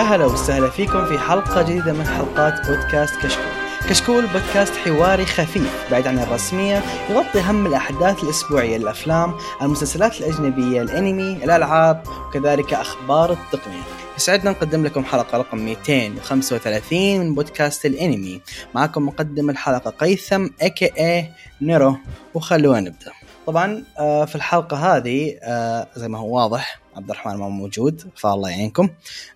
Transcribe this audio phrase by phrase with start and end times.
[0.00, 3.44] يا هلا وسهلا فيكم في حلقة جديدة من حلقات بودكاست كشكول.
[3.88, 11.32] كشكول بودكاست حواري خفيف بعيد عن الرسمية يغطي هم الأحداث الأسبوعية الأفلام المسلسلات الأجنبية الأنمي
[11.44, 13.82] الألعاب وكذلك أخبار التقنية.
[14.16, 18.40] يسعدنا نقدم لكم حلقة رقم 235 من بودكاست الأنمي.
[18.74, 21.30] معكم مقدم الحلقة قيثم اكي اي
[21.62, 21.96] نيرو
[22.34, 23.12] وخلونا نبدأ.
[23.46, 28.50] طبعا آه، في الحلقة هذه آه، زي ما هو واضح عبد الرحمن ما موجود فالله
[28.50, 28.88] يعينكم.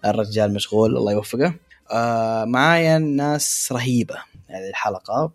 [0.04, 1.54] الرجال مشغول الله يوفقه.
[1.90, 4.16] آه، معايا ناس رهيبة
[4.48, 5.32] هذه الحلقة.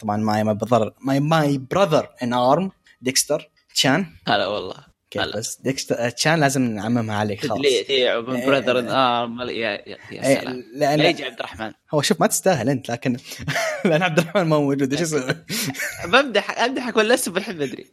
[0.00, 2.70] طبعا معي my brother my brother in arm
[3.02, 4.06] ديكستر تشان.
[4.28, 4.87] هلا والله.
[5.10, 7.58] كيف بس ديكستر تشان لازم نعممها عليك خلاص.
[7.58, 10.64] ليه brother in arm يا يا سلام.
[10.74, 11.72] لا يجي عبد الرحمن.
[11.94, 13.16] هو شوف ما تستاهل أنت لكن
[13.84, 15.36] لأن عبد الرحمن ما موجود إيش أسوي؟
[16.12, 17.86] بمدح امدحك ولا لسه بالحين أدري.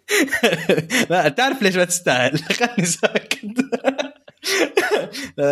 [1.10, 3.40] لا تعرف ليش ما تستاهل؟ خلني ساكت.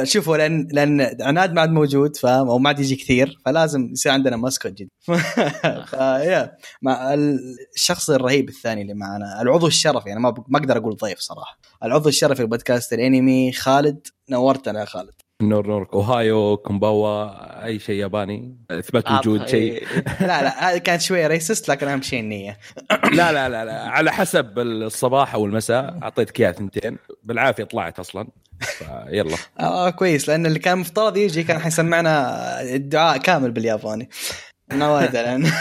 [0.04, 4.12] شوفوا لأن لأن عناد ما عاد موجود فاهم أو ما عاد يجي كثير فلازم يصير
[4.12, 4.90] عندنا mascot جديد
[5.92, 11.20] فيا مع الشخص الرهيب الثاني اللي معنا العضو الشرفي أنا ما ما أقدر أقول ضيف
[11.20, 11.60] صراحة.
[11.84, 15.23] العضو الشرفي في بودكاست الأنمي خالد نورتنا يا خالد.
[15.50, 18.58] نور نور おはよう こんばんは اي شيء ياباني.
[18.72, 19.88] اثبات وجود شيء.
[20.22, 22.58] لا لا هذه كانت شوية racist لكن أهم شيء النية.
[23.18, 26.98] لا لا لا لا على حسب الصباح أو المساء اعطيتك اياها ثنتين.
[27.24, 28.28] بالعافية طلعت أصلا.
[29.08, 34.10] يلا آه كويس لأن اللي كان مفترض يجي كان حيسمعنا الدعاء كامل بالياباني.
[34.76, 35.46] نوادر لأن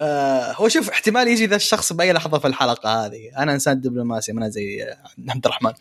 [0.00, 3.30] آه، هو شوف احتمال يجي ذا الشخص بأي لحظة في الحلقة هذه.
[3.38, 4.94] أنا إنسان دبلوماسي ما زي
[5.28, 5.72] عبد الرحمن.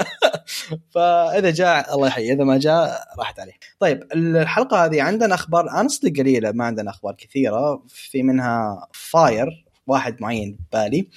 [0.94, 2.32] فاذا جاء الله يحيي.
[2.32, 3.52] إذا ما جاء راحت عليه.
[3.78, 7.82] طيب الحلقة هذه عندنا أخبار honestly قليلة ما عندنا أخبار كثيرة.
[7.88, 11.08] في منها fire واحد معين بالي.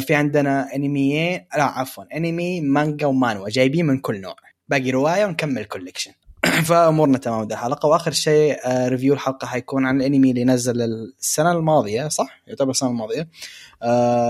[0.00, 4.36] في عندنا انمي لا عفوا انمي مانجا ومانوا جايبين من كل نوع.
[4.68, 6.12] باقي رواية ونكمل collection
[6.68, 7.88] فامورنا تمام ذا الحلقة.
[7.88, 8.56] وآخر شيء
[8.88, 13.28] review آه، الحلقة حيكون عن الانمي اللي نزل السنة الماضية صح؟ يعتبر السنة الماضية.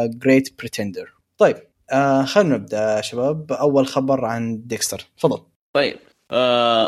[0.04, 1.56] Great uh, Pretender طيب
[1.92, 3.52] uh, خلينا نبدأ شباب.
[3.52, 5.42] أول خبر عن ديكستر تفضل.
[5.72, 6.34] طيب uh,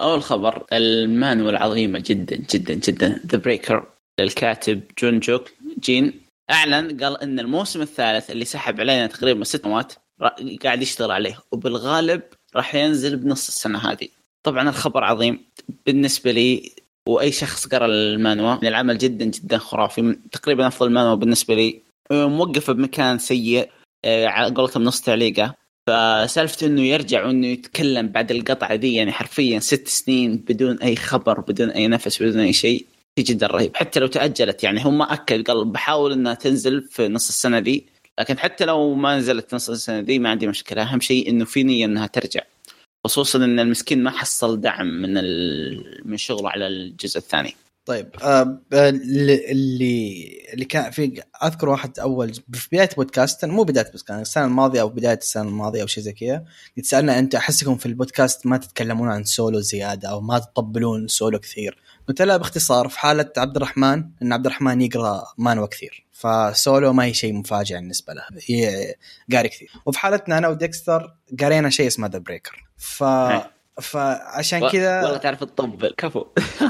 [0.02, 3.20] أول خبر المانوا العظيمة جدا جدا جدا.
[3.26, 3.86] The Breaker
[4.20, 6.20] للكاتب جون جوك جين.
[6.50, 9.92] أعلن قال إن الموسم الثالث اللي سحب علينا تقريبا ست سنوات
[10.64, 11.38] قاعد يشتغل عليه.
[11.52, 12.22] وبالغالب
[12.56, 14.08] راح ينزل بنص السنة هذه.
[14.42, 15.44] طبعا الخبر عظيم
[15.86, 16.72] بالنسبة لي
[17.08, 21.80] وأي شخص قرأ المانوا العمل جدا جدا خرافي تقريبا أفضل المانوا بالنسبة لي.
[22.12, 23.70] موقفه بمكان سيء
[24.04, 25.54] آه، على قولتهم نص تعليقه.
[25.86, 31.40] فسالفه إنه يرجع وإنه يتكلم بعد القطعة دي يعني حرفيا ست سنين بدون أي خبر
[31.40, 32.86] بدون أي نفس بدون أي شيء
[33.18, 33.76] جدا رهيب.
[33.76, 37.86] حتى لو تأجلت يعني هم أكد قال بحاول إنها تنزل في نص السنة دي
[38.20, 40.82] لكن حتى لو ما نزلت نص السنة دي ما عندي مشكلة.
[40.82, 42.40] أهم شيء إنه في نية إنها ترجع.
[43.04, 46.02] خصوصا إن المسكين ما حصل دعم من ال...
[46.04, 47.56] من شغله على الجزء الثاني.
[47.86, 54.10] طيب آه اللي اللي كان في أذكر واحد أول في بداية بودكاست مو بداية بودكاست
[54.10, 56.44] السنة الماضية أو بداية السنة الماضية أو شيء زي كذا
[56.76, 61.78] يتسالنا أنت أحسكم في البودكاست ما تتكلمون عن سولو زيادة أو ما تطبلون سولو كثير؟
[62.08, 67.04] قلت لها باختصار في حالة عبد الرحمن إن عبد الرحمن يقرأ مانوا كثير فسولو ما
[67.04, 68.94] هي شيء مفاجئ بالنسبة له هي
[69.32, 69.70] قاري كثير.
[69.86, 73.04] وفي حالتنا أنا وديكستر قرينا شيء اسمه The Breaker ف
[73.80, 76.24] فعشان كذا والله تعرف تطبل كفو.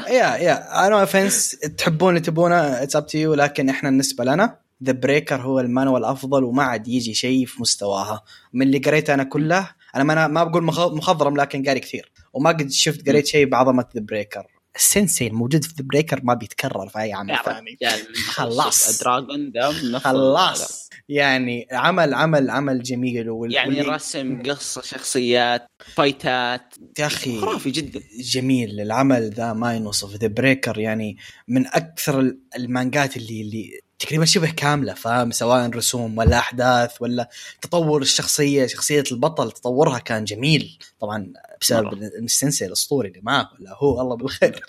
[0.09, 4.59] يا يا no offense تحبون اللي تبونه it's up to you لكن إحنا بالنسبة لنا
[4.85, 8.23] The Breaker هو المانوا الافضل وما عاد يجي شيء في مستواها.
[8.53, 12.13] من اللي قريته أنا كله أنا ما, ما بقول مخضرم لكن قاري كثير.
[12.33, 14.47] وما قد شفت قريت شيء بعظمة The Breaker
[14.81, 17.79] السنسي الموجود في The Breaker ما بيتكرر في أي عمل ثاني.
[18.35, 19.03] خلاص.
[19.03, 19.53] دراجون
[19.99, 20.91] خلاص.
[21.09, 23.55] يعني عمل عمل عمل جميل وال...
[23.55, 26.75] يعني رسم قصة شخصيات فايتات.
[26.99, 28.01] يا أخي خرافي جدا.
[28.21, 31.17] جميل العمل ذا ما ينوصف The Breaker يعني
[31.49, 37.29] من أكثر المانجات اللي اللي تقريبا شبه كاملة فاهم؟ سواء رسوم ولا أحداث ولا
[37.63, 40.79] تطور الشخصية شخصية البطل تطورها كان جميل.
[41.01, 44.61] طبعا بسبب السنسي الأسطوري اللي معه ولا هو الله بالخير.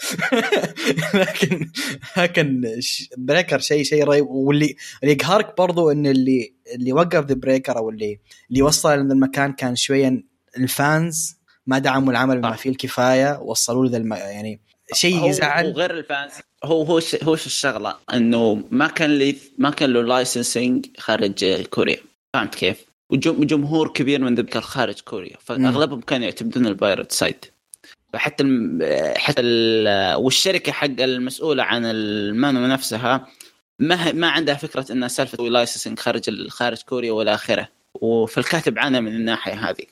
[1.14, 1.72] لكن
[2.18, 2.80] لكن
[3.18, 4.28] Breaker شيء شيء رهيب.
[4.28, 8.20] واللي اللي يقهرك برضو إن اللي اللي وقف The Breaker أو اللي
[8.50, 10.24] اللي وصل للمكان كان شوية
[10.58, 11.36] ال fans
[11.68, 14.14] ما دعموا العمل بما فيه الكفاية وصلوا له الم...
[14.14, 14.62] يعني
[14.94, 15.68] شيء يزعل.
[15.68, 16.32] وغير ال fans.
[16.64, 21.98] هو هو هو الشغلة إنه ما كان لي ما كان له licensing خارج كوريا.
[22.34, 25.38] فهمت كيف؟ وجمهور كبير من ذلك خارج كوريا.
[25.40, 27.46] فأغلبهم كانوا يعتمدون ال pirate site.
[28.14, 28.44] فحتى
[29.16, 29.42] حتى
[30.16, 33.28] والشركة حق المسؤولة عن المانو نفسها
[33.80, 37.68] ما ما عندها فكرة إنها سالفة licensing خارج خارج كوريا والى آخرة.
[38.28, 39.86] فالكاتب عانى من الناحية هذه.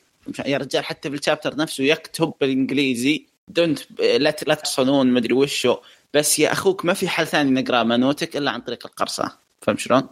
[0.46, 5.76] يا رجال حتى في ال chapter نفسه يكتب بالإنجليزي don't لا لا تحصلون مدري وشو.
[6.14, 9.38] بس يا أخوك ما في حل ثاني نقرأ مانوتك إلا عن طريق القرصنة.
[9.62, 10.08] فهمت شلون؟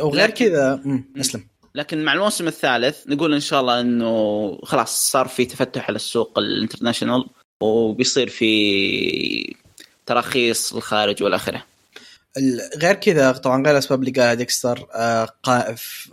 [0.00, 0.82] وغير كذا.
[1.20, 1.46] أسلم.
[1.74, 6.38] لكن مع الموسم الثالث نقول إن شاء الله إنه خلاص صار في تفتح على السوق
[6.38, 7.28] ال international
[7.60, 9.54] وبيصير في
[10.06, 11.64] تراخيص الخارج والى اخره.
[12.82, 15.28] غير كذا طبعا غير الاسباب اللي قالها ديكستر آه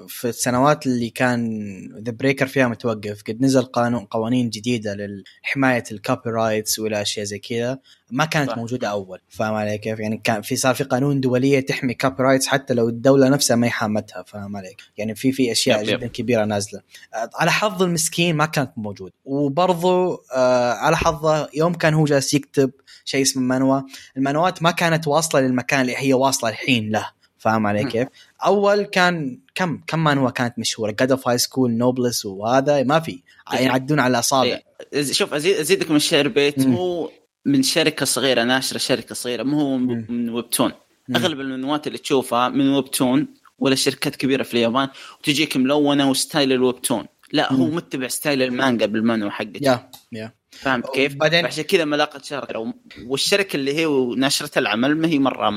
[0.08, 4.96] في السنوات اللي كان The Breaker فيها متوقف قد نزل قانون قوانين جديدة
[5.44, 7.80] لحماية ال copyrights وإلى أشياء زي كذا
[8.12, 8.58] ما كانت صح.
[8.58, 12.74] موجودة أول فاهم علي كيف؟ يعني كان في صار في قانون دولية تحمي copyrights حتى
[12.74, 16.00] لو الدولة نفسها ما حامتها فاهم عليك؟ يعني في في أشياء yep yep.
[16.00, 16.82] جدا كبيرة نازلة
[17.14, 22.34] آه على حظ المسكين ما كانت موجود وبرضه آه على حظه يوم كان هو جالس
[22.34, 22.72] يكتب
[23.08, 23.82] شيء اسمه مانوا
[24.18, 27.10] المانوات ما كانت واصلة للمكان اللي هي واصلة الحين له.
[27.38, 27.84] فاهم علي.
[27.84, 28.08] كيف؟
[28.46, 33.20] أول كان كم كم مانوا كانت مشهورة؟ God of High School Noblesse وهذا ما في.
[33.54, 34.60] يعني يعدون على الاصابع
[34.94, 36.60] إيه، شوف أزيد أزيدك من الشعر بيت.
[36.60, 36.76] مم.
[36.76, 37.10] هو
[37.46, 39.44] من شركة صغيرة ناشرة شركة صغيرة.
[39.44, 39.78] مو هو.
[39.78, 40.72] من Webtoon.
[41.16, 43.28] أغلب المنوات اللي تشوفها من Webtoon
[43.60, 44.90] ولا شركات كبيرة في اليابان
[45.20, 47.06] وتجيك ملونة و style ال webtoon.
[47.32, 47.66] لا هو.
[47.66, 49.60] متبع style المانجا بالمانوا حقته.
[49.62, 50.37] yeah yeah.
[50.52, 52.74] فهمت كيف؟ وبعدين- عشان كذا ما لاقت شهرة
[53.06, 53.86] والشركة اللي هي
[54.18, 55.54] نشرت العمل ما هي مرة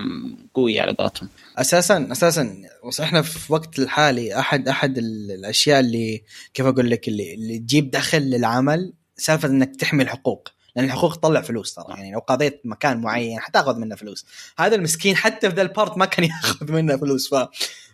[0.54, 1.28] قوية على قولتهم.
[1.58, 2.62] أساسا أساسا.
[3.00, 6.22] إحنا في وقت الحالي أحد أحد ال- الأشياء اللي
[6.54, 10.48] كيف أقول لك اللي, اللي تجيب دخل للعمل سالفة إنك تحمي الحقوق.
[10.76, 11.84] لأن الحقوق تطلع فلوس ترى.
[11.88, 14.26] يعني لو قضيت مكان معين حتاخذ منه فلوس.
[14.58, 17.34] هذا المسكين حتى في ذا ال part ما كان ياخذ منه فلوس.
[17.34, 17.48] ف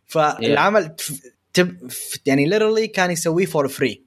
[0.06, 0.94] فالعمل
[1.54, 1.90] تب-
[2.26, 4.05] يعني ليرلي كان يسويه for free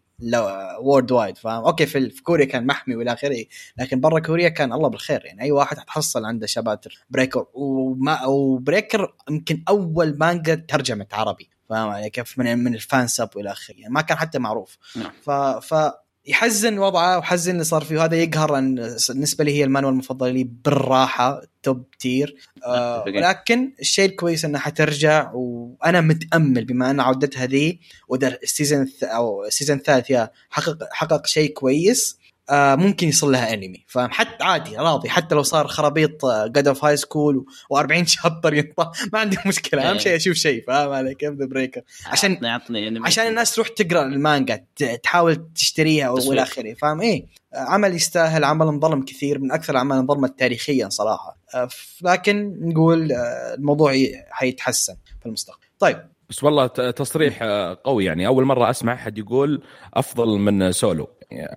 [0.79, 3.45] worldwide فاهم؟ أوكي في في كوريا كان محمي والى آخره
[3.77, 8.36] لكن برا كوريا كان الله بالخير يعني أي واحد حتحصل عنده شباتر Breaker وما و
[8.36, 13.75] Breaker يمكن أول مانجا ترجمت عربي فاهم علي؟ كيف؟ من من ال fansub والى آخره
[13.75, 14.77] يعني ما كان حتى معروف.
[14.95, 15.11] نعم.
[15.23, 15.31] ف
[15.73, 15.91] ف
[16.25, 17.97] يحزن وضعه وحزن اللي صار فيه.
[17.97, 22.35] وهذا يقهر ان بالنسبة لي هي المانوا المفضلة لي بالراحة top tier
[22.65, 23.03] آه.
[23.07, 29.45] ولكن الشيء الكويس إنها حترجع وأنا متأمل بما أن عودتها ذي وده ال season أو
[29.45, 32.18] ال season الثالث يا حقق حقق شيء كويس.
[32.51, 35.09] ممكن يصير لها انمي فحتى عادي راضي.
[35.09, 39.81] حتى لو صار خرابيط God of High School و40 chapter ينطى ما عندي مشكلة.
[39.89, 39.99] أهم إيه.
[39.99, 43.67] شيء أشوف شيء فاهم علي؟ كيف The Breaker عشان- عطني عطني يعني عشان الناس تروح
[43.67, 44.65] تقرأ المانجا
[45.03, 46.09] تحاول تشتريها.
[46.09, 47.25] والى آخره فاهم؟ إيه.
[47.55, 51.37] عمل يستاهل عمل انظلم كثير من أكثر الأعمال انظلمت تاريخيا صراحة.
[51.55, 51.67] آه،
[52.01, 53.93] لكن نقول آه، الموضوع
[54.31, 55.63] حيتحسن في المستقبل.
[55.79, 55.97] طيب.
[56.29, 58.27] بس والله تصريح آه، قوي يعني.
[58.27, 59.61] أول مرة أسمع أحد يقول
[59.93, 61.09] أفضل من سولو.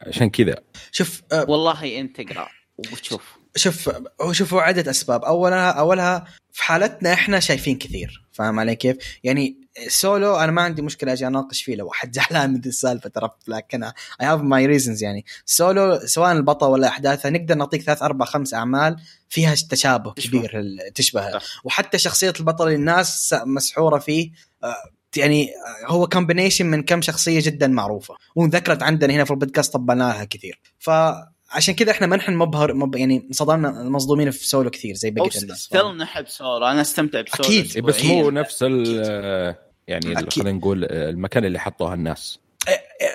[0.06, 0.56] عشان كذا.
[0.92, 2.48] شوف آه، والله انت اقرا
[2.78, 3.90] وبتشوف شوف
[4.20, 5.24] هو شوفوا عدة أسباب.
[5.24, 8.26] أولها أولها في حالتنا إحنا شايفين كثير.
[8.32, 12.50] فاهم علي كيف؟ يعني سولو أنا ما عندي مشكلة أجي أناقش فيه لو واحد زعلان
[12.50, 15.24] من ذي السالفة ترى لكن I have my reasons يعني.
[15.44, 18.96] سولو سواء البطل ولا أحداثها نقدر نعطيك ثلاث أربع خمس أعمال
[19.28, 20.38] فيها تشابه تشبه.
[20.38, 21.42] كبير تشبه صح.
[21.64, 24.30] وحتى شخصية البطل اللي الناس مسحورة فيه
[24.64, 24.74] آه،
[25.16, 25.50] يعني
[25.86, 28.14] هو combination من كم شخصية جدا معروفة.
[28.36, 30.60] وذكرت عندنا هنا في البودكاست طبناها كثير.
[30.78, 35.42] فعشان كذا إحنا ما نحن مبهر مب يعني صدمنا مصدومين في سولو كثير زي بقية
[35.42, 35.58] الناس.
[35.58, 36.66] still نحب سولو.
[36.66, 37.72] أنا أستمتع بسولو أكيد.
[37.76, 38.30] إيه، بس مو.
[38.30, 39.56] نفس ال
[39.88, 40.30] يعني.
[40.30, 42.38] خلينا نقول المكان اللي حطوها الناس.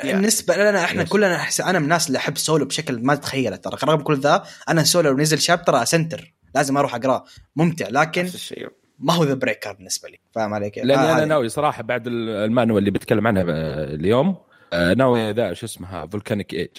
[0.03, 1.07] بالنسبة لنا إحنا Yes.
[1.07, 1.61] كلنا أحس...
[1.61, 5.09] أنا من الناس اللي أحب سولو بشكل ما تتخيله ترى رغم كل ذا أنا سولو
[5.09, 6.33] لو نزل chapter أسنتر.
[6.55, 8.67] لازم أروح اقراه ممتع لكن نفس الشيء.
[8.99, 11.25] ما هو The Breaker بالنسبة لي فاهم علي كيف؟ لأني آه، أنا.
[11.25, 14.35] ناوي صراحة بعد ال- المانوا اللي بتكلم عنها آه، اليوم
[14.73, 16.69] آه، ناوي ذا شو اسمها Volcanic Age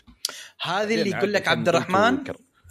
[0.62, 2.18] هذه اللي يقول لك عبد الرحمن.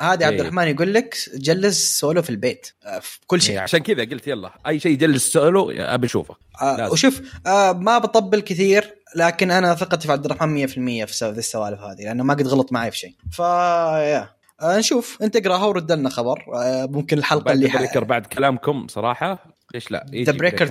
[0.01, 0.41] هذه عبد إيه.
[0.41, 4.27] الرحمن يقول لك جلس سولو في البيت آه، في كل شيء إيه، عشان كذا قلت
[4.27, 6.91] يلا أي شيء يجلس سولو أبي أشوفه آه.
[6.91, 11.79] وشوف آه ما بطبل كثير لكن أنا ثقتي في عبد الرحمن 100% في ذي السوالف
[11.79, 15.17] هذه لأنه ما قد غلط معي في شيء ف yeah آه نشوف.
[15.21, 16.43] انت اقراها ورد لنا خبر.
[16.55, 19.45] آه ممكن الحلقة اللي بريكر بعد كلامكم صراحة.
[19.73, 20.67] ليش لا؟ The Breaker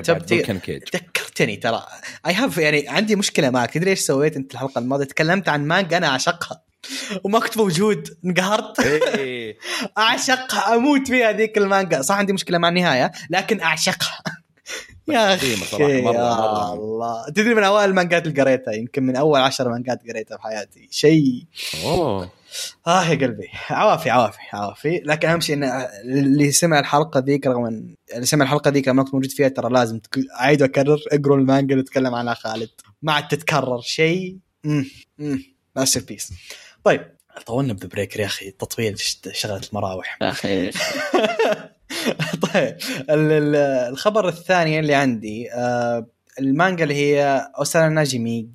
[0.59, 1.83] كيج ذكرتني ترى.
[2.27, 3.71] I have يعني عندي مشكلة معك.
[3.71, 6.63] تدري إيش سويت أنت الحلقة الماضية؟ تكلمت عن مانجا أنا أعشقها.
[7.25, 8.09] وما كنت موجود.
[8.25, 8.81] انقهرت.
[8.81, 9.59] إيه.
[9.99, 10.75] أعشقها.
[10.75, 12.03] أموت فيها ذيك المانجا.
[12.03, 14.23] صح عندي مشكلة مع النهاية لكن أعشقها.
[15.09, 16.73] يا أخي مرة- يا مرة.
[16.75, 17.31] الله.
[17.31, 20.89] تدري من اوائل المانجات اللي قريتها؟ يمكن من أول عشر مانجات قريتها في حياتي.
[20.91, 21.45] شيء.
[21.85, 22.31] أوه.
[22.87, 23.49] آه يا قلبي.
[23.71, 24.99] عوافي عوافي عوافي.
[25.05, 25.65] لكن أهم شيء إن
[26.05, 29.71] اللي سمع الحلقة ذيك رغم ان اللي سمع الحلقة ذيك لما كنت موجود فيها ترى
[29.73, 30.99] لازم تك- أعيد وأكرر.
[31.13, 32.71] اقروا المانجا اللي تكلم عنها خالد.
[33.03, 34.37] ما عاد تتكرر شيء.
[35.77, 36.33] masterpiece
[36.85, 38.51] طيب طولنا ب The Breaker يا أخي.
[38.51, 38.99] تطويل
[39.33, 40.19] شغلة المراوح.
[40.23, 40.71] يا أخي.
[42.55, 42.77] طيب
[43.11, 43.57] ال- ال-
[43.93, 46.07] الخبر الثاني اللي عندي آه،
[46.41, 48.49] المانجا اللي هي 幼なじみ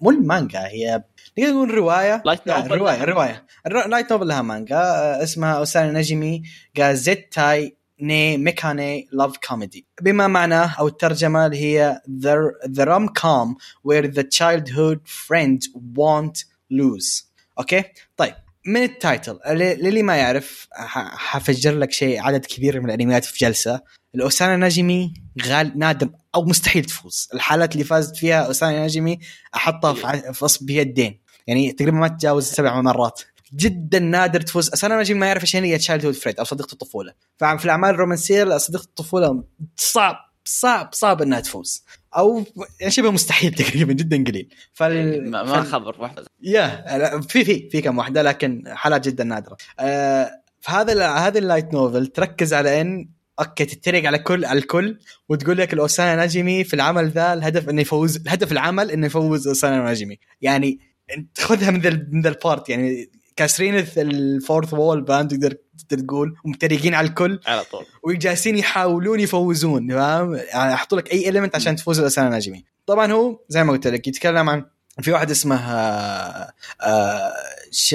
[0.00, 1.02] مو المانجا هي
[1.38, 3.04] نقدر نقول رواية؟ light لا novel رواية.
[3.04, 3.46] رواية.
[3.88, 4.76] light novel لها مانجا.
[4.76, 6.42] آه، اسمها 幼なじみ
[6.76, 13.54] が絶対に負けない love comedy بما معناه أو الترجمة اللي هي the, the rom com
[13.88, 17.24] where the childhood friends won't lose.
[17.58, 17.84] okay؟
[18.16, 18.34] طيب
[18.66, 23.80] من ال title للي ما يعرف حفجر لك شيء عدد كبير من الأنميات في جلسة.
[24.14, 25.14] ال 幼なじみ
[25.46, 27.28] غال نادر أو مستحيل تفوز.
[27.34, 29.18] الحالات اللي فازت فيها 幼なじみ
[29.54, 31.20] أحطها في ع- في اصب بيدين.
[31.46, 33.20] يعني تقريبا ما تتجاوز سبع مرات.
[33.56, 34.84] جدا نادر تفوز.
[34.84, 37.12] 幼なじみ ما يعرف إيش هي childhood friend أو صديقة الطفولة.
[37.36, 39.44] ففي الأعمال الرومانسية صديقة الطفولة
[39.76, 41.84] صعب صعب صعب إنها تفوز.
[42.16, 42.44] أو
[42.80, 44.48] يعني شبه مستحيل تقريبا جدا قليل.
[44.72, 45.30] فال...
[45.30, 45.66] ما, ما فال...
[45.72, 49.56] خبر واحدة يا في في في كم واحدة لكن حالات جدا نادرة.
[49.80, 53.08] آه فهذا ال- هذه ال light novel تركز على إن
[53.40, 54.98] okay تتريق على كل على الكل
[55.28, 60.18] وتقول لك ال 幼なじみ في العمل ذا الهدف إنه يفوز الهدف العمل إنه يفوز 幼なじみ
[60.40, 65.30] يعني انت خذها من ذا من ذا ال part يعني كاسرين ال fourth wall باند
[65.30, 65.56] تقدر
[65.88, 67.86] تقدر تقول ومتريقين على الكل على طول.
[68.02, 73.40] وجالسين يحاولون يفوزون فاهم؟ يعني يحطوا لك أي element عشان تفوز ال 幼なじみ طبعا هو
[73.48, 74.64] زي ما قلت لك يتكلم عن
[75.00, 77.32] في واحد اسمه آه، آه،
[77.70, 77.94] ش...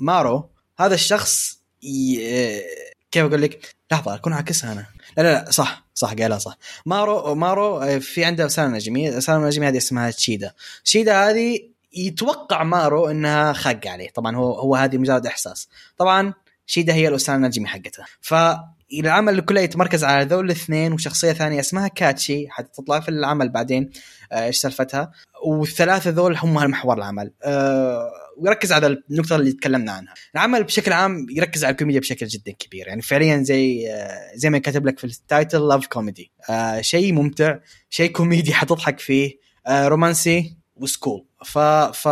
[0.00, 2.20] مارو هذا الشخص ي...
[2.28, 2.62] آه،
[3.10, 4.86] كيف أقول لك؟ لحظة أكون عاكسها أنا.
[5.16, 6.58] لا لا لا صح صح قالها صح.
[6.86, 10.52] مارو مارو في عنده 幼なじみ 幼なじみ هذه اسمها تشيدا
[10.84, 11.60] شيدا هذه
[11.92, 14.10] يتوقع مارو إنها خق عليه.
[14.10, 15.68] طبعا هو هو هذه مجرد إحساس.
[15.96, 16.34] طبعا
[16.66, 18.06] شيدا هي ال 幼なじみ حقتها.
[18.20, 23.90] فالعمل كله يتمركز على ذول الاثنين وشخصية ثانية اسمها كاتشي حتطلع في العمل بعدين
[24.32, 25.12] آه، إيش سالفتها.
[25.44, 27.32] والثلاثة ذول هم محور العمل.
[27.42, 30.14] أه ويركز على النقطة اللي تكلمنا عنها.
[30.34, 32.88] العمل بشكل عام يركز على الكوميديا بشكل جدا كبير.
[32.88, 37.12] يعني فعليا زي آه، زي ما كتب لك في ال title love comedy آه شيء
[37.12, 37.58] ممتع
[37.90, 39.38] شيء كوميدي حتضحك فيه.
[39.66, 40.59] آه رومانسي.
[40.80, 41.24] و school.
[41.44, 42.08] ف ف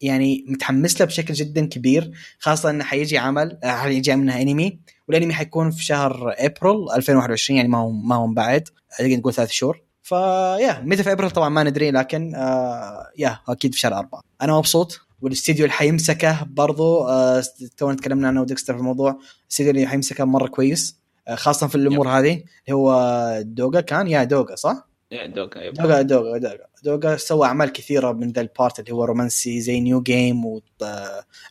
[0.00, 5.34] يعني متحمس له بشكل جدا كبير خاصة إنه حيجي عمل آه، حيجي منها انمي والانمي
[5.34, 8.68] حيكون في شهر ابريل 2021 يعني ما هو ما هو من بعد.
[9.00, 9.82] نقدر نقول ثلاث شهور.
[10.02, 14.20] ف yeah متى في ابريل طبعا ما ندري لكن آه yeah أكيد في شهر أربعة.
[14.42, 15.00] أنا مبسوط.
[15.20, 17.42] والاستديو اللي حيمسكه برضو آه
[17.76, 19.18] تونا تكلمنا عنه وديكستر في الموضوع.
[19.42, 24.24] الاستديو اللي حيمسكه مرة كويس آه خاصة في الأمور هذه اللي هو دوغا كان؟ yeah
[24.24, 25.34] دوغا صح؟ yep.
[25.34, 29.80] دوغا دوغا دوغا دوغا سوى أعمال كثيرة من ذا ال part اللي هو رومانسي زي
[29.80, 30.60] New Game و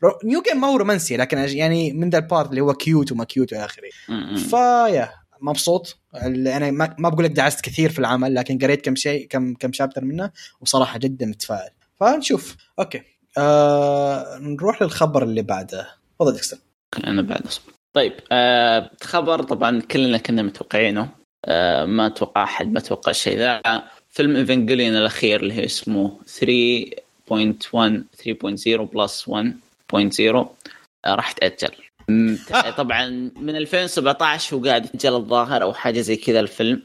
[0.04, 3.12] رو- New Game ما هو رومانسي لكن يعني من ذا ال part اللي هو cute
[3.12, 3.90] وما cute وإلى آخره.
[4.38, 5.10] ف yeah
[5.42, 5.98] مبسوط.
[6.16, 10.06] أنا ما, بقول لك دعست كثير في العمل لكن قريت كم شيء كم كم chapter
[10.06, 10.32] منه
[10.62, 11.70] وصراحة جدا متفائل.
[12.00, 12.56] فنشوف.
[12.80, 13.02] okay.
[13.38, 15.88] آه نروح للخبر اللي بعده.
[16.20, 16.58] تفضل ديكستر.
[17.08, 17.74] أنا بعد أصبر.
[17.94, 21.10] طيب آه خبر طبعا كلنا كنا متوقعينه.
[21.86, 23.62] ما أتوقع أحد ما توقع الشيء ذا
[24.10, 26.18] فيلم ايفنجليون الأخير اللي هو اسمه
[27.30, 29.32] 3.1 3.0 plus 1.0
[31.06, 31.76] آه راح تأجل.
[32.10, 32.36] م-
[32.78, 36.82] طبعا من 2017 هو قاعد يتاجل الظاهر أو حاجة زي كذا الفيلم.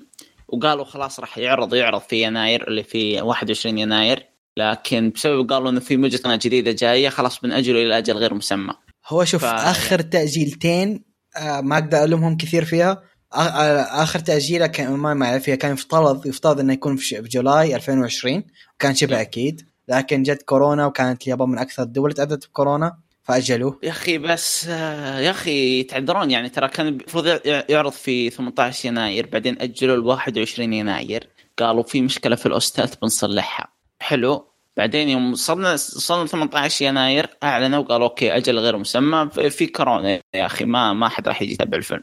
[0.49, 4.27] وقالوا خلاص راح يعرض يعرض في يناير اللي في 21 يناير.
[4.57, 8.75] لكن بسبب قالوا إنه في موجة قناة جديدة جاية خلاص بنأجله إلى أجل غير مسمى.
[9.09, 11.05] هو شوف ف- آخر تأجيلتين
[11.37, 13.03] آه ما أقدر ألومهم كثير فيها.
[13.33, 18.45] آخر تأجيله كان ما ما فيها كان يفترض يفترض إنه يكون في جولاي 2020
[18.79, 19.21] كان شبه نعم.
[19.21, 19.67] أكيد.
[19.89, 23.79] لكن جت كورونا وكانت اليابان من أكثر الدول تاذت بكورونا فأجلوه.
[23.83, 26.49] يا أخي بس آه، يا أخي يتعذرون يعني.
[26.49, 31.29] ترى كان المفروض يع- يعرض في 18 يناير بعدين اجلوا ل 21 يناير.
[31.59, 33.69] قالوا في مشكلة في الاوستات بنصلحها.
[34.03, 34.47] حلو.
[34.77, 39.31] بعدين يوم وصلنا وصلنا 18 يناير أعلنوا وقالوا okay أجل غير مسمى.
[39.33, 42.03] في- في كورونا يا أخي ما ما حد راح يجي يتابع الفيلم.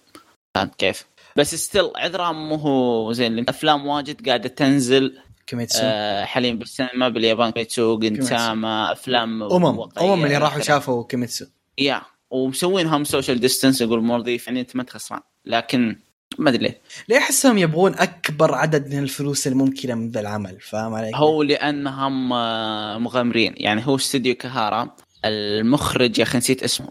[0.55, 1.05] فهمت كيف؟
[1.37, 5.17] بس still عذرهم مو هو زين أفلام واجد قاعدة تنزل.
[5.47, 5.79] كيميتسو.
[5.83, 10.61] آه حاليا بالسينما باليابان كيتسو جنتاما أفلام أمم أمم اللي راحوا.
[10.61, 11.45] شافوا كيميتسو.
[11.77, 15.21] yeah ومسوين هم social distance يقول مرضي يعني أنت ما أنت خسران.
[15.45, 15.99] لكن
[16.37, 16.81] ما أدري ليه.
[17.09, 22.33] ليه أحسهم يبغون أكبر عدد من الفلوس الممكنه من ذا العمل؟ فاهم علي؟ هو لانهم
[22.33, 23.53] آه، مغامرين.
[23.57, 26.89] يعني هو استوديو كهارا المخرج يا أخي نسيت اسمه.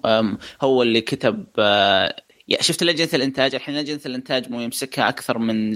[0.62, 2.16] هو اللي كتب آه،
[2.48, 5.74] يا شفت لجنة الإنتاج الحين لجنة الإنتاج مو يمسكها أكثر من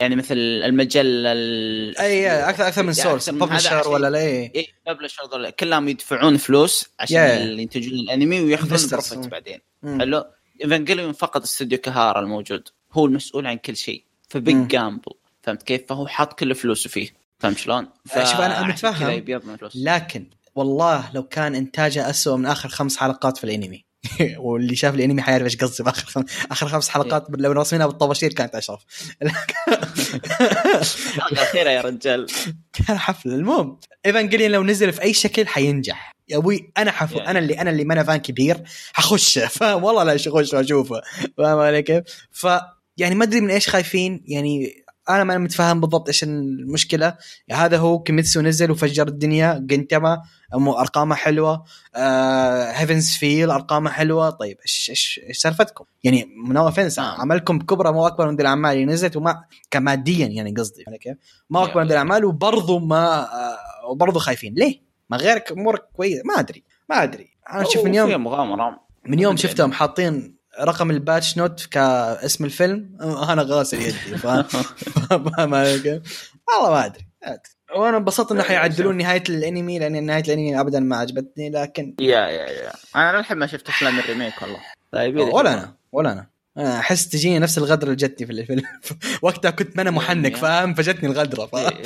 [0.00, 4.18] يعني مثل المجلة ال- أي أكثر أكثر من source publisher ولا لا.
[4.18, 7.16] إي publisher كلهم يدفعون فلوس عشان
[7.56, 7.60] Yeah.
[7.60, 8.88] ينتجون الأنمي ويأخذون.
[8.90, 10.00] profit بعدين مم.
[10.00, 10.24] حلو
[10.64, 14.68] ايفنجليون فقط استوديو كهارا الموجود هو المسؤول عن كل شيء ف big.
[14.68, 19.70] gamble فهمت كيف فهو حاط كل فلوسه فيه فهمت شلون؟ شوف أنا- أنا فعشان متفهم.
[19.74, 23.84] لكن والله لو كان إنتاجه أسوأ من آخر خمس حلقات في الأنمي
[24.38, 25.84] واللي شاف الانمي حيعرف إيش قصدي.
[25.84, 26.24] بآخر خم...
[26.50, 28.80] آخر خمس حلقات لو راسمينها بالطباشير كانت أشرف.
[29.22, 29.54] الحلقة
[31.32, 32.26] الاخيره يا رجال.
[32.72, 33.32] كان حفل.
[33.32, 36.12] المهم ايفانجيليون لو نزل في أي شكل حينجح.
[36.28, 37.30] يا أبوي أنا حفو يعني.
[37.30, 38.62] أنا اللي أنا اللي ما أنا فان كبير.
[38.92, 39.38] حخش.
[39.58, 41.00] فاهم والله لا اخش واشوفه
[41.38, 42.46] فاهم علي كيف؟ ف
[42.96, 44.24] يعني ما أدري من إيش خايفين.
[44.26, 47.16] يعني أنا ما متفاهم بالضبط إيش المشكلة
[47.52, 50.22] هذا هو كيميتسو نزل وفجر الدنيا جنتما
[50.54, 56.66] أمو ارقامها حلوة آه هيفنز فيل ارقامها حلوة طيب إيش إيش إيش سالفتكم؟ يعني نو
[56.66, 57.20] اوفنس آه.
[57.20, 61.16] عملكم كبرى مو أكبر من ذي الأعمال اللي نزلت وما كماديا يعني قصدي كيف؟
[61.50, 63.56] ما أكبر من ذي الأعمال وبرضه ما آه
[63.90, 68.24] وبرضه خايفين ليه؟ ما غيرك أمورك كويس ما أدري ما أدري أنا شوف من يوم
[68.24, 69.36] مغامرة من يوم.
[69.36, 72.96] شفتهم حاطين رقم ال patch note كاسم الفيلم.
[73.32, 74.44] أنا غاسل يدي فاهم؟
[75.10, 76.00] والله ما أدري.
[77.76, 82.50] وأنا انبسطت إنه حيعدلون نهاية الأنمي لأن نهاية الأنمي ابدا ما عجبتني لكن yeah yeah
[82.50, 82.72] yeah.
[82.96, 84.58] أنا للحين ما شفت أفلام ال remake والله.
[84.92, 85.54] طيب ولا.
[85.54, 86.32] أنا ولا أنا.
[86.78, 88.62] أحس تجيني نفس الغدره اللي جتني في الفيلم.
[89.22, 91.82] وقتها كنت ما أنا محنك فاهم؟ فجتني الغدرة فاهم؟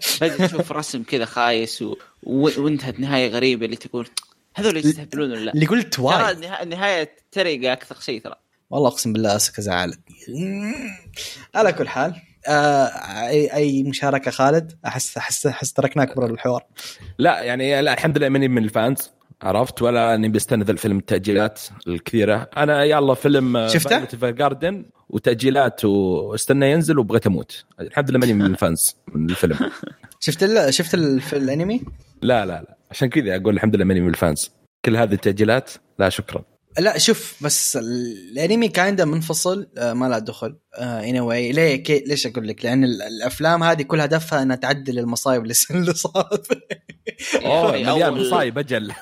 [0.00, 1.82] فجأة تشوف رسم كذا خايس.
[1.82, 1.96] و...
[2.26, 4.08] وانتهت نهاية غريبة اللي تقول
[4.54, 8.34] هذول يستهبلون ولا لا؟ اللي قلت ترى واي النها- النهاية تريقه أكثر شيء ترى.
[8.70, 10.16] والله أقسم بالله اسكا زعلتني
[11.54, 12.14] على كل حال
[12.48, 12.86] آه
[13.28, 16.64] اي أي مشاركة خالد؟ احس احس أحس تركناك برا الحوار.
[17.18, 19.10] لا يعني لا الحمد لله ماني من ال fans
[19.42, 22.50] عرفت؟ ولا أني بستنى الفيلم التأجيلات الكثيرة.
[22.56, 27.64] أنا يلا فيلم شفته؟ جاردن وتأجيلات واستنى ينزل وبغيت أموت.
[27.80, 29.58] الحمد لله ماني من ال fans من الفيلم.
[30.20, 30.74] شفت ال...
[30.74, 31.20] شفت ال...
[31.20, 31.80] في الأنمي؟
[32.22, 32.76] لا لا لا.
[32.92, 34.50] عشان كذا أقول الحمد لله ماني من ال fans.
[34.84, 36.44] كل هذه التأجيلات لا شكرا.
[36.78, 40.58] لا شوف بس ال- الأنمي كان منفصل آه ما له دخل.
[40.78, 41.54] اني uh, anyway.
[41.56, 45.54] ليه؟ كي ليش أقول لك؟ لأن ال- الأفلام هذه كل هدفها إنها تعدل المصايب اللي
[45.94, 46.58] صارت.
[47.44, 48.92] أوه مليان مصايب أجل.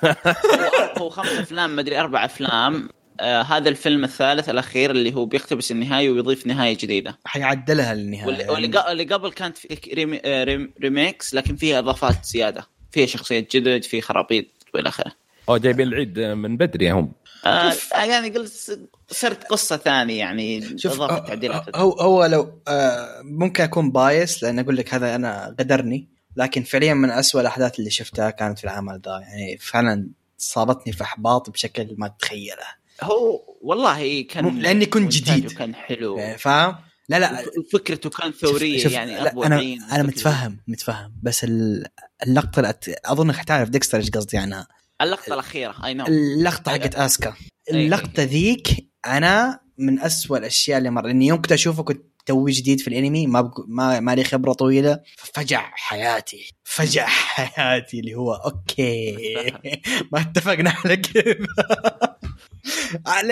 [0.99, 2.89] هو خمس أفلام مدري أربع أفلام.
[3.21, 7.19] آه هذا الفيلم الثالث الأخير اللي هو بيقتبس النهاية ويضيف نهاية جديدة.
[7.25, 9.05] حيعدلها للنهايه واللي, يعني.
[9.05, 12.67] قبل كانت في آه، ريم ريميكس لكن فيها إضافات زيادة.
[12.93, 15.13] فيها شخصيات جدد في خرابيط والى آخره.
[15.49, 17.13] اوه جايبين العيد من بدري هم.
[17.47, 18.79] آه يعني قلت
[19.11, 21.77] صرت قصة ثانية يعني شوف إضافة هو- تعديلات.
[21.77, 26.95] هو هو لو آه ممكن أكون bias لأن أقول لك هذا أنا قدرني لكن فعليا
[26.95, 31.95] من أسوأ الأحداث اللي شفتها كانت في العمل ذا يعني فعلا صابتني في أحباط بشكل
[31.99, 32.81] ما تتخيله.
[33.03, 35.53] هو والله كان لأني كنت جديد.
[35.53, 36.19] كان حلو.
[36.19, 36.77] يعني فاهم؟
[37.11, 39.61] لا لا فكرته كان ثورية شوف- يعني لا أبو أنا
[39.93, 41.87] أنا متفهم متفهم بس ال-
[42.27, 44.67] اللقطة اللي أت- اظنك حتعرف ديكستر إيش قصدي عنها
[45.03, 46.83] اللقطة الأخيرة I know اللقطة أيوة.
[46.85, 47.35] حقت آسكا
[47.73, 47.85] أيوة.
[47.85, 52.81] اللقطة ذيك أنا من أسوأ الأشياء اللي مر لأني يوم كنت أشوفه كنت توي جديد
[52.81, 53.65] في الانمي ما بق...
[53.69, 55.01] ما ما لي خبرة طويلة.
[55.17, 59.17] ففجع حياتي فجع حياتي اللي هو أوكي.
[60.13, 61.37] ما اتفقنا على كذا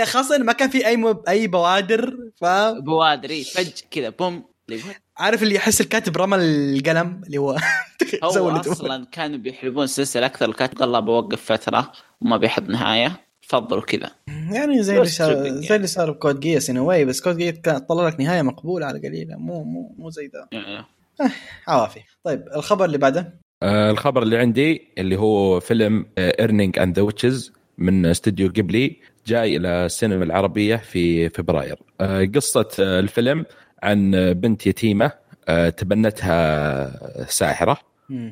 [0.04, 1.22] خاصة ما كان في أي مب...
[1.28, 4.44] أي بوادر فاهم بوادري فج كذا بوم
[5.16, 7.56] عارف اللي يحس الكاتب رمى القلم اللي هو
[8.24, 8.56] هو.
[8.56, 13.27] أصلا كانوا بيحلبون السلسله أكثر الكاتب قال الله بوقف فترة وما بيحط نهاية.
[13.48, 14.10] تفضلوا كذا
[14.52, 18.08] يعني زي اللي صار زي اللي صار بكود جيس anyway بس كود جيس كان طلع
[18.08, 20.48] لك نهاية مقبولة على قليلة مو مو مو زي ذا.
[20.52, 20.84] يعني
[21.68, 22.00] عوافي.
[22.24, 27.52] طيب الخبر اللي بعده؟ آه الخبر اللي عندي اللي هو فيلم Earwig and the Witch
[27.78, 31.78] من استوديو قبلي جاي إلى السينما العربية في فبراير.
[32.00, 33.44] آه قصة آه الفيلم
[33.82, 35.12] عن بنت يتيمة
[35.48, 37.78] آه تبنتها ساحرة.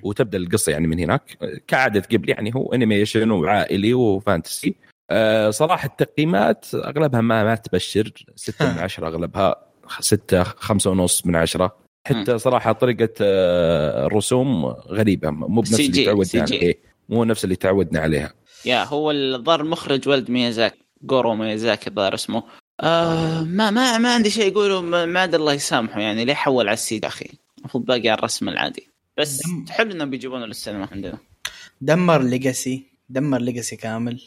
[0.03, 1.23] وتبدأ القصة يعني من هناك.
[1.67, 4.75] كعادة قبل يعني هو animation وعائلي و fantasy.
[5.11, 8.13] آه صراحة التقييمات أغلبها ما ما تبشر.
[8.37, 9.57] 6 من 10 أغلبها.
[10.01, 15.31] 6 5 ونص من 10 حتى صراحة طريقة آه، الرسوم غريبة.
[15.31, 16.43] مو بنفس اللي تعودنا.
[16.43, 16.75] عليه
[17.09, 18.33] مو نفس اللي تعودنا عليها.
[18.65, 22.43] yeah هو الظاهر المخرج ولد ميازاكي جورو ميازاكي الظاهر اسمه.
[22.81, 26.69] آه ما ما ما عندي شيء يقوله ما ما عاد الله يسامحه يعني ليه حول
[26.69, 27.27] على ال CG يا أخي؟
[27.59, 28.89] المفروض باقي على الرسم العادي.
[29.19, 29.43] بس.
[29.71, 31.19] حلو إنهم بيجيبونه للسينما عندنا.
[31.81, 32.87] دمر legacy.
[33.09, 34.23] دمر legacy كامل.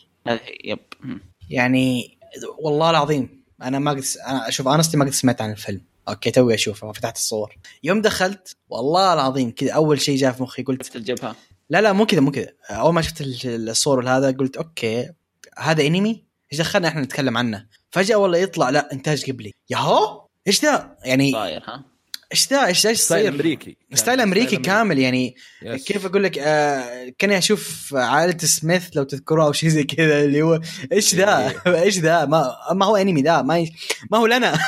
[0.63, 0.79] yep.
[0.99, 1.21] مم.
[1.49, 2.17] يعني
[2.59, 5.81] والله العظيم أنا ما قد أنا أشوف honestly ما قد سمعت عن الفيلم.
[6.09, 7.57] okay توي أشوفه فتحت الصور.
[7.83, 11.35] يوم دخلت والله العظيم كذا أول شيء جاء في مخي قلت شفت الجبهة؟
[11.69, 12.49] لا لا مو كذا مو كذا.
[12.69, 15.09] أول ما شفت ال- الصور هذا قلت okay
[15.57, 19.51] هذا أنمي؟ إيش دخلنا إحنا نتكلم عنه؟ فجأة والله يطلع لا إنتاج قبلي.
[19.69, 20.25] ياهو!
[20.47, 21.83] إيش ذا؟ يعني صاير ها؟
[22.31, 23.77] إيش ذا؟ إيش إيش style أمريكي.
[23.93, 25.35] style أمريكي كامل يعني.
[25.61, 25.83] yes.
[25.83, 30.41] كيف أقول لك آه كأني أشوف عائلة سميث لو تذكروها أو شيء زي كذا اللي
[30.41, 30.61] هو
[30.91, 33.65] إيش ذا؟ إيش ذا؟ ما ما هو أنمي ذا؟ ما.
[34.11, 34.59] ما هو لنا.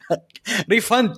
[0.70, 1.16] ريفند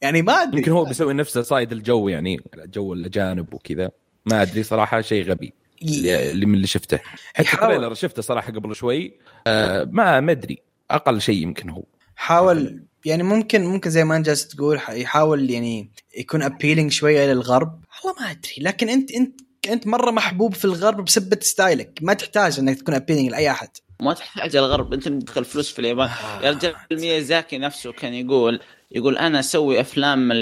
[0.00, 0.58] يعني ما أدري.
[0.58, 3.90] يمكن هو بيسوي نفسه صايد الجو يعني جو الأجانب وكذا.
[4.26, 5.52] ما أدري صراحة شيء غبي.
[5.82, 6.98] اللي من اللي شفته.
[7.34, 7.52] حتى.
[7.52, 9.18] ال trailer شفته صراحة قبل شوي.
[9.46, 10.58] آه ما ما أدري.
[10.90, 11.84] أقل شيء يمكن هو.
[12.16, 17.80] حاول يعني ممكن ممكن زي ما أنت جالس تقول يحاول يعني يكون appealing شوية للغرب
[18.04, 21.98] والله ما أدري لكن أنت أنت أنت مرة محبوب في الغرب بسبة style ك.
[22.02, 23.68] ما تحتاج إنك تكون appealing لأي أحد.
[24.02, 24.92] ما تحتاج الغرب.
[24.92, 26.10] أنت مدخل فلوس في اليابان.
[26.42, 30.32] يا رجال ميازاكي نفسه كان يقول يقول أنا أسوي أفلام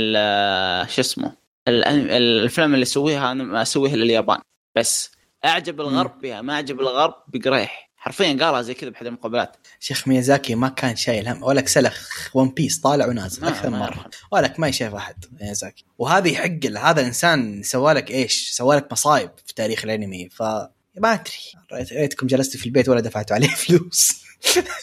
[0.88, 1.32] شو اسمه
[1.68, 4.38] الأفلام اللي أسويها أنا أسويها لليابان.
[4.76, 5.10] بس
[5.44, 9.56] أعجب الغرب بها ما أعجب الغرب بقريح حرفيا قالها زي كذا بحد المقابلات.
[9.80, 11.42] شيخ ميازاكي ما كان شايل هم.
[11.42, 14.04] ولك سلخ ون بيس طالع ونازل أكثر ما مرة.
[14.32, 15.84] ولك ما يشاف أحد ميازاكي.
[15.98, 20.28] وهذا يحق هذا الإنسان سوالك إيش؟ سوالك مصايب في تاريخ الأنمي.
[20.28, 21.32] ف ما أدري.
[21.72, 24.22] ريت- ريتكم جلستوا في البيت ولا دفعتوا عليه فلوس.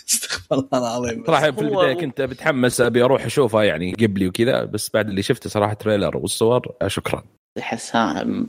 [0.10, 1.24] استغفر الله العظيم.
[1.28, 5.50] صراحة في البداية كنت متحمس أبي أروح أشوفها يعني قبلي وكذا بس بعد اللي شفته
[5.50, 7.24] صراحة trailer والصور شكرا.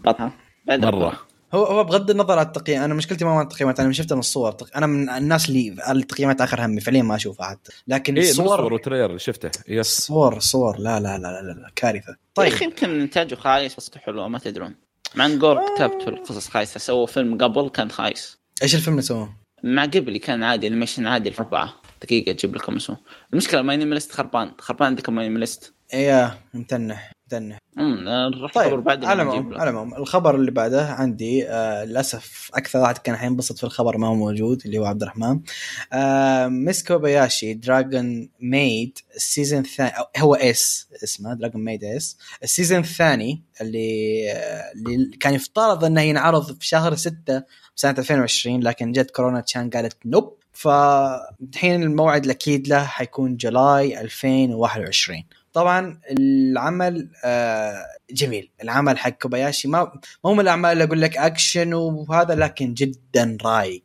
[0.05, 0.33] بطها
[0.67, 1.30] بعد مرة.
[1.55, 4.57] هو هو بغض النظر عن التقييم أنا مشكلتي ما مع التقييمات أنا شفت من الصور
[4.77, 7.73] أنا من الناس اللي التقييمات آخر همي فعليا ما أشوفها حتى.
[7.89, 9.51] لكن إيه الصور الصور وال trailer شفته.
[9.69, 13.35] yes الصور الصور لا لا لا لا, لا, لا كارثه يا طيب أخي يمكن إنتاجه
[13.35, 14.75] خايس بس حلو ما تدرون.
[15.15, 18.39] مع إن جور كتبت القصص خايسة سووا فيلم قبل كان خايس.
[18.63, 22.77] إيش الفيلم اللي سووه؟ مع قبلي كان عادي animation عادي في اربعه دقيقة أجيب لكم
[22.77, 22.97] اسمه.
[23.33, 24.53] المشكلة MyAnimeList خربان.
[24.59, 25.75] خربان عندكم MyAnimeList.
[25.95, 28.09] إيه متنح متنح امم
[28.43, 29.55] راح طيب خبر بعد على العموم.
[29.55, 34.15] على الخبر اللي بعده عندي آه للأسف أكثر واحد كان حينبسط في الخبر ما هو
[34.15, 35.41] موجود اللي هو عبد الرحمن.
[35.93, 42.48] آه Miss Kobayashi Dragon Maid ال season الثاني هو اس اسمه Dragon Maid S ال
[42.48, 47.43] season الثاني اللي آه اللي كان يفترض إنه ينعرض في شهر 6
[47.77, 55.25] سنه 2020 لكن جت كورونا تشان قالت nope فالحين الموعد الأكيد له حيكون July 2021
[55.53, 58.51] طبعا العمل آه، جميل.
[58.63, 59.93] العمل حق كوباياشي ما
[60.27, 63.83] هو من الأعمال اللي أقول لك أكشن وهذا لكن جدا رايق.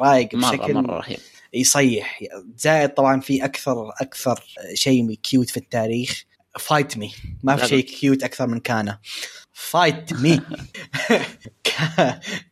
[0.00, 1.18] رايق بشكل مرة رهيب.
[1.54, 2.20] يصيح
[2.56, 6.24] زائد طبعا في أكثر أكثر شيء cute في التاريخ.
[6.58, 7.66] Fight me ما في.
[7.68, 8.96] شيء cute أكثر من كانا
[9.52, 10.40] Fight me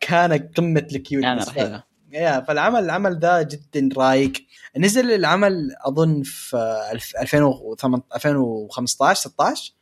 [0.01, 1.92] كانا قمة ال cute رهيبة.
[2.13, 4.33] yeah فالعمل العمل ذا جدا رايق.
[4.77, 6.57] نزل العمل أظن في
[6.93, 9.73] الف- 2008 2015 16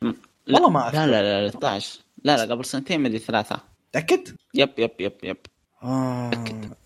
[0.53, 0.99] والله ما لا أذكر.
[1.07, 3.61] لا لا 12 لا لا قبل سنتين مدري ثلاثة.
[3.93, 5.37] تأكد؟ yep yep yep yep.
[5.83, 6.31] آه.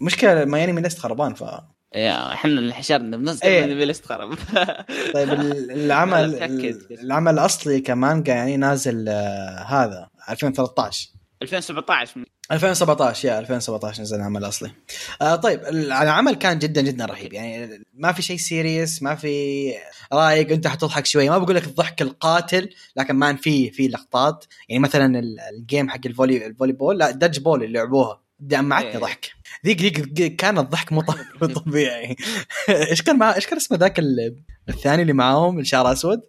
[0.00, 1.44] مشكلة ما يعني MyAnimeList خربان ف
[1.94, 3.66] yeah إحنا اللي حشرنا بنزل إيه.
[3.74, 4.35] MyAnimeList خرب.
[5.14, 6.44] طيب ال- العمل لا،.
[6.90, 11.09] العمل الأصلي كمانجا يعني نازل آه هذا 2013
[11.42, 14.70] 2017 من- 2017 yeah 2017 نزل العمل الأصلي.
[15.22, 19.72] آه طيب العمل كان جدا جدا رهيب يعني ما في شيء serious ما في
[20.12, 21.28] رايق أنت حتضحك شوي.
[21.30, 24.44] ما بقول لك الضحك القاتل لكن ما في في لقطات.
[24.68, 28.90] يعني مثلا ال- ال game حق ال volley ال volleyball لا dodgeball اللي لعبوها دمعتني
[28.90, 28.98] إيه.
[28.98, 29.30] ضحك.
[29.66, 31.02] ذيك ذيك كان الضحك مو
[31.40, 32.16] طبيعي-
[32.90, 34.36] إيش كان مع إيش كان اسمه ذاك ال-
[34.68, 36.20] الثاني اللي معاهم الشعر أسود؟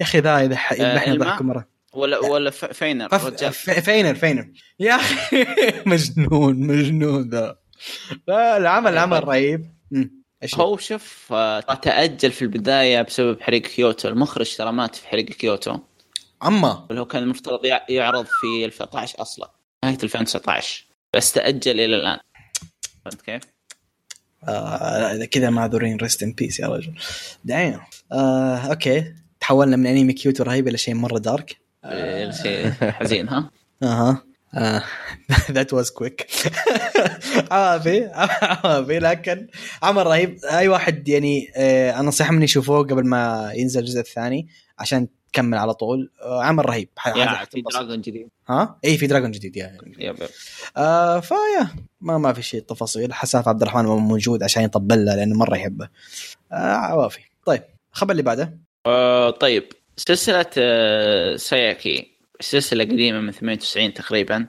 [0.00, 1.77] يا أخي ذا يذبحني؟ ضحك مرة.
[1.98, 4.48] ولا ولا فافنير رجال فافنير فافنير
[4.80, 5.44] يا أخي
[5.86, 7.58] مجنون مجنون ذا
[8.28, 9.74] العمل رهيب.
[9.90, 10.18] مم.
[10.42, 14.08] إيش هو؟ شوف آه، تأجل في البداية بسبب حريق كيوتو.
[14.08, 15.78] المخرج ترى مات في حريق كيوتو.
[16.44, 19.50] اما اللي هو كان المفترض يع- يعرض في 2019 أصلا
[19.84, 22.18] نهاية 2019 بس تأجل إلى الآن.
[23.04, 23.42] فهمت كيف؟
[24.48, 26.94] آه كذا معذورين rest in peace يا رجل.
[27.44, 27.80] دعينا.
[28.12, 29.14] آه okay.
[29.40, 31.56] تحولنا من أنمي cute ورهيب إلى شيء مرة dark
[32.42, 33.50] شيء حزين ها؟
[33.82, 34.22] أها.
[35.50, 36.26] that was quick
[37.50, 39.48] عوافي عوافي لكن
[39.82, 40.38] عمل رهيب.
[40.44, 45.58] أي واحد يعني آه، أنا نصيحه مني يشوفوه قبل ما ينزل الجزء الثاني عشان تكمل
[45.58, 46.10] على طول.
[46.22, 46.88] آه، عمل رهيب.
[47.06, 47.62] yeah في.
[47.72, 48.28] dragon جديد.
[48.48, 50.28] ها؟ اي في dragon جديد يعني yep yep.
[50.76, 51.68] آه ف yeah.
[52.00, 53.12] ما ما في شيء تفاصيل.
[53.12, 55.88] حساف عبد الرحمن موجود عشان يطبل له لأنه مرة يحبه.
[56.52, 57.20] آه عوافي.
[57.46, 57.62] طيب
[57.92, 58.58] الخبر اللي بعده.
[58.86, 59.64] آه، طيب.
[59.98, 62.10] سلسلة آه، سايوكي
[62.40, 64.46] سلسلة قديمة من 98 تقريبا.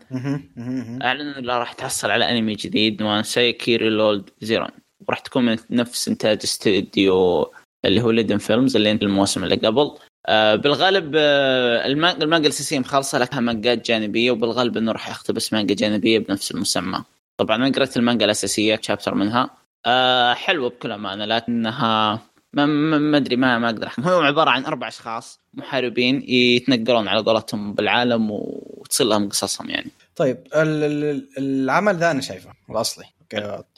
[1.04, 4.70] اعلنوا انها راح تحصل على أنمي جديد عنوان Saiyuki Reload Zeroin
[5.08, 7.52] وراح تكون من نفس إنتاج استوديو
[7.86, 9.92] اللي هو Liden Films اللي انت الموسم اللي قبل.
[10.28, 15.76] آه بالغالب آه المانجا المانجا الاساسيه مخلصه لها مانجات جانبية وبالغالب إنه راح يقتبس مانجا
[15.76, 17.04] جانبية بنفس المسمى.
[17.38, 19.50] طبعا أنا قرأت المانجا الأساسية شابتر منها.
[19.86, 22.22] آه حلوة بكل أمانة لكنها
[22.54, 24.02] ما ما ما أدري ما ما أقدر أحكم.
[24.02, 29.92] هو عبارة عن أربع أشخاص محاربين يتنقلون على قولتهم بالعالم وتصير لهم قصصهم يعني.
[30.16, 33.06] طيب ال- ال- العمل ذا أنا شايفه الأصلي.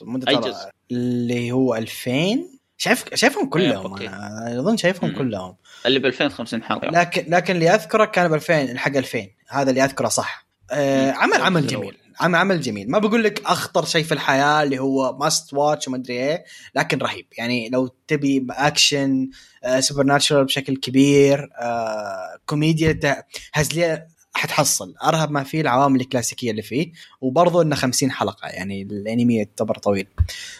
[0.02, 3.96] مدة ترى- جزء؟ اللي هو 2000 شايف شايفهم كلهم.
[3.96, 5.16] أنا أظن شايفهم مم.
[5.18, 5.56] كلهم.
[5.86, 6.88] اللي ب 2050 حلقة.
[6.88, 10.46] لكن لكن اللي أذكره كان ب 2000 الحق 2000 هذا اللي أذكره صح.
[10.70, 11.10] آه.
[11.12, 11.96] عمل عمل جميل.
[12.20, 12.90] عمل عمل جميل.
[12.90, 16.44] ما بقول لك أخطر شيء في الحياة اللي هو must watch وما أدري إيه
[16.74, 17.26] لكن رهيب.
[17.38, 19.30] يعني لو تبي action
[19.78, 24.94] supernatural بشكل كبير آه كوميديا هزليه حتحصل.
[25.04, 30.06] أرهب ما فيه العوامل الكلاسيكية اللي فيه وبرضه إنه 50 حلقة يعني الأنمي يعتبر طويل.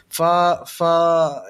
[0.09, 0.23] ف
[0.67, 0.81] ف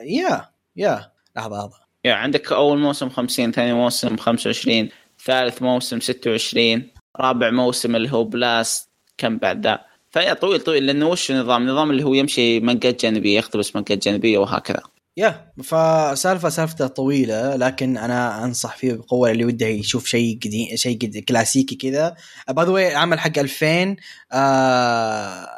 [0.05, 1.83] يا يا لحظة لحظة.
[2.05, 4.89] يعني عندك أول موسم 50 ثاني موسم 25
[5.25, 8.89] ثالث موسم 26 رابع موسم اللي هو بلاست
[9.19, 13.37] كم بعد ذا؟ فيا طويل طويل لأنه وش النظام؟ النظام اللي هو يمشي منقات جانبية
[13.37, 14.81] يقتبس منقات جانبية وهكذا.
[15.17, 20.99] يا فسالفة سالفته طويلة لكن أنا أنصح فيه بقوة اللي وده يشوف شيء قديم شيء
[20.99, 22.17] قد- كلاسيكي كذا.
[22.51, 23.97] by the way عمل حق 2000
[24.33, 25.49] آه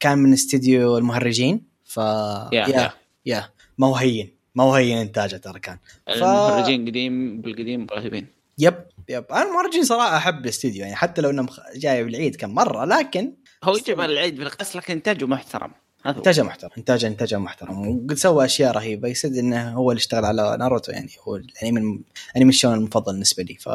[0.00, 1.62] كان من استديو المهرجين.
[1.84, 2.92] ف yeah yeah yeah.
[3.26, 3.48] yeah.
[3.78, 5.78] ما هو هين ما هو هين إنتاجه ترى كان.
[6.06, 8.26] ف- المهرجين قديم بالقديم رهيبين.
[8.58, 8.74] yep
[9.08, 9.24] yep.
[9.32, 13.32] أنا المهرجين صراحة أحب الاستديو يعني حتى لو انه مخ- جاي بالعيد كم مرة لكن
[13.66, 15.70] هو يجيب العيد بالقص لكن إنتاجه محترم.
[16.06, 16.70] إنتاجه محترم.
[16.78, 17.88] انتاجه إنتاجه محترم.
[17.88, 19.08] وقد سوى أشياء رهيبة.
[19.08, 22.04] يصير إنه هو اللي اشتغل على ناروتو يعني هو الانمي الم-
[22.36, 23.54] انمي الشون المفضل بالنسبة لي.
[23.54, 23.68] ف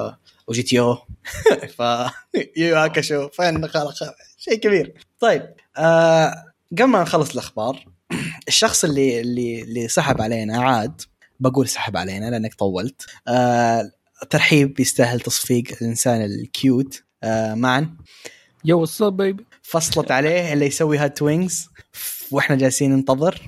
[0.48, 0.98] وجي تي أو.
[1.78, 1.82] ف
[2.58, 3.94] يو هاكاشو فن خلق
[4.38, 4.94] شيء كبير.
[5.20, 6.34] طيب آه
[6.72, 7.86] قبل ما نخلص الأخبار
[8.48, 11.02] الشخص اللي اللي اللي سحب علينا عاد
[11.40, 13.06] بقول سحب علينا لأنك طولت.
[13.28, 13.92] آه
[14.30, 17.04] ترحيب يستاهل تصفيق الإنسان الكيوت.
[17.24, 17.98] آه معا
[18.66, 21.70] يو واتس بيبي فصلت عليه اللي يسوي هات وينجز
[22.32, 23.42] وإحنا جالسين ننتظر.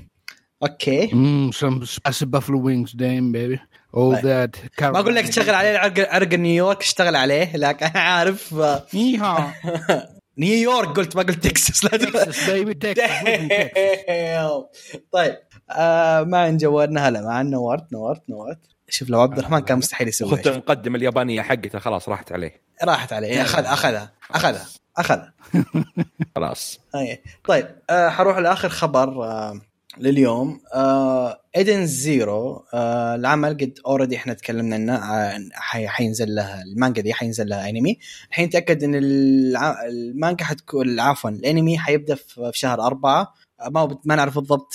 [0.63, 1.13] أوكي.
[1.13, 1.51] امم
[1.83, 3.59] spicy buffalo wings damn baby.
[3.95, 4.51] All طيب.
[4.55, 8.55] that ما أقول لك تشغل عليه عرق عرق نيويورك اشتغل عليه لكن أنا عارف.
[8.93, 9.55] ييها
[10.37, 11.89] نيويورك قلت ما قلت تكساس لا.
[11.97, 13.13] تكساس بيبي تكساس
[15.11, 15.37] طيب.
[15.71, 18.59] آه ما عن جوالنا هلا مع نورت نورت نورت.
[18.89, 22.61] شوف لو عبد الرحمن كان مستحيل يسوي اخذت المقدمه اليابانية حقته خلاص راحت عليه.
[22.83, 24.65] راحت عليه اخذ أخذها أخذها.
[24.97, 25.33] أخذها.
[26.35, 26.79] خلاص.
[27.43, 29.61] طيب آه حروح لآخر خبر آه
[29.97, 30.59] لليوم.
[30.75, 37.01] آه Edens Zero آه العمل قد already إحنا تكلمنا عنه آه حي- حينزل لها المانجا
[37.01, 37.97] دي حينزل لها انمي
[38.29, 39.85] الحين تاكد إن الع...
[39.87, 43.33] المانجا حتكون عفوا الأنمي حيبدأ في شهر أربعة.
[43.69, 44.73] ما ما نعرف بالضبط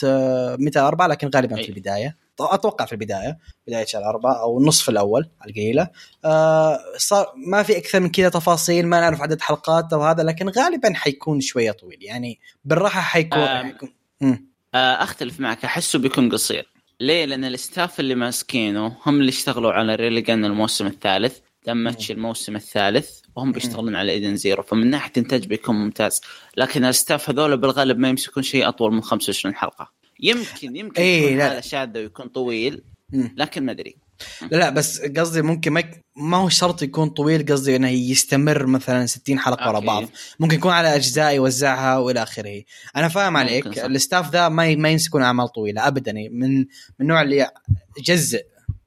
[0.59, 1.68] متى أربعة لكن غالبا في.
[1.68, 2.16] البداية.
[2.40, 5.88] أتوقع في البداية بداية شهر أربعة أو النصف الأول على القليلة.
[6.24, 10.48] آه صار ما في أكثر من كذا تفاصيل ما نعرف عدد حلقات أو هذا لكن
[10.48, 11.98] غالبا حيكون شوية طويل.
[12.03, 13.66] يعني بالراحة حيكون, آم.
[13.66, 13.94] حيكون...
[14.74, 15.64] آه، أختلف معك.
[15.64, 16.68] أحسه بيكون قصير.
[17.01, 22.57] ليه؟ لأن ال staff اللي ماسكينه هم اللي اشتغلوا على Railgun الموسم الثالث DanMachi الموسم
[22.57, 26.20] الثالث وهم بيشتغلون على Edens Zero فمن ناحية انتاج بيكون ممتاز.
[26.57, 29.97] لكن ال staff هذول بالغالب ما يمسكون شيء أطول من 25 حلقة.
[30.20, 31.52] يمكن يمكن إيه، يكون لا.
[31.52, 32.83] هذا شاذ ويكون طويل.
[33.12, 33.96] لكن ما أدري
[34.42, 35.85] لا لا بس قصدي ممكن ما.
[36.16, 39.81] ما هو شرط يكون طويل قصدي إنه يستمر مثلا 60 حلقة ورا.
[39.81, 40.04] بعض
[40.40, 42.62] ممكن يكون على أجزاء يوزعها وإلى آخره
[42.96, 43.85] أنا فاهم عليك صح.
[43.85, 44.74] ال staff ذا ما.
[44.74, 46.66] ما يمسكون أعمال طويلة ابدا من من
[47.00, 47.50] النوع اللي
[47.98, 48.42] يجزء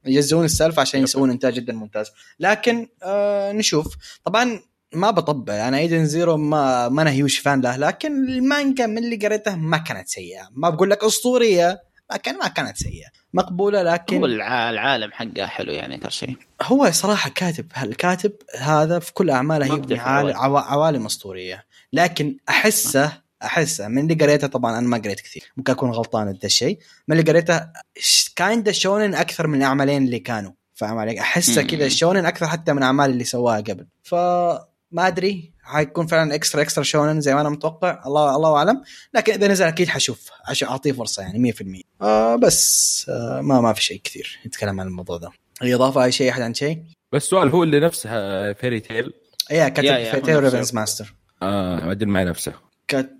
[0.06, 4.60] يجزئون السالفة عشان يسوون إنتاج جدا ممتاز لكن آه نشوف طبعا
[4.94, 9.16] ما بطبع أنا Edens Zero ما ما أنا huge fan له لكن المانجا من اللي
[9.16, 10.48] قريته ما كانت سيئة.
[10.54, 13.06] ما بقول لك أسطورية لكن ما كانت سيئة.
[13.34, 18.98] مقبولة لكن هو الع- العالم حقه حلو يعني أكثر شيء هو صراحة كاتب الكاتب هذا
[18.98, 20.32] في كل أعماله ما يبني بدي عال- أحاول.
[20.32, 21.64] عوا- عوالم أسطورية.
[21.92, 25.52] لكن احسه أحسه من اللي قريته طبعا أنا ما قريت كثير.
[25.56, 26.78] ممكن أكون غلطان بهذا الشيء.
[27.08, 27.60] من اللي قريته
[28.36, 31.62] kind shonen أكثر من الاعمالين اللي كانوا فاهم عليك أحسه.
[31.62, 33.86] كذا shonen أكثر حتى من الاعمال اللي سواها قبل.
[34.92, 38.02] فما أدري حيكون فعلا extra extra shonen زي ما أنا متوقع.
[38.06, 38.82] الله الله أعلم.
[39.14, 40.30] لكن إذا نزل أكيد حشوف.
[40.48, 44.86] عشان أعطيه فرصة يعني 100% آه بس آه ما ما في شيء كثير نتكلم عن
[44.86, 45.30] الموضوع ده.
[45.62, 48.10] اي إضافة أي شيء أحد عن شيء؟ بس السؤال هو اللي نفسه
[48.52, 49.12] Fairy Tail
[49.50, 50.50] إيه كاتب يا- يا، في هو تيو نفسه.
[50.50, 52.52] Rave Master آه ما ادري مع نفسه.
[52.88, 53.10] كات...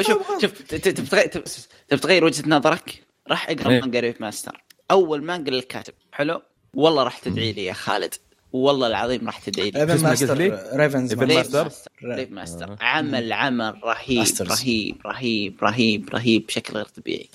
[0.00, 1.44] شوف شوف ت- ت- تبي تغير تبي
[1.88, 3.80] تبي تغير وجهة نظرك؟ راح أقرأ إيه.
[3.80, 5.94] مانجا Rave Master أول مانجا للكاتب.
[6.12, 6.42] حلو؟
[6.74, 8.14] والله راح تدعي لي يا خالد.
[8.52, 10.36] والله العظيم راح تدعي لي Rave Master؟
[10.76, 12.76] Rave Rave Rave Master؟ Master Rave Master آه.
[12.80, 14.24] عمل عمل رهيب.
[14.40, 17.28] رهيب رهيب رهيب رهيب بشكل غير طبيعي.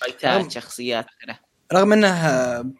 [0.00, 1.06] fight ات شخصيات.
[1.72, 2.72] رغم إنه آه، ب-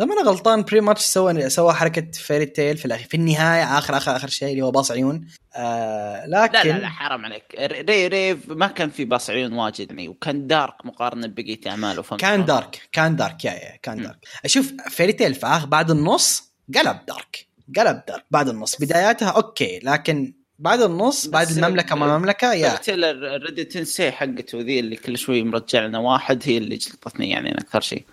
[0.00, 3.96] رغم إنه غلطان pretty much سوى سوى حركة Fairy Tail في الأخير في النهاية آخر
[3.96, 5.26] آخر آخر شيء اللي هو بصل عيون
[5.56, 7.42] آه لكن لا لا لا حرام عليك
[7.88, 12.44] Ra- Rave ما كان في بصل عيون واجد يعني وكان dark مقارنة ببقية أعماله كان؟
[12.44, 14.02] dark كان dark يا يا كان.
[14.02, 18.76] dark أشوف Fairy Tail في اخر بعد النص قلب dark قلب dark بعد النص.
[18.76, 22.76] بداياتها okay لكن بعد النص بعد المملكة ما مملكه يا.
[22.76, 27.58] تيلر ريد تنسي حقته ذي اللي كل شوي مرجع لنا واحد هي اللي جلطتني يعني
[27.58, 28.04] أكثر شيء.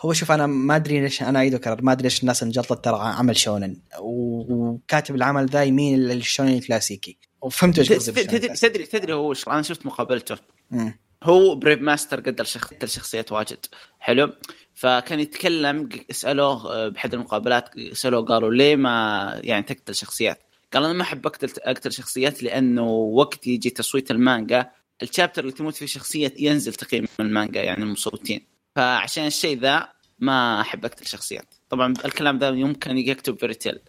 [0.00, 2.98] هو شوف أنا ما أدري ليش أنا أعيد واكرر ما أدري ليش الناس انجلطت ترى
[3.00, 3.76] عمل shonen.
[3.98, 7.18] وكاتب العمل ذا يميل لل shonen الكلاسيكي.
[7.42, 8.48] وفهمت إيش قصدي تدري.
[8.48, 10.36] تدري تدري هو وش أنا شفت مقابلته.
[10.70, 10.98] مم.
[11.22, 12.74] هو ب Rave Master قدر شخ...
[12.74, 13.66] قدر شخصيات واجد.
[13.98, 14.32] حلو؟
[14.78, 20.92] فكان يتكلم سالوه آه، بحد المقابلات سألوه قالوا ليه ما يعني تقتل شخصيات؟ قال أنا
[20.92, 24.70] ما أحب أقتل أقتل شخصيات لأنه وقت يجي تصويت المانجا
[25.02, 28.46] ال chapter اللي تموت فيه شخصية ينزل تقييم المانجا يعني المصوتين.
[28.76, 29.88] فعشان الشيء ذا
[30.18, 31.54] ما أحب أقتل شخصيات.
[31.70, 33.80] طبعا الكلام ذا يمكن يكتب Fairy Tail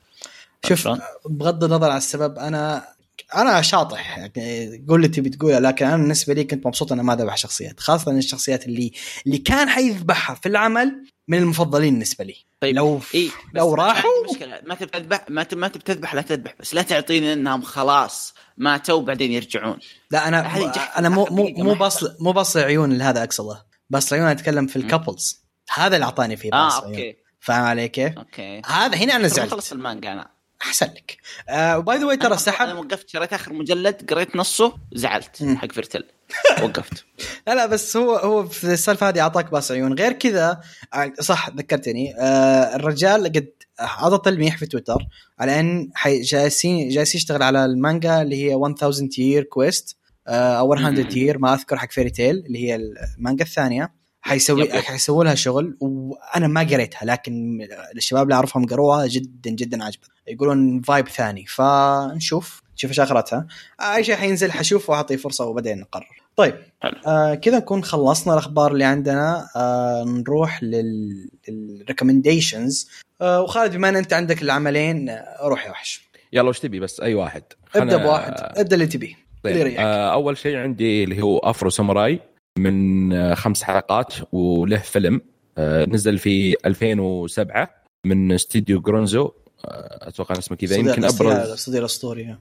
[0.65, 0.87] شوف
[1.25, 2.87] بغض النظر عن السبب أنا
[3.35, 4.17] أنا شاطح.
[4.17, 7.79] يعني قول اللي تبي تقوله لكن أنا بالنسبة لي كنت مبسوط انه ما ذبح شخصيات
[7.79, 8.91] خاصة الشخصيات اللي
[9.25, 12.35] اللي كان حيذبحها في العمل من المفضلين بالنسبة لي.
[12.61, 14.61] طيب لو إيه لو بس راحوا- مشكلة.
[14.65, 18.33] ما تبي تذبح ما تبي ما تبي تذبح لا تذبح بس لا تعطيني إنهم خلاص
[18.57, 19.77] ماتوا بعدين يرجعون.
[20.11, 24.67] لا أنا أنا مو مو مو بصل مو بصل عيون هذا اقصده بصل عيون أتكلم
[24.67, 27.15] في ال couples هذا اللي أعطاني فيه آه بصل عيون okay.
[27.39, 28.61] فاهم علي كيف؟ okay.
[28.65, 30.38] هذا هنا أنا ما خلص زعلت المانجا أنا.
[30.61, 31.17] أحسن لك.
[31.49, 35.43] آه و by the way ترى أنا سحب وقفت شريت آخر مجلد قريت نصه زعلت.
[35.43, 36.03] حق Fairy Tail
[36.63, 37.05] وقفت.
[37.47, 39.93] لا لا بس هو هو في السالفة هذه أعطاك بصل عيون.
[39.93, 40.61] غير كذا
[40.93, 45.05] آه، صح ذكرتني آه الرجال قد عطى تلميح في تويتر
[45.39, 49.97] على أن جالسين جالس يشتغل على المانجا اللي هي 1000 year quest
[50.27, 51.09] أو 100 مم.
[51.11, 53.98] year ما أذكر حق Fairy Tail اللي هي المانجا الثانية.
[54.21, 54.81] حيسوي.
[54.81, 60.81] حيسووا لها شغل وأنا ما قريتها لكن الشباب اللي أعرفهم قروها جدا جدا عجبت يقولون
[60.81, 63.47] vibe ثاني فنشوف نشوف إيش آخرتها.
[63.81, 66.21] أي شيء حينزل حشوف واعطيه فرصة وبعدين نقرر.
[66.35, 66.97] طيب حلو.
[67.07, 69.47] آه كذا نكون خلصنا الأخبار اللي عندنا.
[69.55, 72.89] آه نروح لل لل recommendations
[73.21, 76.09] آه وخالد بما إن أنت عندك العملين آه، روح يا وحش.
[76.33, 77.43] يلا وش تبي بس؟ أي واحد.
[77.75, 78.33] ابدأ بواحد.
[78.37, 79.75] ابدأ اللي تبيه طيب.
[79.77, 82.19] آه أول شيء عندي اللي هو Afro Samurai.
[82.59, 85.21] من آه خمس حلقات وله فيلم
[85.57, 87.69] آه نزل في 2007
[88.05, 89.31] من استديو Gonzo.
[89.65, 90.75] آه أتوقع اسمه كذا.
[90.75, 92.35] يمكن ابرز صديق الاسطوري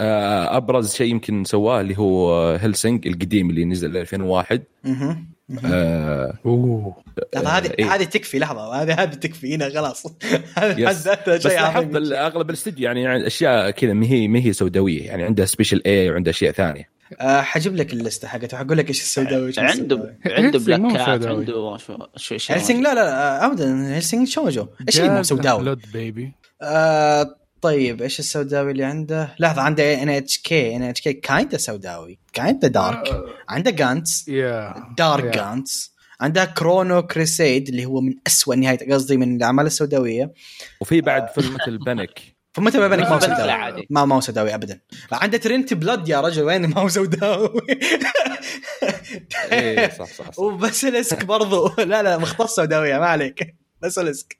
[0.00, 5.28] أبرز شيء يمكن سواه اللي هو هيلسينج القديم اللي نزل 2001 مهم.
[5.48, 5.72] مهم.
[5.72, 6.96] آه أوه.
[7.36, 7.94] هذه إيه.
[7.94, 8.82] هذه تكفي لحظة.
[8.82, 9.54] هذه هذه تكفي.
[9.54, 10.06] هنا خلاص.
[10.88, 11.08] بس
[11.42, 15.06] شيء لاحظت أغلب الاستديو يعني, يعني أشياء كذا ما هي ما هي سوداوية.
[15.06, 16.97] يعني عندها سبيشل اي وعندها أشياء ثانية.
[17.20, 20.16] آه حجيب لك اللسته حقته حقول لك إيش السوداوي عنده.
[20.26, 21.38] عنده بلاكات سوداوي.
[21.38, 21.76] عنده
[22.16, 28.02] شو هيلسينج لا لا ابدا هيلسينج شوجو إيش اللي مو سوداوي؟ بلود بيبي آه طيب
[28.02, 32.68] إيش السوداوي اللي عنده؟ لحظة عنده ان اتش كي ان اتش كي كايندا سوداوي kinda
[32.68, 35.34] dark عنده Gantz يا dark.
[35.34, 40.32] Gantz عنده Chrono Crusade اللي هو من أسوأ نهاية قصدي من الأعمال السوداوية
[40.80, 42.20] وفي بعد فيلم مثل بنك
[42.58, 43.86] فمتى ما بينك ما هو بس لا سوداوي؟ عادي.
[43.90, 44.80] ما ما هو سوداوي ابدا.
[45.12, 47.60] عنده Trinity Blood يا رجل وين ما هو سوداوي؟
[49.52, 50.38] إيه صح صح, صح.
[50.38, 51.70] و Basilisk برضو.
[51.78, 53.56] لا لا مختص سوداويه ما عليك.
[53.82, 54.38] Basilisk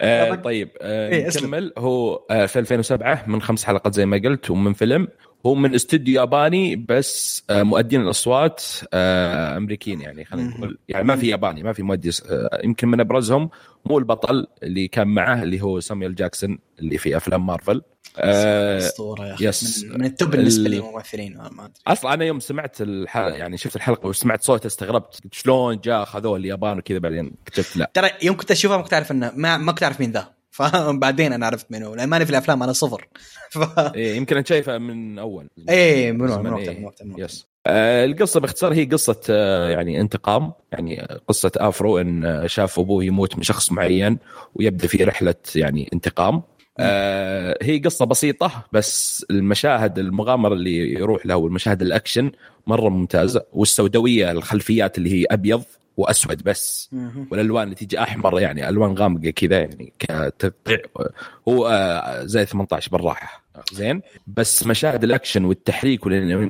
[0.00, 1.26] آه طيب آه إيه،.
[1.26, 1.72] نكمل.
[1.78, 5.08] هو آه في 2007 من خمس حلقات زي ما قلت ومن فيلم.
[5.46, 10.48] هو من استوديو ياباني بس آه مؤدين الأصوات آه أمريكيين يعني خلينا.
[10.48, 10.78] نقول.
[10.88, 13.50] يعني ما في ياباني ما في مؤدي آه يمكن من أبرزهم
[13.86, 17.82] مو البطل اللي كان معه اللي هو سامويل جاكسون اللي في أفلام مارفل.
[18.18, 19.46] أسطورة يا أخي.
[19.48, 19.84] Yes.
[19.84, 21.72] من, من ال top بالنسبة ال- لي ممثلين ما أدري.
[21.86, 25.20] أصلا أنا يوم سمعت الحلقة يعني شفت الحلقة وسمعت صوته استغربت.
[25.32, 27.90] شلون جاء اخذوه اليابان وكذا بعدين اكتشفت لا.
[27.94, 30.34] ترى يوم كنت اشوفها ما كنت أعرف انه ما, ما كنت أعرف مين ذا.
[30.54, 33.08] فبعدين أنا عرفت منه لأن ماني في الأفلام أنا صفر.
[33.50, 33.58] ف...
[33.94, 35.48] إيه يمكن انت شايفه من أول.
[35.68, 36.70] إيه من زمان، من إيه.
[36.70, 37.06] من من وقتها.
[37.18, 42.78] Yes آه القصة باختصار هي قصة آه يعني انتقام يعني قصة آفرو إن آه، شاف
[42.78, 44.18] أبوه يموت من شخص معين
[44.54, 46.42] ويبدأ في رحلة يعني انتقام.
[46.78, 52.30] آه هي قصة بسيطة بس المشاهد المغامرة اللي يروح لها والمشاهد الأكشن
[52.66, 55.62] مرة ممتازة والسوداوية الخلفيات اللي هي أبيض.
[55.96, 56.90] وأسود بس.
[57.30, 60.78] والالوان اللي تيجي أحمر يعني ألوان غامقة كذا يعني كتقطيع
[61.48, 63.44] هو آه، زي 18 بالراحة.
[63.72, 66.00] زين؟ بس مشاهد الأكشن والتحريك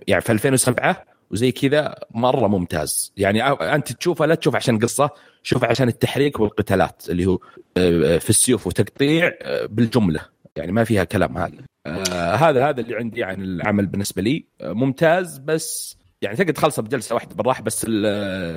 [0.06, 3.12] يعني في 2007 وزي كذا مرة ممتاز.
[3.16, 5.10] يعني أنت تشوفها لا تشوف عشان قصة
[5.42, 7.38] شوف عشان التحريك والقتالات اللي هو
[7.76, 10.20] آه، في السيوف وتقطيع آه، بالجملة.
[10.56, 11.52] يعني ما فيها كلام هذا.
[11.86, 14.44] آه هذا هذا اللي عندي عن العمل بالنسبة لي.
[14.62, 18.06] ممتاز بس يعني تقدر تخلصه بجلسة واحدة بالراحة بس ال-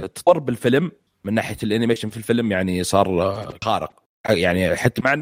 [0.04, 0.92] التطور بالفيلم
[1.24, 3.92] من ناحية ال animation في الفيلم يعني صار خارق.
[4.30, 5.22] يعني حتى مع إن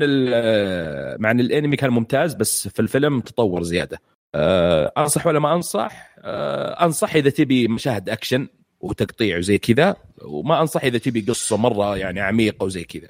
[1.21, 4.01] مع إن الانمي كان ممتاز بس في الفيلم تطور زيادة.
[4.35, 8.47] آه أنصح ولا ما أنصح؟ آه أنصح إذا تبي مشاهد أكشن
[8.79, 13.07] وتقطيع وزي كذا وما أنصح إذا تبي قصة مرة يعني عميقة وزي كذا.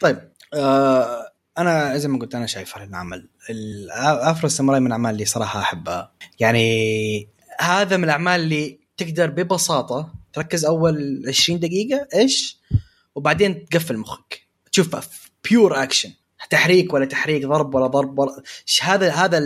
[0.00, 0.18] طيب
[0.54, 3.28] آه أنا زي ما قلت أنا شايف هذا العمل.
[3.50, 6.12] ال- آفرو الساموراي من الأعمال اللي صراحة أحبها.
[6.40, 7.28] يعني
[7.60, 12.60] هذا من الأعمال اللي تقدر ببساطة تركز أول 20 دقيقة إيش؟
[13.14, 14.40] وبعدين تقفل مخك.
[14.72, 14.96] تشوف
[15.50, 16.12] pure action
[16.50, 18.42] تحريك ولا تحريك ضرب ولا ضرب ولا
[18.82, 19.38] هذا هذا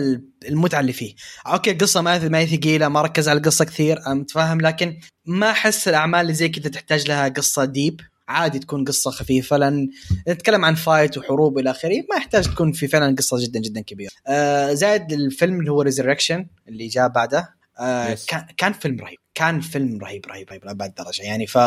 [0.47, 1.15] المتعة اللي فيه.
[1.47, 6.21] okay القصة ما هي ثقيلة ما ركز على القصة كثير متفاهم لكن ما أحس الأعمال
[6.21, 9.89] اللي زي كذا تحتاج لها قصة deep عادي تكون قصة خفيفة لأن
[10.27, 14.11] نتكلم عن fight وحروب إلى آخره ما يحتاج تكون في فعلا قصة جدا جدا كبيرة.
[14.27, 17.54] آه زائد الفيلم اللي هو Resurrection اللي جاء بعده.
[17.79, 18.25] آه Yes.
[18.27, 19.17] كان كان فيلم رهيب.
[19.33, 21.23] كان فيلم رهيب رهيب رهيب لأبعد درجة.
[21.23, 21.57] يعني ف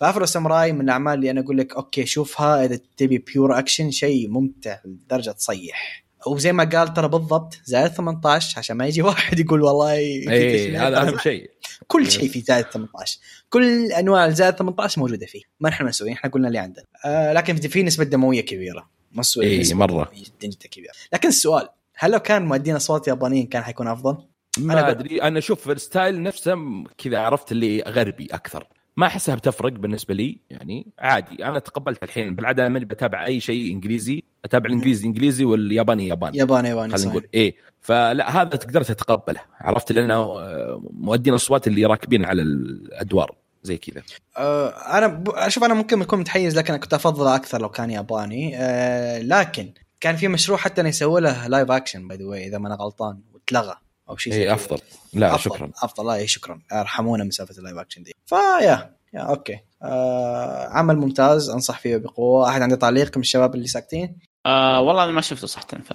[0.00, 2.64] فأفرو ساموراي من الأعمال اللي أنا أقول لك okay شوفها.
[2.64, 6.06] إذا تبي pure action شيء ممتع لدرجة تصيح.
[6.26, 11.02] وزي ما قال ترى بالضبط زائد 18 عشان ما يجي واحد يقول والله اي هذا
[11.08, 11.50] أهم شيء.
[11.86, 13.18] كل شيء في زائد 18
[13.50, 15.42] كل أنواع زائد 18 موجودة فيه.
[15.60, 16.84] ما نحن مسويين إحنا قلنا اللي عندنا.
[17.04, 18.90] آه لكن في نسبة دموية كبيرة.
[19.18, 19.86] نسبة مرة.
[19.86, 20.92] دموية جدا جدا كبيرة.
[21.12, 24.18] لكن السؤال هل لو كان مؤدين أصوات يابانيين كان حيكون أفضل؟
[24.58, 25.22] أنا ما ب- أدري.
[25.22, 28.66] أنا أشوف الستايل نفسه كذا عرفت اللي غربي أكثر.
[28.96, 31.44] ما أحسها بتفرق بالنسبة لي يعني عادي.
[31.44, 36.68] أنا تقبلت الحين بالعادة ماني بتابع أي شيء إنجليزي أتابع الإنجليزي انجليزي والياباني ياباني ياباني
[36.68, 37.10] ياباني خلينا.
[37.10, 37.26] نقول.
[37.34, 37.54] إيه.
[37.80, 39.40] فلا هذا تقدر تتقبله.
[39.60, 44.02] عرفت لأنه آه، مؤدين الأصوات اللي راكبين على الأدوار زي كذا.
[44.36, 45.24] آه، أنا.
[45.28, 48.56] أشوف أنا ممكن اكون متحيز لكن أنا كنت افضله أكثر لو كان ياباني.
[48.56, 52.68] آه، لكن كان في مشروع حتى انه يسووا له live action by the إذا ما
[52.68, 53.74] أنا غلطان واتلغى.
[54.08, 54.54] أو شيء زي كذا.
[54.54, 54.78] أفضل.
[55.12, 55.56] لا أفضل.
[55.56, 55.70] شكرا.
[55.82, 56.06] أفضل.
[56.06, 56.60] لا إيه شكرا.
[56.72, 58.14] أرحمونا من سالفة ال live action دي.
[58.26, 59.60] فيا يا okay.
[59.82, 62.48] آه عمل ممتاز أنصح فيه بقوة.
[62.48, 65.92] أحد عنده تعليق من الشباب اللي ساكتين؟ آه والله أنا ما شفته صحة ف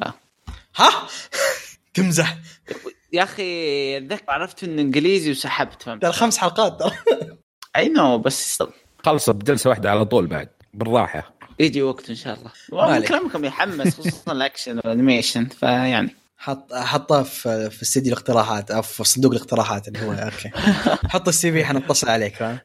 [0.75, 0.89] ها؟
[1.93, 2.37] تمزح.
[3.13, 6.93] يا أخي اتذكر عرفت إنه إنجليزي وسحبت فهمت؟ ترى خمس حلقات.
[7.75, 8.63] I know بس
[9.05, 11.33] خلص بجلسة واحدة على طول بعد بالراحة.
[11.59, 12.51] يجي وقت إن شاء الله.
[12.71, 13.07] والله.
[13.07, 19.03] كلامكم يحمس خصوصا الأكشن وال animation فيعني حط حطه في في استديو الاقتراحات أو في
[19.03, 20.49] صندوق الاقتراحات اللي هو okay.
[21.09, 22.59] حط ال CV حنتصل عليك فاهم؟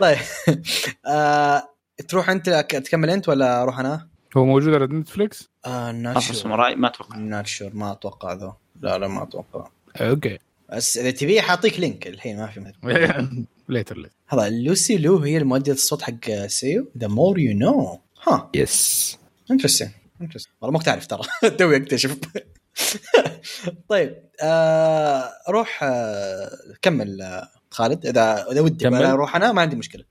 [0.00, 0.18] طيب.
[1.06, 1.62] آه
[2.08, 2.50] تروح أنت
[2.84, 6.20] تكمل أنت ولا أروح أنا؟ هو موجود على نتفليكس؟ آه.
[6.20, 7.16] ساموراي ما أتوقع.
[7.16, 8.56] Not sure ما أتوقع ذا.
[8.80, 9.68] لا لا ما أتوقع.
[9.96, 10.38] Okay.
[10.72, 13.28] بس إذا تبيه حاعطيك link الحين ما في مشكلة.
[13.68, 16.88] later later هذا Lucy Liu هي المؤدية الصوت حق سيو.
[16.98, 18.50] the more you know ها.
[18.54, 19.18] Yes
[19.50, 19.90] interesting
[20.20, 21.22] interesting والله ما كنت اعرف ترى.
[21.58, 22.18] توي أكتشف.
[23.88, 26.50] طيب آه روح آه
[26.82, 28.88] كمل آه خالد إذا إذا ودي.
[28.88, 30.04] أنا أروح أنا ما عندي مشكلة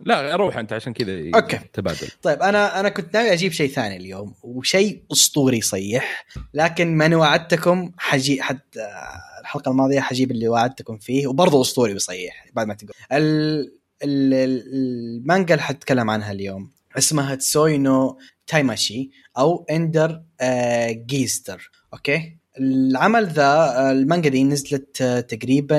[0.00, 1.58] لا روح أنت عشان كذا أوكي.
[1.72, 7.14] تبادل طيب أنا أنا كنت ناوي أجيب شيء ثاني اليوم وشيء أسطوري صيح لكن من
[7.14, 12.74] وعدتكم حجي حد آه، الحلقة الماضية حجيب اللي وعدتكم فيه وبرضه أسطوري بيصيح بعد ما
[12.74, 13.60] تقول ال...
[14.04, 14.34] ال...
[14.34, 22.36] ال- المانجا اللي حتكلم عنها اليوم اسمها Tsui no Taimashi أو Ender آه Geister okay.
[22.60, 25.78] العمل ذا المانجا دي نزلت آه، تقريبا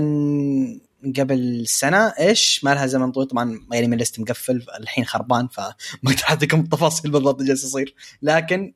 [1.17, 3.27] قبل سنة إيش؟ ما لها زمن طويل.
[3.27, 5.73] طبعا يعني my list مقفل الحين خربان فما
[6.07, 7.95] أقدر اعطيكم التفاصيل بالضبط جالس يصير.
[8.21, 8.73] لكن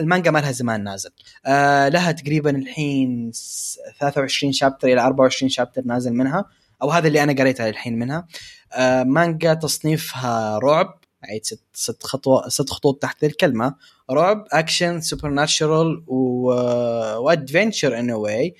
[0.00, 1.10] المانجا ما لها زمان نازل.
[1.46, 6.44] آه لها تقريبا الحين س- 23 chapter إلى 24 chapter نازل منها
[6.82, 8.26] أو هذا اللي أنا قريتها الحين منها.
[8.72, 13.74] آه مانجا تصنيفها رعب عيد ست ست خطوة ست خطوط تحت الكلمة.
[14.12, 16.04] رعب action supernatural
[17.18, 18.54] و adventure in a way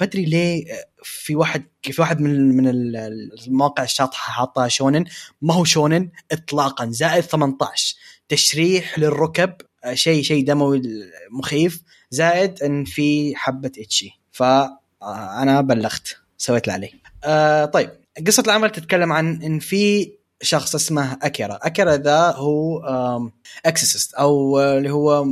[0.00, 2.96] ما أدري ليه آه، في واحد في واحد من من ال-
[3.46, 5.04] المواقع الشاطحه حاطها shonen.
[5.42, 6.86] ما هو shonen اطلاقا.
[6.90, 7.96] زائد 18
[8.28, 9.52] تشريح للركب.
[9.84, 10.82] آه، شيء شيء دموي
[11.30, 11.82] مخيف.
[12.10, 16.16] زائد إن في حبة ecchi فانا بلغت.
[16.38, 16.90] سويت اللي علي
[17.24, 17.90] آه طيب.
[18.26, 20.12] قصة العمل تتكلم عن إن في
[20.42, 21.58] شخص اسمه أكيرا.
[21.62, 22.80] أكيرا ذا هو
[23.66, 25.26] exorcist أو آه، اللي هو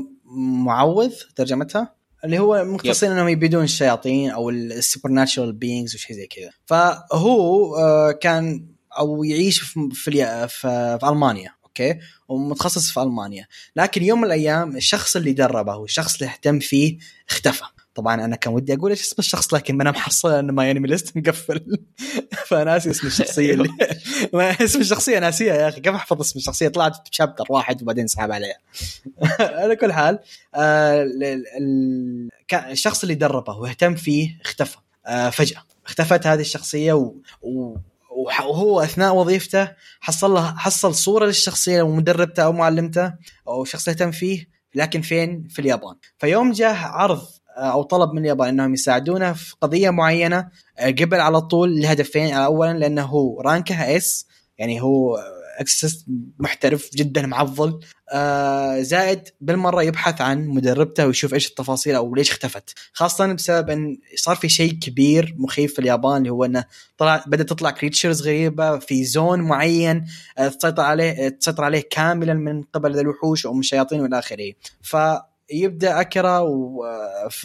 [0.64, 1.94] معوذ ترجمتها؟
[2.24, 6.50] اللي هو مختصين إنهم يبيدون الشياطين أو ال supernatural beings وشيء زي كذا.
[6.66, 8.66] فهو آه، كان
[8.98, 11.98] أو يعيش في في, في ألمانيا أوكي؟
[12.28, 13.46] ومتخصص في ألمانيا.
[13.76, 16.98] لكن يوم من الأيام الشخص اللي دربه والشخص اللي اهتم فيه
[17.30, 17.64] اختفى.
[17.98, 20.80] طبعا أنا كان ودي أقول إيش اسم الشخص لكن ما أنا محصل إن ما يعني
[20.86, 21.78] ليست مقفل
[22.46, 23.68] فناسي اسم الشخصية اللي
[24.34, 28.32] ما اسم الشخصية ناسيها يا أخي كيف أحفظ اسم الشخصية؟ طلعت بشابتر واحد وبعدين سحب
[28.32, 28.56] عليها.
[29.60, 30.18] على كل حال
[30.54, 32.28] آه ال-
[32.70, 34.76] الشخص اللي دربه واهتم فيه اختفى.
[35.06, 37.76] آه فجأة اختفت هذه الشخصية و, و
[38.10, 43.12] وهو أثناء وظيفته حصل له حصل صورة للشخصية مدربته أو معلمته
[43.48, 45.94] أو شخص يهتم فيه لكن فين؟ في اليابان.
[46.18, 50.48] فيوم جاه عرض أو طلب من اليابان إنهم يساعدونه في قضية معينة
[50.78, 52.34] آه، قبل على طول لهدفين.
[52.34, 54.26] اولا لأنه هو رانكها إس
[54.58, 55.18] يعني هو
[55.58, 56.04] أكسس
[56.38, 57.80] محترف جدا معضل.
[58.12, 62.74] آه زائد بالمرة يبحث عن مدربته ويشوف إيش التفاصيل أو ليش اختفت.
[62.92, 66.64] خاصة بسبب إن صار في شيء كبير مخيف في اليابان اللي هو إنه
[66.98, 70.06] طلع بدأت تطلع creatures غريبة في zone معين
[70.38, 74.52] آه، تسيطر عليه آه، تسيطر عليه كاملا من قبل الوحوش أو من الشياطين والى آخره.
[75.48, 76.38] فيبدا اكيرا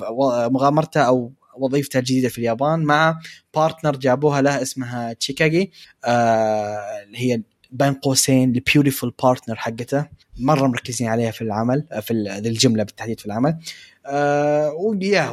[0.09, 3.19] ومغامرته أو وظيفته الجديدة في اليابان مع
[3.55, 5.71] partner جابوها له اسمها تشيكاغي
[6.05, 7.41] آه اللي هي
[7.71, 10.05] بين قوسين ال beautiful partner حقته.
[10.39, 13.59] مرة مركزين عليها في العمل في الجملة بالتحديد في العمل.
[14.05, 14.73] آه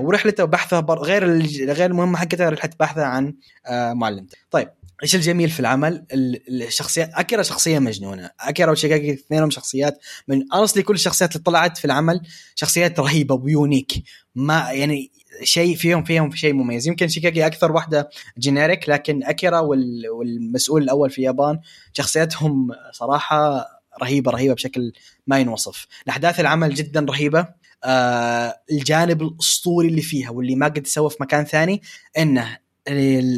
[0.01, 1.43] ورحلته وبحثه غير
[1.73, 3.35] غير المهمة حقته رحلة بحثه عن
[3.67, 4.39] آه معلمته.
[4.51, 4.69] طيب
[5.03, 9.99] إيش الجميل في العمل؟ ال- الشخصيات أكيرا شخصية مجنونة، أكيرا وشيكاكي اثنينهم شخصيات
[10.29, 12.21] من اصلي كل الشخصيات اللي طلعت في العمل
[12.55, 13.93] شخصيات رهيبة ويونيك.
[14.35, 15.11] ما يعني
[15.43, 16.89] شيء فيهم فيهم شيء مميز.
[16.89, 21.61] يمكن شيكاكي أكثر واحدة جينيريك لكن أكيرا وال- والمسؤول الأول في اليابان
[21.93, 23.67] شخصياتهم صراحة
[24.03, 24.93] رهيبه رهيبة بشكل
[25.27, 25.87] ما ينوصف.
[26.09, 27.47] احداث العمل جدا رهيبة.
[27.85, 31.83] آه الجانب الأسطوري اللي فيها واللي ما قد سوى في مكان ثاني
[32.19, 32.59] إنه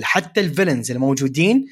[0.02, 1.66] حتى ال villains الموجودين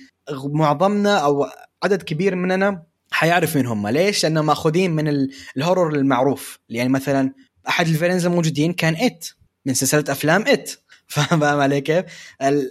[0.45, 1.47] معظمنا أو
[1.83, 3.89] عدد كبير مننا حيعرف مين هم.
[3.89, 6.59] ليش؟ لأنهم ماخذين من ال- ال horror المعروف.
[6.69, 7.33] يعني مثلا
[7.69, 9.27] أحد ال villains الموجودين كان It.
[9.67, 10.71] من سلسلة أفلام It.
[11.15, 12.05] فاهم علي كيف؟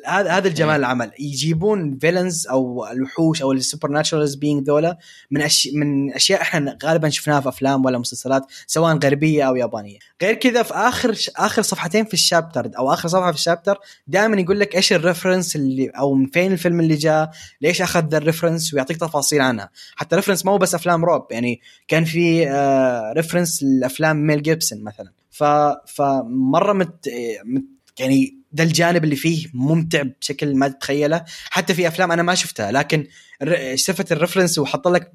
[0.05, 1.11] هذا هذا الجمال العمل.
[1.19, 4.97] يجيبون villains أو الوحوش أو ال supernatural being ذولا
[5.31, 5.69] من أش...
[5.73, 9.99] من أشياء إحنا غالبا شفناها في أفلام ولا مسلسلات سواء غربية أو يابانية.
[10.21, 13.77] غير كذا في آخر آخر صفحتين في ال chapter أو آخر صفحة في ال chapter
[14.07, 17.31] دائما يقول لك إيش ال reference اللي أو من فين الفيلم اللي جاء
[17.61, 19.69] ليش أخذ ذا ال reference ويعطيك تفاصيل عنها.
[19.95, 24.83] حتى reference ما هو بس أفلام رعب يعني كان في آه reference لأفلام ميل جيبسون
[24.83, 25.11] مثلا.
[25.31, 25.43] ف
[25.85, 27.09] فمرة مت,
[27.45, 27.63] مت
[27.99, 32.71] يعني ده الجانب اللي فيه ممتع بشكل ما تتخيله حتى في أفلام أنا ما شفتها
[32.71, 33.07] لكن
[33.75, 35.11] سالفه ال reference وحط لك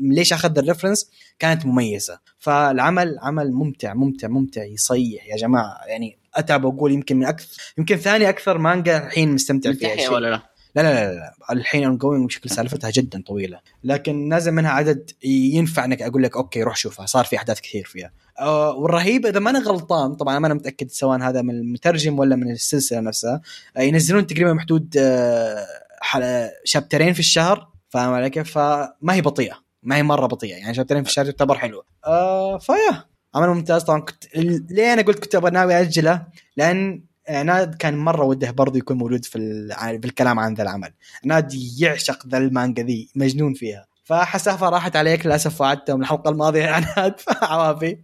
[0.00, 6.18] ليش أخذ ال reference كانت مميزة فالعمل عمل ممتع ممتع ممتع يصيح يا جماعة يعني
[6.34, 10.10] أتعب وأقول يمكن من أكثر يمكن ثاني أكثر مانجا الحين مستمتع فيها.
[10.10, 10.42] ولا لا؟
[10.76, 11.34] لا لا لا, لا.
[11.52, 16.62] الحين ongoing بشكل سالفتها جدا طويلة لكن نازل منها عدد ينفع إنك أقول لك okay
[16.62, 18.12] روح شوفها صار في أحداث كثير فيها
[18.76, 22.50] والرهيب إذا ما أنا غلطان طبعا ما أنا متأكد سواء هذا من المترجم ولا من
[22.50, 23.40] السلسلة نفسها
[23.76, 25.66] آه ينزلون تقريبا محدود آه
[26.64, 31.02] شابترين في الشهر فاهم علي كيف فما هي بطيئة ما هي مرة بطيئة يعني شابترين
[31.02, 31.84] في الشهر تعتبر حلوة.
[32.06, 33.82] آه فيا عمل ممتاز.
[33.82, 34.24] طبعا كنت
[34.70, 36.26] ليه أنا قلت كنت أبغى ناوي أجله؟
[36.56, 40.92] لأن عناد كان مرة وده برضه يكون موجود في الع- في الكلام عن ذا العمل.
[41.24, 43.86] عناد يعشق ذا المانجا ذي مجنون فيها.
[44.06, 47.98] فحسافة راحت عليك للأسف وعدتهم الحلقة الماضية يا عناد عوافي.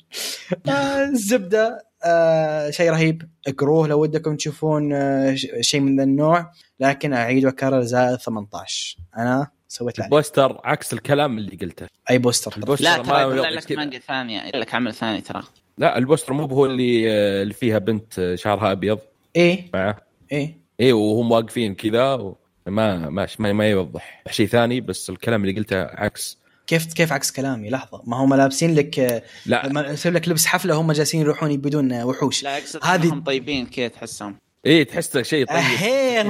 [0.68, 3.22] آه، الزبدة آه شيء رهيب.
[3.48, 6.50] اقروه لو ودكم تشوفون آه ش- شيء من ذا النوع.
[6.80, 10.00] لكن أعيد واكرر زائد 18 أنا سويت.
[10.00, 11.86] ال poster عكس الكلام اللي قلته.
[12.10, 13.72] أي poster؟ البوستر لا ترى يطلع لك.
[13.72, 15.42] مانجا ثانية لك عمل ثاني ترى.
[15.78, 17.08] لا ال poster مو هو اللي
[17.42, 18.98] اللي فيها بنت شعرها أبيض.
[19.36, 19.70] إيه.
[19.74, 19.96] معه
[20.32, 20.58] إيه.
[20.80, 22.36] إيه وهم واقفين كذا و-
[22.66, 24.22] ما ما ما, ما يوضح.
[24.30, 26.38] شيء ثاني بس الكلام اللي قلته عكس.
[26.66, 28.02] كيف كيف عكس كلامي؟ لحظة.
[28.06, 29.90] ما هم لابسين لك لا.
[29.92, 32.42] يصير لك لبس حفلة هم جالسين يروحون يبدون آه، وحوش.
[32.42, 34.36] لا أقصد هذه- طيبين كذا تحسهم.
[34.66, 35.56] إيه تحس شيء طيب.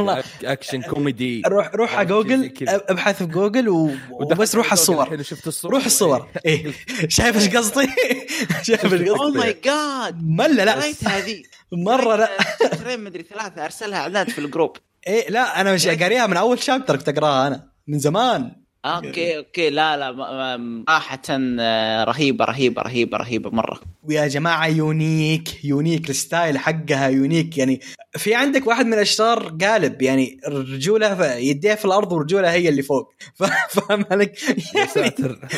[0.01, 0.23] الله.
[0.45, 2.53] اكشن كوميدي روح روح على جوجل.
[2.69, 3.91] ابحث في جوجل و...
[4.11, 5.23] وبس روح على الصور.
[5.23, 5.71] شفت الصور.
[5.73, 6.29] روح الصور.
[6.47, 6.73] إيه.
[7.09, 7.89] شايف إيش قصدي؟
[8.67, 10.79] شايف إيش اوه قصدي؟ my God ملا لا.
[11.07, 11.43] هذه.
[11.73, 12.29] مرة لا.
[12.63, 14.77] شابترين مدري ثلاثة أرسلها أعداد في ال group.
[15.07, 18.53] إيه لا أنا مش قاريها من أول chapter كنت أقرأها أنا من زمان.
[18.85, 21.23] okay okay لا لا صراحة
[21.61, 23.81] آه، رهيبة رهيبة رهيبة رهيبة مرة.
[24.03, 27.81] ويا جماعة unique unique ال style حقها unique يعني
[28.17, 32.83] في عندك واحد من الأشرار قالب يعني الرجوله ف- يديه في الأرض والرجوله هي اللي
[32.83, 33.13] فوق.
[33.69, 35.39] فاهم عليك؟ يا يعني ساتر.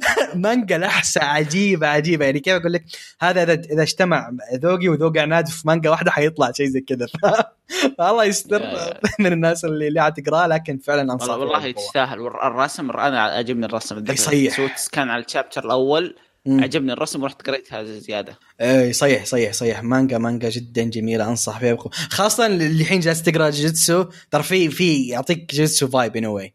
[0.34, 2.24] مانجا لحسة عجيبة عجيبة.
[2.24, 2.84] يعني كيف أقول لك؟
[3.20, 7.06] هذا اذا إذا اجتمع ذوقي وذوق عناد في مانجا واحدة حيطلع شيء زي كذا.
[7.98, 8.62] فالله يستر
[9.20, 11.70] من الناس اللي اللي تقرأه لكن فعلا انصح والله.
[11.70, 14.04] تستاهل والر- الرسم أنا عجبني الرسم.
[14.10, 14.56] يصيح.
[14.56, 16.16] سوتس كان على ال chapter الأول.
[16.46, 16.62] مم.
[16.62, 18.38] عجبني الرسم ورحت قريتها زيادة.
[18.60, 21.72] إيه يصيح يصيح يصيح مانجا مانجا جدا جميلة أنصح فيها.
[21.74, 21.92] بقوة.
[21.92, 26.54] خاصة اللي الحين جالس تقرأ جوجيتسو ترى في في يعطيك جوجيتسو vibe in way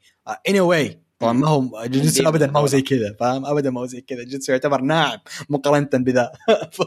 [0.49, 3.85] in way طبعا ما هو جوجيتسو ابدا ما هو زي كذا فاهم؟ ابدا ما هو
[3.85, 4.23] زي كذا.
[4.23, 5.17] جوجيتسو يعتبر ناعم
[5.49, 6.31] مقارنة بذا.
[6.71, 6.81] ف...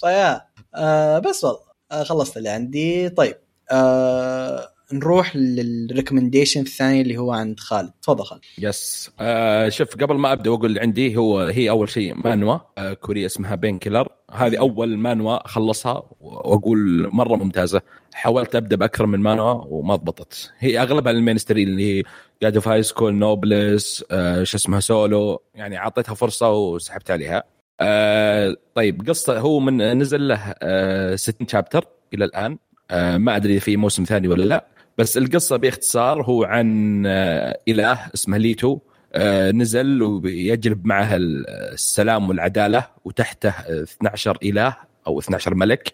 [0.00, 0.40] فيا
[0.74, 1.60] آه بس والله
[1.92, 3.08] آه خلصت اللي عندي.
[3.08, 3.36] طيب
[3.70, 7.90] آه نروح للريكومنديشن الثاني اللي هو عند خالد.
[8.02, 8.40] تفضل خالد.
[8.58, 12.92] yes آه شوف قبل ما أبدأ وأقول اللي عندي هو هي أول شيء مانوا آه
[12.92, 17.80] كورية اسمها بين كيلر هذه أول مانوا اخلصها وأقول مرة ممتازة.
[18.14, 20.52] حاولت أبدأ بأكثر من مانوا وما ضبطت.
[20.58, 22.02] هي أغلبها ال mainstream اللي
[22.42, 24.04] God of High School Noblesse
[24.42, 27.44] شو اسمها سولو يعني أعطيتها فرصة وسحبت عليها.
[27.80, 31.84] آه طيب قصة هو من نزل له آه 60 chapter
[32.14, 32.58] إلى الآن.
[32.90, 34.66] آه ما أدري في موسم ثاني ولا لا.
[34.98, 38.78] بس القصة باختصار هو عن آه إله اسمه ليتو.
[39.14, 44.76] آه نزل ويجلب معه السلام والعدالة وتحته 12 إله
[45.06, 45.92] أو 12 ملك.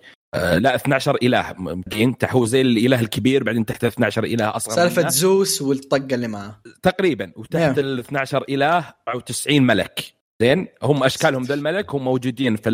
[0.59, 1.55] لا 12 إله.
[1.59, 5.09] ممكن هو زي الإله الكبير بعدين تحته 12 إله أصغر سالفة.
[5.09, 6.61] زوس والطقة اللي معاه.
[6.82, 7.32] تقريبا.
[7.37, 7.78] وتحت Yeah.
[7.78, 8.84] ال 12 إله
[9.14, 10.01] أو 90 ملك.
[10.41, 12.70] زين؟ هم اشكالهم ذا الملك هم موجودين في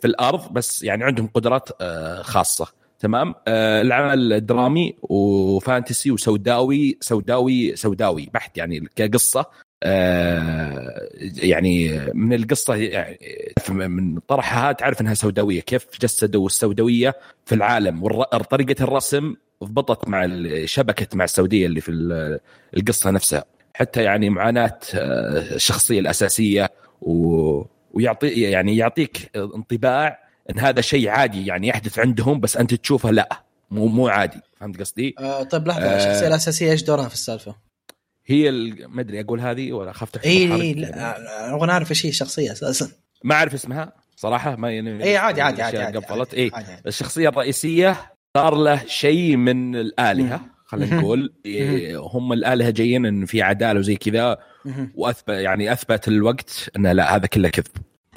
[0.00, 2.66] في الأرض بس يعني عندهم قدرات آه، خاصة.
[2.98, 9.40] تمام؟ آه، العمل درامي وفانتسي وسوداوي سوداوي سوداوي بحت يعني كقصة.
[9.40, 9.50] آه،
[11.42, 13.18] يعني من القصة يعني
[13.68, 17.14] من طرحها تعرف إنها سوداوية كيف جسدوا السوداوية
[17.46, 20.28] في العالم وطريقه الرسم ضبطت مع
[20.64, 22.40] شبكت مع السوديه اللي في ال-
[22.76, 26.70] القصة نفسها حتى يعني معاناة آه، الشخصيه الأساسية
[27.02, 27.62] و...
[27.92, 30.18] ويعطي يعني يعطيك انطباع
[30.50, 34.80] إن هذا شيء عادي يعني يحدث عندهم بس أنت تشوفه لا مو مو عادي فهمت
[34.80, 35.96] قصدي؟ آه طيب لحظة آه.
[35.96, 37.54] الشخصية الأساسية إيش دورها في السالفة؟
[38.26, 38.50] هي
[38.88, 40.74] ما أدري أقول هذه ولا أخاف تحفظ اي اي يعني.
[40.74, 42.88] لا أبغى نعرف إيش هي الشخصية أساسا.
[43.24, 46.70] ما أعرف اسمها صراحة ما يعني اي عادي عادي عادي عادي قفلت عادي، اي عادي،
[46.70, 46.82] عادي.
[46.86, 51.32] الشخصية الرئيسية صار له شيء من الآلهة خلينا نقول.
[51.46, 54.38] إيه، هم الآلهة جايين إن في عدالة وزي كذا.
[54.94, 57.66] واثبت يعني أثبت الوقت إنه لا هذا كله كذب.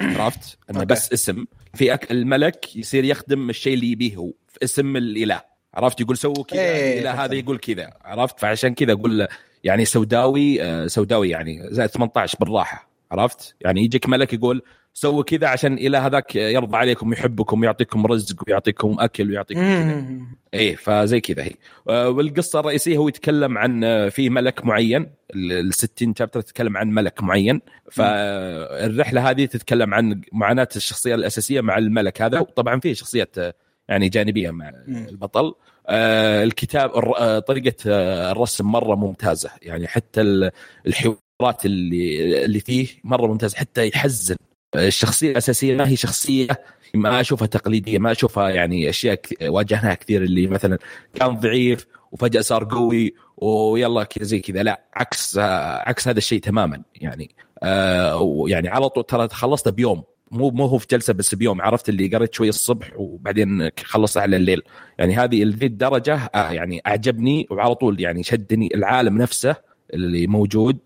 [0.00, 0.84] عرفت؟ إنه.
[0.84, 1.44] بس اسم.
[1.74, 2.10] في أك...
[2.10, 5.40] الملك يصير يخدم الشيء اللي يبيه هو في اسم الإله.
[5.74, 7.24] عرفت؟ يقول سووا كذا إيه، الإله.
[7.24, 7.90] هذا يقول كذا.
[8.04, 9.26] عرفت؟ فعشان كذا أقول
[9.64, 14.62] يعني سوداوي آه، سوداوي يعني زائد 18 بالراحة عرفت؟ يعني يجيك ملك يقول
[14.96, 20.04] سووا كذا عشان الاله هذاك يرضى عليكم ويحبكم ويعطيكم رزق ويعطيكم أكل ويعطيكم كذا.
[20.54, 21.52] إيه فزي كذا هي
[21.88, 26.90] آه، والقصة الرئيسية هو يتكلم عن آه، في ملك معين ال 60 شابتر تتكلم عن
[26.90, 27.60] ملك معين
[27.92, 33.36] فالرحله هذه تتكلم عن معاناة الشخصية الأساسية مع الملك هذا وطبعا في شخصيات
[33.88, 34.72] يعني جانبية مع.
[34.88, 35.54] البطل
[35.88, 39.50] الكتاب الر- آه، طريقة آه، الرسم مرة ممتازة.
[39.62, 40.50] يعني حتى ال-
[40.86, 43.56] الحوارات اللي اللي فيه مرة ممتازة.
[43.58, 44.36] حتى يحزن.
[44.76, 46.48] الشخصية الأساسية ما هي شخصية.
[46.94, 50.22] ما أشوفها تقليدية ما أشوفها يعني أشياء واجهناها كثير.
[50.22, 50.78] اللي مثلا
[51.14, 54.62] كان ضعيف وفجأة صار قوي ويلا كذا زي كذا.
[54.62, 56.82] لا عكس آه، عكس هذا الشيء تماما.
[57.00, 60.02] يعني آه ويعني على طول ترى خلصته بيوم.
[60.30, 64.36] مو مو هو في جلسة بس بيوم عرفت اللي قريت شوي الصبح وبعدين خلصت على
[64.36, 64.62] الليل.
[64.98, 69.56] يعني هذه لذي الدرجة آه يعني أعجبني وعلى طول يعني شدني العالم نفسه
[69.94, 70.78] اللي موجود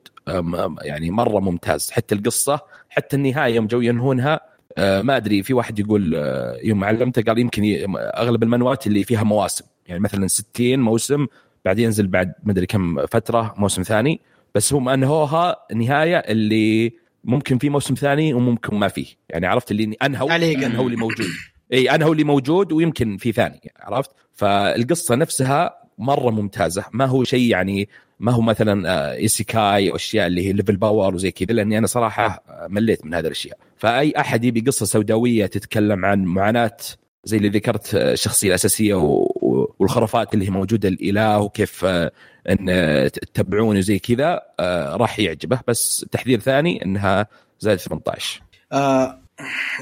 [0.82, 1.90] يعني مرة ممتاز.
[1.90, 2.60] حتى القصة
[2.90, 4.40] حتى النهاية يوم جو ينهونها
[4.78, 7.62] آه، ما أدري في واحد يقول آه، يوم علمته قال يمكن
[7.96, 9.64] أغلب المانوات اللي فيها مواسم.
[9.86, 11.26] يعني مثلا 60 موسم
[11.64, 14.20] بعدين ينزل بعد ما ادري كم فترة موسم ثاني.
[14.54, 16.92] بس هم أنهوها النهايه اللي
[17.24, 19.06] ممكن في موسم ثاني وممكن ما فيه.
[19.28, 20.66] يعني عرفت اللي انهوا تعليقاً.
[20.66, 21.26] انهوا اللي موجود.
[21.72, 26.84] إي انهوا اللي موجود ويمكن في ثاني عرفت؟ فالقصة نفسها مرة ممتازة.
[26.92, 27.88] ما هو شيء يعني
[28.20, 31.86] ما هو مثلا آه، isekai أو اشياء اللي هي level power وزي كذا لأني أنا
[31.86, 33.58] صراحة آه، مليت من هذه الأشياء.
[33.76, 36.76] فأي أحد يبي قصة سوداوية تتكلم عن معاناة
[37.24, 39.29] زي اللي ذكرت آه، الشخصيه الأساسية و- و-
[39.78, 42.12] والخرافات اللي هي موجودة الاله وكيف آه،
[42.48, 45.60] إن آه، تتبعون وزي كذا آه، راح يعجبه.
[45.68, 47.26] بس تحذير ثاني إنها
[47.60, 48.42] زائد 18
[48.72, 49.20] آه،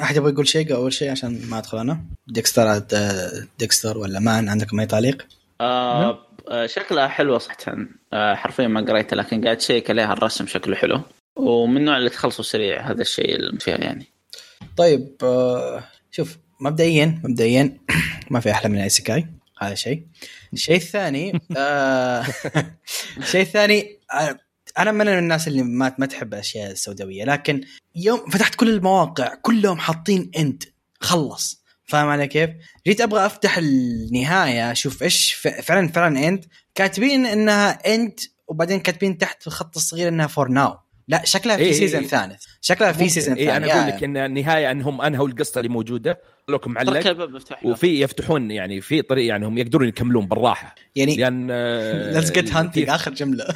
[0.02, 2.00] أحد يبغى يقول شيء؟ أول شيء عشان ما أدخل أنا.
[2.26, 2.82] ديكستر
[3.58, 5.26] ديكستر ولا مان عندكم أي تعليق؟
[5.60, 6.18] آه
[6.66, 7.76] شكلها حلوة صراحة
[8.12, 11.00] آه حرفيا ما قريتها لكن قاعد شيك عليها الرسم شكله حلو.
[11.38, 14.06] ومن النوع اللي تخلصوا سريع هذا الشيء اللي فيها يعني.
[14.76, 17.76] طيب آه، شوف مبدئيا مبدئيا
[18.30, 19.26] ما في أحلى من ال isekai
[19.58, 20.06] هذا شيء.
[20.52, 22.24] الشيء الثاني آه،
[23.18, 24.38] الشيء الثاني آه،
[24.78, 27.60] أنا من الناس اللي ما ما تحب الاشياء السوداويه لكن
[27.94, 30.62] يوم فتحت كل المواقع كلهم حاطين end
[31.00, 31.62] خلص.
[31.84, 32.50] فاهم علي كيف؟
[32.86, 35.32] جيت أبغى أفتح النهاية أشوف إيش
[35.62, 36.44] فعلا فعلا end.
[36.74, 40.78] كاتبين إنها end وبعدين كاتبين تحت الخط الصغير إنها for now
[41.08, 42.08] لا شكلها في إيه، season إيه.
[42.08, 45.68] ثالث شكلها في season إيه ثاني أنا أقول لك إن النهاية انهم أنهوا القصة اللي
[45.68, 46.20] موجودة.
[46.48, 47.06] لكم ترك معلق.
[47.06, 47.70] الباب مفتوح له.
[47.70, 50.74] وفي يفتحون يعني في طريق يعني هم يقدرون يكملون بالراحة.
[50.96, 51.46] يعني لأن
[52.14, 53.44] let's get hunting آخر جملة.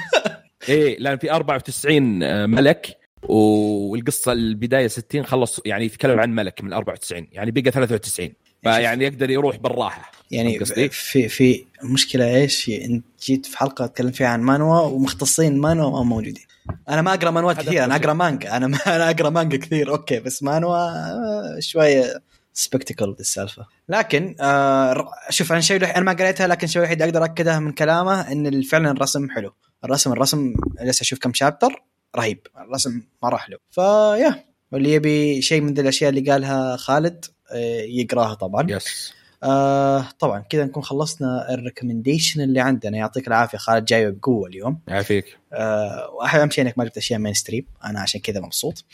[0.69, 2.99] إيه لأن في 94 ملك.
[3.23, 8.33] والقصة البداية 60 خلص يعني يتكلم عن ملك من 94 يعني بقى 93
[8.63, 10.13] فيعني يقدر يروح بالراحة.
[10.31, 10.59] يعني؟
[10.91, 16.03] في في مشكلة إيش؟ انت جيت في حلقة تكلم فيها عن مانوا ومختصين مانوا ما
[16.03, 16.52] موجودين.
[16.89, 18.03] أنا ما أقرأ مانوات كثير أنا شيء.
[18.05, 18.57] أقرأ مانجا.
[18.57, 22.23] أنا أنا أقرأ مانجا كثير okay بس مانوا آه، شوية
[22.53, 23.67] skeptical السالفة.
[23.89, 27.73] لكن آه شوف أنا شيء الوحيد- أنا ما قريتها لكن الشيء الوحيد أقدر اكده من
[27.73, 29.53] كلامه إن فعلا الرسم حلو.
[29.85, 31.83] الرسم الرسم لسه أشوف كم chapter
[32.17, 32.47] رهيب.
[32.57, 33.59] الرسم مره حلو.
[33.71, 38.67] ف yeah واللي يبي شيء من ذي الأشياء اللي قالها خالد آه، يقراها طبعا.
[38.71, 39.13] yes
[39.43, 42.99] آه طبعا كذا نكون خلصنا ال recommendation اللي عندنا.
[42.99, 44.79] يعطيك العافية خالد جاي بقوة اليوم.
[44.89, 45.39] يعافيك.
[45.53, 48.85] آه واهم شيء إنك ما جبت أشياء mainstream أنا عشان كذا مبسوط.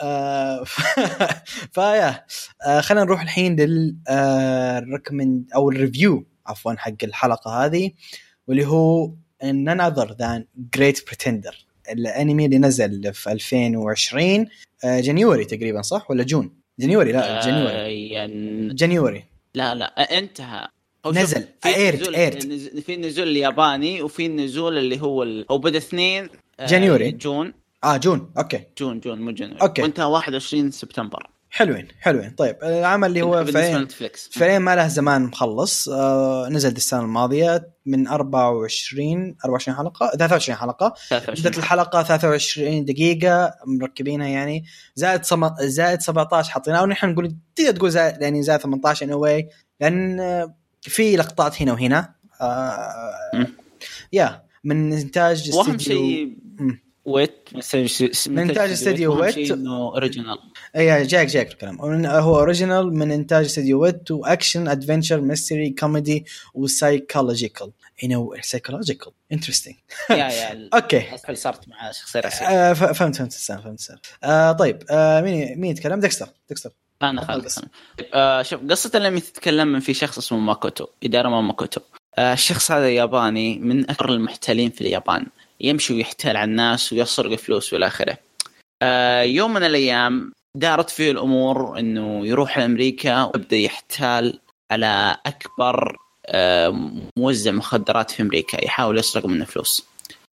[0.00, 0.80] آه ف...
[1.74, 2.24] ف yeah
[2.66, 4.86] آه خلينا نروح الحين لل آه
[5.54, 7.90] أو ال review عفوا حق الحلقة هذه
[8.46, 9.10] واللي هو
[9.44, 10.42] none other than
[10.78, 11.54] Great Pretender.
[11.92, 14.46] الأنمي اللي نزل في 2020
[14.84, 19.24] آه January تقريبا صح؟ ولا June؟ January لا January آه، يعني January
[19.56, 20.68] لا لا انتهى
[21.06, 21.44] نزل.
[21.62, 22.44] في نزول aired.
[22.44, 25.46] نز- في النزول الياباني وفي النزول اللي هو ال...
[25.50, 26.28] هو بدأ اثنين
[26.60, 27.10] آه، January.
[27.12, 27.52] June
[27.84, 29.82] آه June okay June June مو January okay.
[29.82, 32.30] وانتهى 21 سبتمبر حلوين حلوين.
[32.30, 33.88] طيب العمل اللي هو فعليا
[34.32, 35.88] فعليا ما له زمان مخلص.
[35.88, 40.94] آه نزل السنة الماضية من 24 24 حلقة 23 حلقة.
[41.10, 44.64] 23 مدة الحلقة 23 دقيقة مركبينها يعني.
[44.94, 45.50] زائد سم...
[45.60, 49.48] زائد 17 حاطينها ونحن نقول تقدر تقول زائد يعني زائد 18 انه why
[49.80, 50.20] لأن
[50.82, 52.14] في لقطات هنا وهنا.
[52.40, 53.46] آه...
[54.12, 56.36] yeah من إنتاج واهم شيء.
[57.06, 57.48] Wit
[58.26, 59.50] من إنتاج استديو Wit.
[59.50, 60.38] إنه original
[60.76, 61.80] اي جايك جايك الكلام.
[62.06, 67.72] هو original من إنتاج استديو Wit و action adventure mystery comedy و psychological
[68.04, 69.74] انه psychological interesting
[70.10, 71.04] yeah yeah okay.
[71.34, 72.46] صارت مع شخصية رئيسية.
[72.46, 74.02] آه فهمت فهمت السالفة فهمت السالفة.
[74.24, 76.28] آه طيب آه مين مين يتكلم؟ ديكستر.
[76.48, 76.70] ديكستر.
[77.02, 77.42] أنا.
[78.14, 81.80] آه شوف قصة الأنمي تتكلم من في شخص اسمه ماكوتو إدامورا ماكوتو.
[82.18, 85.26] آه الشخص هذا ياباني من أكثر المحتالين في اليابان.
[85.60, 88.18] يمشي ويحتال على الناس ويسرق فلوس والى اخره
[88.82, 94.40] آه يوم من الأيام دارت فيه الأمور إنه يروح لامريكا ويبدأ يحتال
[94.72, 95.96] على أكبر
[96.26, 99.86] آه موزع مخدرات في أمريكا يحاول يسرق منه فلوس.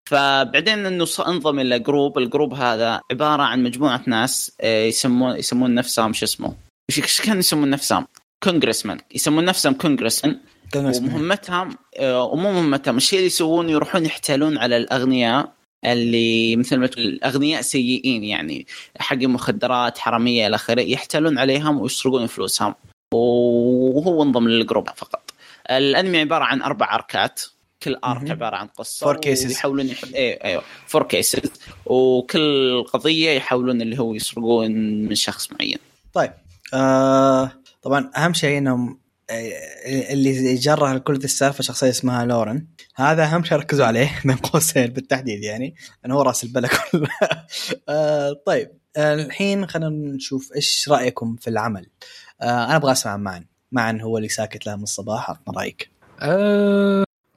[0.09, 5.75] فبعدين إنه انضم إلى group ال group هذا عبارة عن مجموعة ناس آه، يسمون يسمون
[5.75, 6.55] نفسهم شو اسمه؟
[6.91, 8.07] إيش كانوا يسمون نفسهم؟
[8.45, 9.01] confidence man.
[9.14, 10.41] يسمون نفسهم confidence man.
[10.77, 15.53] ومهمتهم آه، ومو مهمتهم الشيء اللي يسوونه يروحون يحتالون على الأغنياء
[15.85, 18.66] اللي مثل ما تقول الأغنياء سيئين يعني
[18.99, 22.75] حق مخدرات حرامية إلى آخره يحتالون عليهم ويسرقون فلوسهم.
[23.14, 25.31] وهو انضم لل group فقط.
[25.71, 27.43] الأنمي عبارة عن أربع أركات
[27.83, 28.31] كل arc.
[28.31, 29.51] عبارة عن قصة Four cases.
[29.51, 30.05] يحاولون يح...
[30.14, 31.51] أيوه أيوه four cases
[31.87, 34.71] وكل قضية يحاولون اللي هو يسرقون
[35.05, 35.79] من شخص معين.
[36.14, 36.33] طيب
[36.75, 37.53] آه
[37.83, 42.66] طبعا أهم شيء إنهم آه، اللي جره لكل ذي السالفة شخصية اسمها لورن.
[42.97, 45.74] هذا اهم شيء ركزوا عليه بين قوسين بالتحديد يعني.
[46.07, 47.47] أنه هو راس البلا كلها
[47.89, 48.70] آه طيب.
[48.97, 51.87] آه الحين خلينا نشوف إيش رأيكم في العمل.
[52.41, 53.45] آه أنا أبغى أسمع معن.
[53.73, 55.91] معن هو اللي ساكت له من الصباح عطنا رأيك.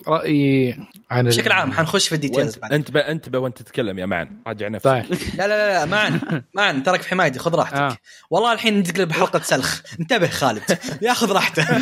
[0.08, 0.78] رأيي
[1.12, 2.74] عن بشكل عام حنخش في ال details بعد.
[2.74, 4.28] انتبه انتبه وانت تتكلم يا معن.
[4.48, 4.90] راجع نفسك.
[4.90, 5.06] طيب.
[5.38, 6.20] لا لا لا, لا معا
[6.56, 7.78] معا ترك في حمايتي خذ راحتك.
[7.78, 7.98] آه.
[8.30, 9.82] والله الحين نتقلب حلقه سلخ.
[10.00, 10.62] انتبه خالد.
[11.02, 11.78] ياخذ راحته.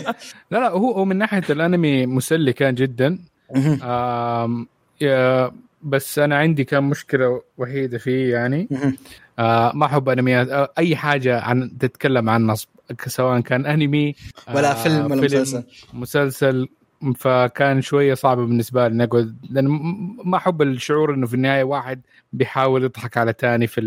[0.50, 3.18] لا لا هو هو من ناحية الانمي مسلي كان جدا.
[3.82, 4.66] آم
[5.00, 5.50] يا
[5.82, 8.68] بس أنا عندي كان مشكلة وحيدة فيه يعني.
[9.38, 12.68] آه ما أحب انميات آه أي حاجة عن تتكلم عن نصب
[13.06, 14.14] سواء كان أنمي
[14.54, 15.64] ولا فيلم ولا مسلسل.
[15.92, 16.68] مسلسل.
[17.16, 19.66] فكان شوية صعب بالنسبة لي نقعد لأن
[20.24, 22.00] ما أحب الشعور إنه في النهاية واحد
[22.32, 23.80] بيحاول يضحك على تاني في.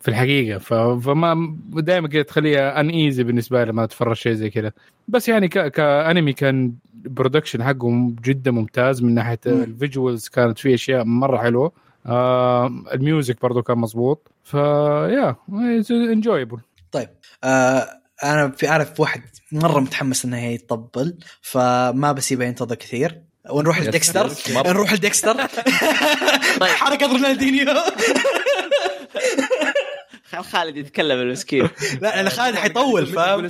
[0.00, 0.58] في الحقيقة.
[0.98, 4.72] فما دائما كده تخليها uneasy بالنسبة لي لما أتفرج شيء زي كذا
[5.08, 5.48] بس يعني.
[5.48, 9.38] كأنمي كان production حقه جدا ممتاز من ناحية.
[9.46, 11.72] ال visuals كانت فيه أشياء مرة حلوة
[12.06, 15.36] آه ال music برضو كان مظبوط ف yeah
[15.90, 16.58] enjoyable
[16.92, 17.08] طيب
[17.44, 17.86] آه
[18.24, 23.22] أنا في أعرف واحد مرة متحمس إنه يطبل فما بسيبه ينتظر كثير.
[23.50, 23.80] ونروح.
[23.80, 24.30] لديكستر.
[24.50, 25.36] نروح لديكستر.
[26.80, 27.74] حركة رونالدينيو.
[30.30, 31.62] خل خالد يتكلم المسكين.
[31.62, 31.68] لا
[32.00, 33.48] لأن خالد حيطول فاهم؟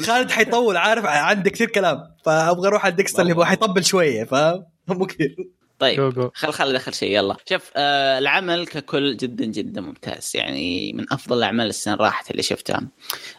[0.00, 1.98] خالد حيطول عارف؟ عنده كثير كلام.
[2.24, 5.36] فأبغى أروح على ديكستر اللي هو حيطبل شوية فاهم؟ مو كثير.
[5.78, 7.36] طيب جو جو خل خالد اخر شيء يلا.
[7.48, 10.32] شوف آه العمل ككل جدا جدا ممتاز.
[10.34, 12.82] يعني من أفضل الأعمال السنة راحت اللي شفتها.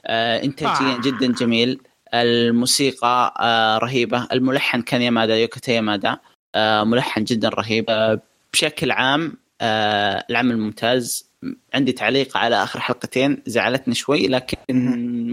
[0.06, 1.02] آه انتاجيا آه.
[1.02, 1.82] جدا جميل.
[2.14, 4.28] الموسيقى آه رهيبة.
[4.32, 6.18] الملحن كان يامادا يوكوتا يامادا
[6.56, 7.86] آه ملحن جدا رهيب.
[7.90, 8.22] آه
[8.54, 11.30] بشكل عام آه العمل ممتاز.
[11.74, 13.44] عندي تعليق على آخر حلقتين.
[13.46, 14.58] زعلتني شوي لكن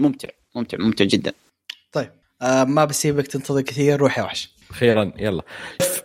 [0.01, 0.29] ممتع.
[0.55, 1.33] ممتع ممتع جدا.
[1.91, 4.56] طيب آه ما بسيبك تنتظر كثير روح يا وحش.
[4.71, 5.41] خيرا يلا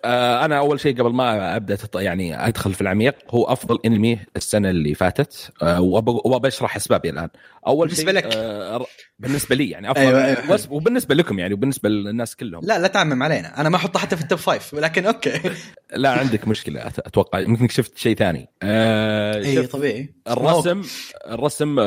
[0.04, 1.76] آه أنا أول شيء قبل ما أبدأ.
[1.94, 5.80] يعني أدخل في العميق هو أفضل إنمي السنة اللي فاتت آه.
[6.24, 7.28] وبشرح أسبابي الآن
[7.66, 8.36] أول بالنسبة شيء لك.
[8.36, 8.86] آه
[9.18, 10.50] بالنسبة لي يعني أفضل أيوة، أيوة.
[10.52, 14.16] وس- وبالنسبة لكم يعني وبالنسبة للناس كلهم لا لا تعمم علينا أنا ما أحطه حتى
[14.16, 15.40] في ال top five ولكن okay
[15.96, 20.82] لا عندك مشكلة أتوقع يمكن شفت شيء ثاني اي طبيعي الرسم
[21.26, 21.80] الرسم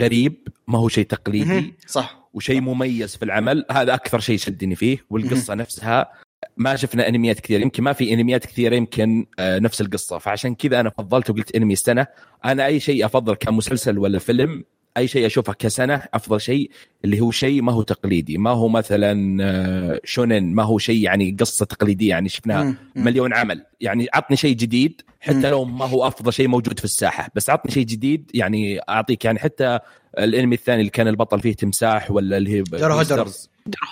[0.00, 1.74] غريب ما هو شيء تقليدي.
[1.86, 3.64] صح وشيء مميز في العمل.
[3.70, 4.98] هذا أكثر شيء شدني فيه.
[5.10, 6.12] والقصة نفسها
[6.56, 10.18] ما شفنا أنميات كثير يمكن ما في أنميات كثيرة يمكن آه، نفس القصة.
[10.18, 12.06] فعشان كذا أنا فضلت وقلت أنمي السنة.
[12.44, 14.64] أنا أي شيء أفضل كمسلسل ولا فيلم
[14.96, 16.70] أي شيء أشوفه كسنة أفضل شيء
[17.04, 21.36] اللي هو شيء ما هو تقليدي ما هو مثلا آه، شونن ما هو شيء يعني
[21.40, 22.74] قصة تقليدية يعني شفناها.
[22.96, 25.02] مليون عمل يعني عطني شيء جديد.
[25.20, 29.24] حتى لو ما هو أفضل شيء موجود في الساحة بس عطني شيء جديد يعني أعطيك
[29.24, 29.78] يعني حتى
[30.18, 32.64] الأنمي الثاني اللي كان البطل فيه تمساح ولا اللي هي.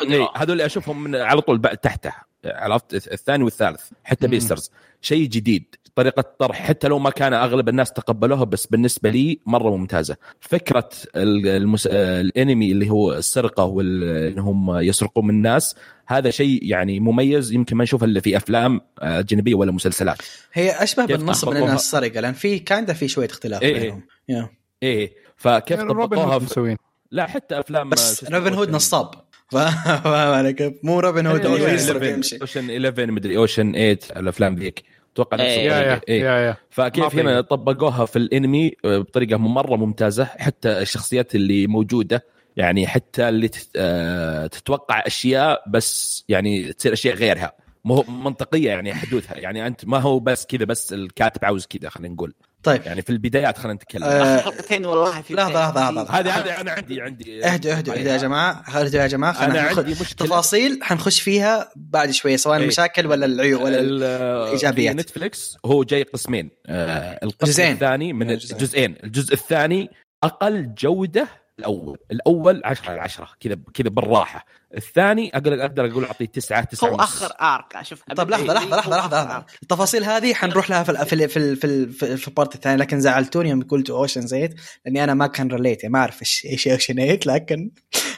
[0.03, 2.13] إيه، هذول أشوفهم من على طول تحته
[2.45, 4.27] عرفت الثاني والثالث حتى.
[4.29, 4.71] بيسترز
[5.01, 9.77] شيء جديد طريقة طرح حتى لو ما كان أغلب الناس تقبلوها بس بالنسبة لي مرة
[9.77, 10.17] ممتازة.
[10.41, 11.87] فكرة ال- المس...
[11.87, 15.77] الانمي اللي هو السرقة وانهم يسرقون من الناس
[16.07, 17.53] هذا شيء يعني مميز.
[17.53, 20.19] يمكن ما نشوفه إلا في أفلام أجنبية ولا مسلسلات.
[20.53, 23.81] هي أشبه بالنصب من؟ إنها السرقة لأن في كان في شوية اختلاف إيه، إيه.
[24.29, 24.49] بينهم.
[24.83, 26.45] إيه فكيف يعني روبن طبقوها هود في...
[26.45, 26.77] مسوين
[27.11, 29.11] لا حتى أفلام بس روبن هود نصاب.
[29.51, 33.73] فاهم علي كيف؟ مو روبن هود إيه، إيه، يسرق 11 يمشي أوشن 11 مدري أوشن
[33.73, 34.85] 8 الأفلام ذيك.
[35.13, 36.01] أتوقع نفس إيه، يا يا.
[36.09, 36.23] إيه.
[36.23, 37.21] يا يا فكيف في.
[37.21, 42.25] هنا طبقوها في الانمي بطريقة مرة ممتازة حتى الشخصيات اللي موجودة
[42.57, 47.53] يعني حتى اللي تت- آه، تتوقع أشياء بس يعني تصير أشياء غيرها
[47.85, 52.15] مو منطقية يعني حدوثها يعني أنت ما هو بس كذا بس الكاتب عاوز كذا خلينا
[52.15, 56.19] نقول طيب يعني في البدايات خلينا نتكلم آه، آخر حلقتين والله في لحظة، لحظة، لحظة.
[56.19, 59.63] هذه هذه أنا عندي عندي اهدوا اهدوا اهدوا يا جماعة اهدوا يا جماعة أنا خلينا
[59.63, 62.63] ناخذ عندي مشكلة تفاصيل حنخش فيها بعد شوية سواء إيه.
[62.63, 64.95] المشاكل ولا العيوب ولا ال- ال- الإيجابيات.
[64.97, 67.73] في نتفليكس هو جاي قسمين آه القسم جزئين.
[67.73, 68.57] الثاني من يعني جزئين.
[68.61, 69.91] الجزئين الجزء الثاني
[70.25, 71.29] أقل جودة
[71.61, 71.99] الأول.
[72.11, 74.47] الأول 10 على 10 كذا كذا بالراحة.
[74.77, 78.97] الثاني أقدر أقدر أقول اعطيه 9 9 هو آخر arc أشوف طب لحظة لحظة لحظة
[78.97, 79.45] لحظة لحظة.
[79.63, 82.34] التفاصيل هذه حنروح لها في ال- في ال- في ال- في ال- في, في ال
[82.34, 82.77] part الثاني.
[82.77, 86.69] لكن زعلتوني يوم قلت Ocean's Eight لأني أنا ما كان relate ما أعرف إيش إيش
[86.69, 87.71] Ocean لكن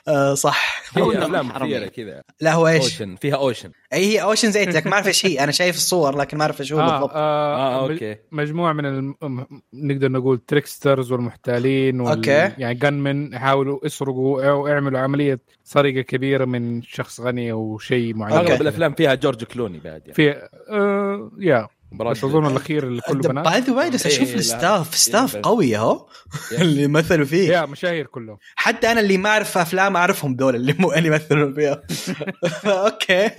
[0.09, 0.82] آه صح.
[0.96, 1.53] إنهم أفلام.
[1.53, 2.22] كثيرة كذا.
[2.40, 3.70] لا هو إيش؟ أوشن فيها Ocean.
[3.92, 6.61] اي هي Ocean's Eight لكن ما اعرف إيش هي أنا شايف الصور لكن ما أعرف
[6.61, 7.11] إيش هو آه بالضبط.
[7.14, 8.16] آه آه مج- أوكي.
[8.32, 9.46] مجموعة من الم...
[9.74, 12.11] نقدر نقول tricksters والمحتالين وال...
[12.16, 12.30] okay.
[12.30, 18.14] يعني con men يحاولوا يسرقوا أو يعملوا عملية سرقة كبيرة من شخص غني أو شيء
[18.14, 18.36] معين.
[18.36, 20.14] أغلب الأفلام فيها جورج كلوني بعد يعني.
[20.14, 23.45] في آه yeah بس أظن الأخير اللي كله بنات.
[23.45, 24.34] by the way بس إيه، أشوف لا.
[24.35, 26.09] ال staff staff إيه، قوي أهو.
[26.61, 27.49] اللي مثلوا فيه.
[27.49, 28.38] يا مشاهير كلهم.
[28.57, 31.82] حتى أنا اللي ما أعرف أفلام أعرفهم دول اللي مو اللي يمثلون فيها
[32.87, 33.30] okay.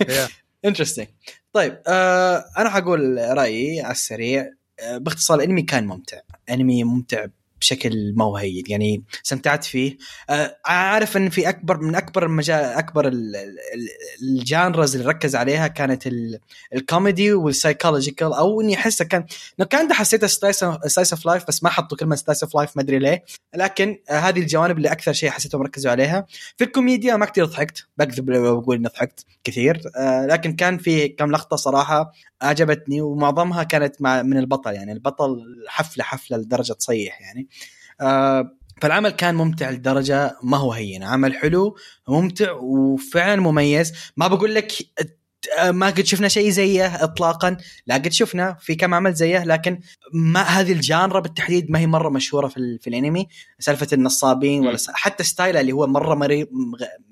[0.64, 1.06] interesting
[1.52, 4.46] طيب آه أنا حقول رأيي على السريع
[4.80, 6.18] آه باختصار الأنمي كان ممتع.
[6.50, 7.26] أنمي ممتع
[7.64, 9.96] بشكل ما هو هين يعني استمتعت فيه.
[10.30, 15.08] آه عارف إن في أكبر من أكبر المجال أكبر ال- ال- ال- ال genres اللي
[15.08, 16.38] ركز عليها كانت ال-
[16.74, 19.24] ال comedy وال psychological أو إني احسه كان
[19.58, 20.62] لو كان حسيته slice
[21.12, 23.24] of life بس ما حطوا كلمة slice of life ما أدري ليه.
[23.54, 26.26] لكن آه هذه الجوانب اللي أكثر شيء حسيتهم ركزوا عليها.
[26.56, 29.82] في الكوميديا ما كثير ضحكت بكذب بقول إني ضحكت كثير.
[29.96, 32.12] آه لكن كان في كم لقطة صراحة
[32.44, 37.48] عجبتني ومعظمها كانت مع من البطل يعني البطل حفلة حفلة لدرجة تصيح يعني.
[38.00, 38.50] آه
[38.82, 41.76] فالعمل كان ممتع لدرجة ما هو هين عمل حلو
[42.08, 43.92] ممتع وفعلا مميز.
[44.16, 44.72] ما بقول لك
[45.58, 47.56] آه، ما قد شفنا شيء زيه اطلاقا.
[47.86, 49.80] لا قد شفنا في كم عمل زيه لكن
[50.12, 53.28] ما هذه الجانرا بالتحديد ما هي مرة مشهورة في, في الأنمي.
[53.58, 54.78] سالفة النصابين ولا.
[54.94, 56.46] حتى ستايله اللي هو مرة مري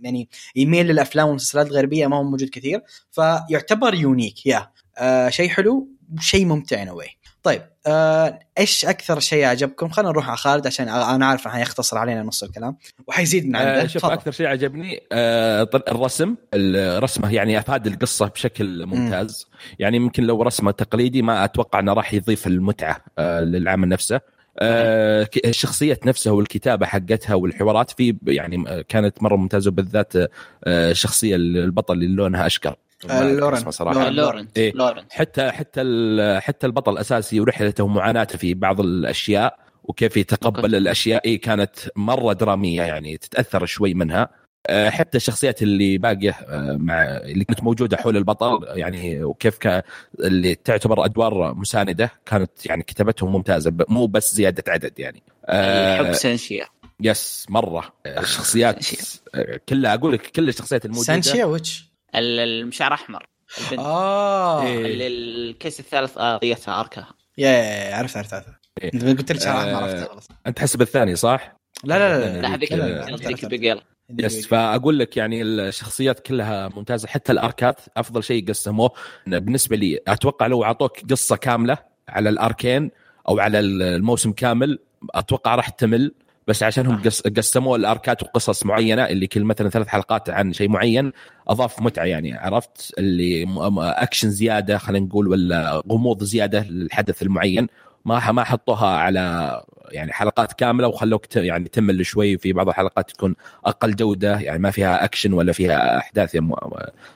[0.00, 2.82] يعني يميل للأفلام والمسلسلات الغربية ما هو موجود كثير.
[3.10, 5.88] فيعتبر يونيك يا آه شيء حلو
[6.18, 7.06] وشيء ممتع نوي
[7.42, 11.98] طيب آه إيش أكثر شيء عجبكم؟ خلينا نروح على خالد عشان أنا عارف إنه حيختصر
[11.98, 12.76] علينا نص الكلام
[13.06, 13.82] وحيزيد من عنده.
[13.82, 14.04] آه شوف.
[14.04, 19.46] أكثر شيء عجبني آه الرسم الرسمة يعني أفاد القصة بشكل ممتاز.
[19.78, 24.20] يعني يمكن لو رسمة تقليدي ما أتوقع إنه راح يضيف المتعة آه للعمل نفسه.
[24.58, 30.28] آه الشخصية نفسها والكتابة حقتها والحوارات في يعني آه، كانت مرة ممتازة وبالذات آه،
[30.66, 32.76] الشخصيه البطل اللي لونها أذكر
[33.10, 33.70] لورن.
[33.70, 33.98] صراحة.
[34.00, 34.14] لورن.
[34.14, 34.72] لورنت إيه.
[34.74, 35.12] لورنت.
[35.12, 41.24] حتى حتى ال- حتى البطل الأساسي ورحلته ومعاناته في بعض الأشياء وكيف يتقبل الأشياء.
[41.24, 44.28] إيه كانت مرة درامية يعني تتأثر شوي منها.
[44.66, 49.82] آه، حتى الشخصيات اللي باقية آه، مع اللي كانت موجودة حول البطل يعني وكيف كان
[50.20, 55.22] اللي تعتبر أدوار مساندة كانت يعني كتابتهم ممتازة ب- مو بس زيادة عدد يعني.
[55.46, 56.66] آه، الحب Cynthia
[57.00, 57.92] yes مرة.
[58.06, 58.86] آه، الشخصيات
[59.34, 61.06] آه، كلها أقول لك كل الشخصيات الموجودة.
[61.06, 63.26] Cynthia which المشعر أحمر
[63.64, 63.78] البنت.
[63.80, 64.62] آه.
[64.66, 64.86] إيه.
[64.86, 67.08] اللي ال case الثالث آه، قضيتها arc ها.
[67.38, 68.48] يا يا عرفت عرفت عرفت.
[68.82, 68.90] إيه.
[68.94, 70.28] أنت قلت لي شعر أحمر آه، عرفت خلاص.
[70.46, 72.54] أنت تحسب الثاني صح؟ لا لا لا لا.
[72.54, 73.44] هذيك هذيك عرفت.
[73.44, 73.80] البقيل
[74.18, 78.90] يس فأقول لك يعني الشخصيات كلها ممتازة حتى الأركات أفضل شيء قسموه.
[79.26, 82.90] بالنسبة لي أتوقع لو أعطوك قصة كاملة على الأركين
[83.28, 84.78] أو على الموسم كامل
[85.14, 86.14] أتوقع راح تمل.
[86.48, 91.12] بس عشانهم قس- قسموا الأركات وقصص معينة اللي كل مثلا ثلاث حلقات عن شيء معين
[91.48, 93.46] أضاف متعة يعني عرفت؟ اللي
[93.78, 97.66] أكشن زيادة خلينا نقول ولا غموض زيادة للحدث المعين.
[98.04, 103.10] ما ما حطوها على يعني حلقات كاملة وخلوك ت- يعني تمل شوي في بعض الحلقات
[103.10, 103.34] تكون
[103.64, 106.36] أقل جودة يعني ما فيها أكشن ولا فيها أحداث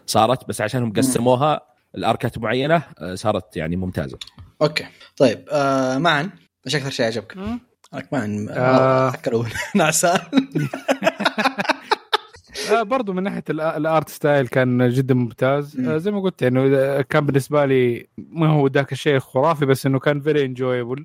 [0.07, 0.49] صارت.
[0.49, 1.61] بس عشانهم قسموها
[1.95, 4.19] ال arc ات معينة آه، صارت يعني ممتازة.
[4.63, 4.85] okay.
[5.17, 6.31] طيب آه معا.
[6.67, 7.37] إيش أكثر شيء عجبك؟
[8.51, 9.09] آه.
[9.09, 10.21] اكلوا نعسان
[12.73, 15.89] آه برضو من ناحية ال art style كان جدا ممتاز مم.
[15.89, 19.99] آه زي ما قلت يعني كان بالنسبة لي ما هو ذاك الشيء خرافي بس إنه
[19.99, 21.05] كان very enjoyable.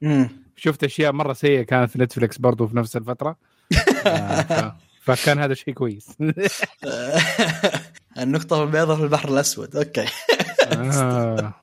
[0.55, 3.35] شفت أشياء مرة سيئة كانت في نتفلكس برضو في نفس الفترة
[4.05, 4.77] آه.
[5.01, 6.17] فكان هذا شيء كويس
[8.17, 10.05] النقطة البيضاء في البحر الأسود okay
[10.71, 11.53] آه.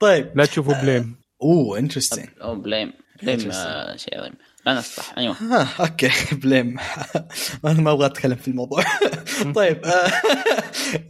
[0.00, 3.52] طيب لا تشوفوا BLAME أوه interesting أو BLAME BLAME
[3.96, 4.34] شيء عظيم
[4.66, 6.10] لا نصح أيوه ها okay.
[6.42, 6.76] BLAME
[7.64, 8.84] أنا ما أبغى أتكلم في الموضوع.
[9.56, 10.10] طيب آه،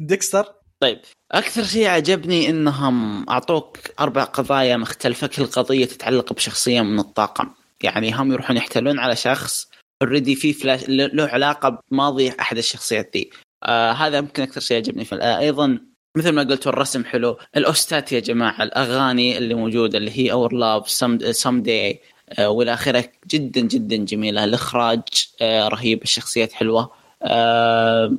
[0.00, 0.44] ديكستر؟
[0.80, 1.00] طيب.
[1.32, 5.26] أكثر شيء عجبني إنهم أعطوك أربع قضايا مختلفة.
[5.26, 7.50] كل قضية تتعلق بشخصية من الطاقم.
[7.82, 9.68] يعني هم يروحون يحتلون على شخص
[10.02, 13.30] already في فلاش له علاقة بماضي أحد الشخصيات ذي
[13.64, 15.78] آه هذا يمكن أكثر شيء عجبني في آه أيضا
[16.16, 17.38] مثل ما قلت الرسم حلو.
[17.56, 22.00] ال OST ات يا جماعة الأغاني اللي موجودة اللي هي our love someday
[22.40, 24.44] والى آخره جدا جدا جميلة.
[24.44, 25.00] الإخراج
[25.42, 26.90] آه رهيب الشخصيات حلوة.
[27.22, 28.12] آه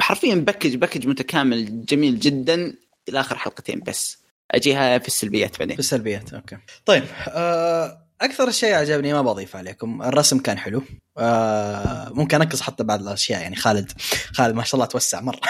[0.00, 2.74] حرفيا package package متكامل جميل جدا.
[3.08, 4.18] إلى آخر حلقتين بس.
[4.50, 5.76] أجيها في السلبيات بعدين.
[5.76, 6.56] في السلبيات أوكي.
[6.86, 10.82] طيب آه، أكثر شيء عجبني ما بضيف عليكم الرسم كان حلو.
[11.18, 13.92] آه، ممكن أنقص حتى بعض الأشياء يعني خالد
[14.32, 15.40] خالد ما شاء الله توسع مرة.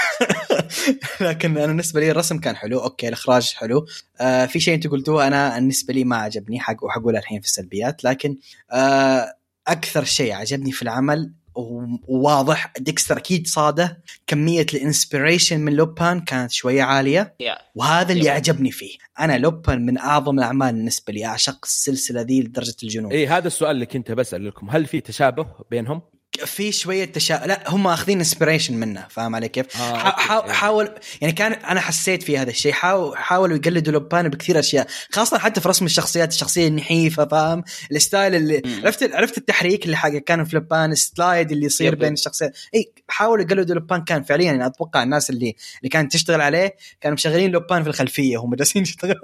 [1.21, 3.87] لكن أنا بالنسبة لي الرسم كان حلو okay الإخراج حلو.
[4.21, 8.05] آه، في شيء أنت قلتوه أنا بالنسبة لي ما عجبني حق وحقولها الحين في السلبيات
[8.05, 8.37] لكن
[8.73, 9.35] آه،
[9.69, 16.51] أكثر شيء عجبني في العمل وواضح ديكستر أكيد صاده كمية ال inspiration من لوبان كانت
[16.51, 17.35] شوية عالية.
[17.41, 18.31] yeah وهذا اللي يب.
[18.31, 18.99] عجبني فيه.
[19.21, 23.13] أنا لوبن من أعظم الأعمال بالنسبة لي أعشق السلسلة ذي لدرجة الجنون.
[23.13, 24.71] اي إيه، هذا السؤال اللي كنت بسأل لكم.
[24.71, 26.03] هل في تشابه بينهم؟
[26.47, 30.21] في شوية تشا لا هم أخذين inspiration منه فاهم علي كيف؟ آه، حا- okay.
[30.21, 34.87] حا- حاول يعني كان أنا حسيت في هذا الشيء حاول حاولوا يقلدوا لوبان بكثير أشياء
[35.13, 38.63] خاصة حتى في رسم الشخصيات الشخصية النحيفة فاهم ال style اللي.
[38.85, 41.95] عرفت عرفت التحريك اللي حق كان في لوبان ال slide اللي يصير.
[41.95, 46.41] بين الشخصيات إي حاولوا يقلدوا لوبان كان فعليا يعني أتوقع الناس اللي اللي كانت تشتغل
[46.41, 49.15] عليه كانوا مشغلين لوبان في الخلفية هم جالسين يشتغلوا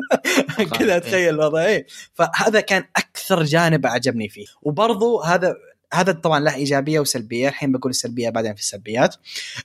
[0.79, 5.55] كذا اتخيل الوضع إي فهذا كان أكثر جانب عجبني فيه وبرضو هذا
[5.95, 9.17] هذا طبعا له إيجابية وسلبية الحين بقول السلبية بعدين في السلبيات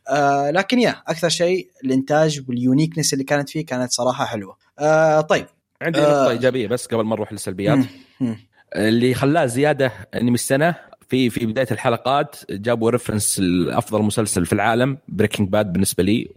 [0.09, 5.21] آه لكن يا أكثر شيء الإنتاج وال uniqueness اللي كانت فيه كانت صراحة حلوة آه
[5.21, 5.45] طيب
[5.81, 6.01] عندي آه.
[6.01, 7.87] نقطه إيجابية بس قبل ما نروح للسلبيات مم.
[8.19, 8.37] مم.
[8.75, 10.75] اللي خلاه زيادة انمي السنة
[11.11, 16.31] في في بداية الحلقات جابوا reference لأفضل مسلسل في العالم Breaking Bad بالنسبة لي.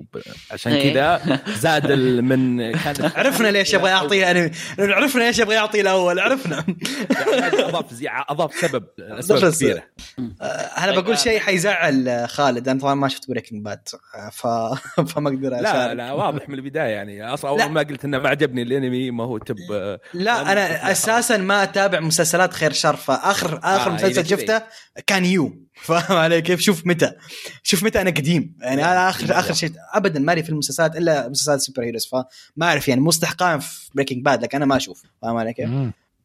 [0.51, 0.93] عشان إيه.
[0.93, 6.19] كذا زاد ال- من كان عرفنا ليش يبغى يعطي انمي عرفنا ليش يبغى يعطي الأول
[6.21, 6.65] عرفنا.
[7.11, 9.83] يعني أضاف زي- أضاف سبب اسباب كثيره
[10.41, 13.89] آه أنا بقول شيء حيزعل خالد أنا طبعا ما شفت Breaking Bad
[14.33, 14.47] ف...
[15.13, 15.95] فما أقدر لا.
[15.95, 17.35] لا واضح من البداية يعني.
[17.35, 17.65] أصلا لا.
[17.65, 19.57] أول ما قلت إنه ما عجبني الأنمي ما هو تب
[20.15, 24.23] لا أنا أساسا ما أتابع مسلسلات خير شر فاخر آخر آه، مسلسل إذا
[25.07, 25.65] كان يو.
[25.83, 27.13] فاهم علي كيف؟ شوف متى.
[27.63, 28.57] شوف متى أنا قديم.
[28.61, 32.25] يعني أنا اخر آخر شيء ابدا مالي في المسلسلات إلا مسلسلات superheroes فما
[32.63, 35.03] أعرف يعني مستحقان في Breaking Bad لكن أنا ما أشوف.
[35.23, 35.71] فاهم علي كيف؟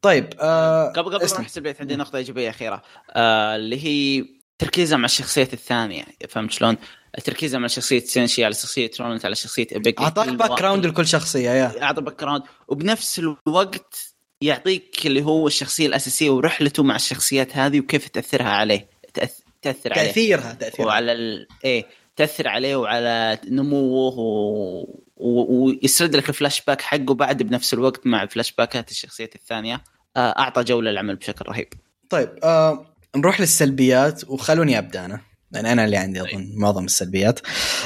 [0.01, 1.25] طيب آه قبل قبل.
[1.25, 2.81] نروح السلبيات عندي نقطة إيجابية أخيرة.
[3.11, 4.25] آه اللي هي
[4.57, 6.05] تركيزها مع الشخصيات الثانية.
[6.29, 6.77] فهمت شلون؟
[7.23, 11.83] تركيزها مع شخصية سينثيا على شخصية رونالد على شخصية ابيك أعطاك background لكل شخصية يا.
[11.83, 18.49] أعطى background وبنفس الوقت يعطيك اللي هو الشخصية الأساسية ورحلته مع الشخصيات هذه وكيف تأثرها
[18.49, 18.89] عليه.
[19.13, 19.39] تأث...
[19.61, 20.07] تأثر عليه.
[20.07, 20.87] تأثيرها تأثيرها.
[20.87, 21.47] وعلى ال...
[21.65, 21.85] إيه
[22.15, 24.99] تأثر عليه وعلى نموه و...
[25.17, 25.65] و...
[25.65, 29.83] ويسرد لك الفلاش باك حقه بعد بنفس الوقت مع فلاش باكات الشخصيات الثانية.
[30.17, 31.67] آه، أعطى جولة للعمل بشكل رهيب.
[32.09, 35.21] طيب آه نروح للسلبيات وخلوني أبدأ أنا.
[35.51, 37.39] يعني أنا اللي عندي أظن معظم السلبيات.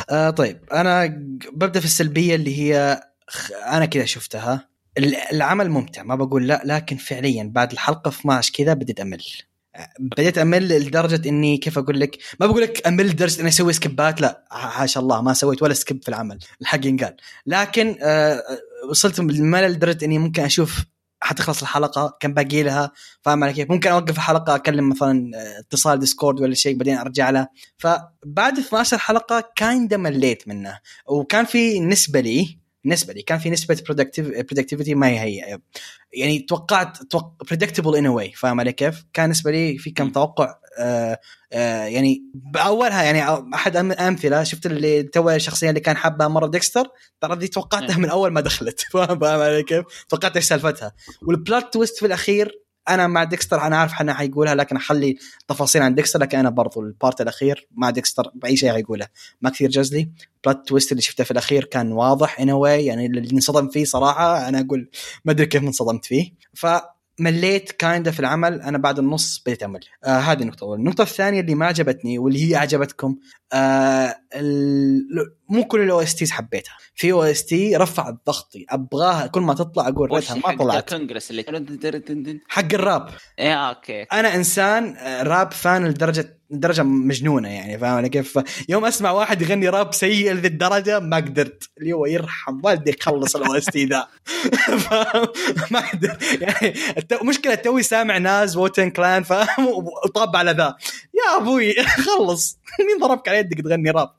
[0.09, 1.05] آه طيب أنا
[1.53, 3.01] ببدأ في السلبية اللي هي
[3.67, 4.72] أنا كذا شفتها.
[4.97, 9.23] العمل ممتع ما بقول لا لكن فعليا بعد الحلقة 12 كذا بديت أمل.
[9.99, 14.12] بديت أمل لدرجة إني كيف أقول لك؟ ما بقول لك أمل لدرجة إني أسوي skip
[14.12, 17.15] ات لا حاشا الله ما سويت ولا skip في العمل الحق ينقال.
[17.45, 18.43] لكن آه
[18.89, 20.85] وصلت بالملل لدرجة إني ممكن أشوف
[21.21, 22.91] حتخلص الحلقة كم باقي لها
[23.21, 27.29] فاهم علي كيف؟ ممكن أوقف الحلقة أكلم مثلا آه، اتصال Discord ولا شيء بعدين أرجع
[27.29, 30.79] لها فبعد 12 حلقه kinda مليت منه.
[31.07, 35.59] وكان في نسبة لي بالنسبة لي كان في نسبة predictability ما هي
[36.13, 36.97] يعني توقعت
[37.49, 41.19] predictable in a way فاهم علي كيف؟ كان بالنسبة لي في كم توقع آه
[41.53, 46.87] آه يعني بأولها يعني أحد أمثلة شفت اللي تو الشخصيه اللي كان حابها مرة ديكستر؟
[47.21, 50.93] ترى دي توقعتها من أول ما دخلت فاهم علي كيف؟ توقعت إيش سالفتها.
[51.21, 55.17] وال plot twist في الأخير أنا مع ديكستر أنا عارف انه حيقولها لكن أخلي
[55.47, 59.07] تفاصيل عن ديكستر لكن أنا برضو ال part الأخير مع ديكستر بأي شيء حيقوله.
[59.41, 60.09] ما كثير جزلي.
[60.45, 64.59] plot twist اللي شفته في الأخير كان واضح ان يعني اللي انصدم فيه صراحة أنا
[64.59, 64.89] أقول
[65.25, 66.33] ما أدري كيف انصدمت فيه.
[66.53, 66.67] ف
[67.19, 70.79] مليت kinda في العمل أنا بعد النص بديت امل آه هذه النقطة الأولى.
[70.79, 73.15] النقطة الثانية اللي ما عجبتني واللي هي عجبتكم
[73.53, 74.15] آه
[75.49, 76.77] مو كل ال OSTs حبيتها.
[76.95, 80.59] في OST رفعت ضغطي أبغاها كل ما تطلع أقول ريتها ما طلعت.
[81.31, 81.41] اللي
[82.47, 83.09] حق الراب.
[83.39, 84.01] إيه أوكي.
[84.03, 88.39] أنا إنسان آه، rap fan لدرجه درجة مجنونة يعني فاهم علي كيف؟
[88.69, 91.69] يوم أسمع واحد يغني راب سيء لذي الدرجه ما قدرت.
[91.77, 94.07] اللي هو يرحم والدي يخلص ال OST ذا.
[95.71, 96.73] ما قدرت يعني
[97.23, 99.67] مشكلة توي سامع Nas و Wu-Tang Clan فاهم؟
[100.05, 100.75] وطاب على ذا.
[101.37, 101.73] أبوي
[102.05, 102.57] خلص.
[102.87, 104.09] مين ضربك على يدك تغني راب؟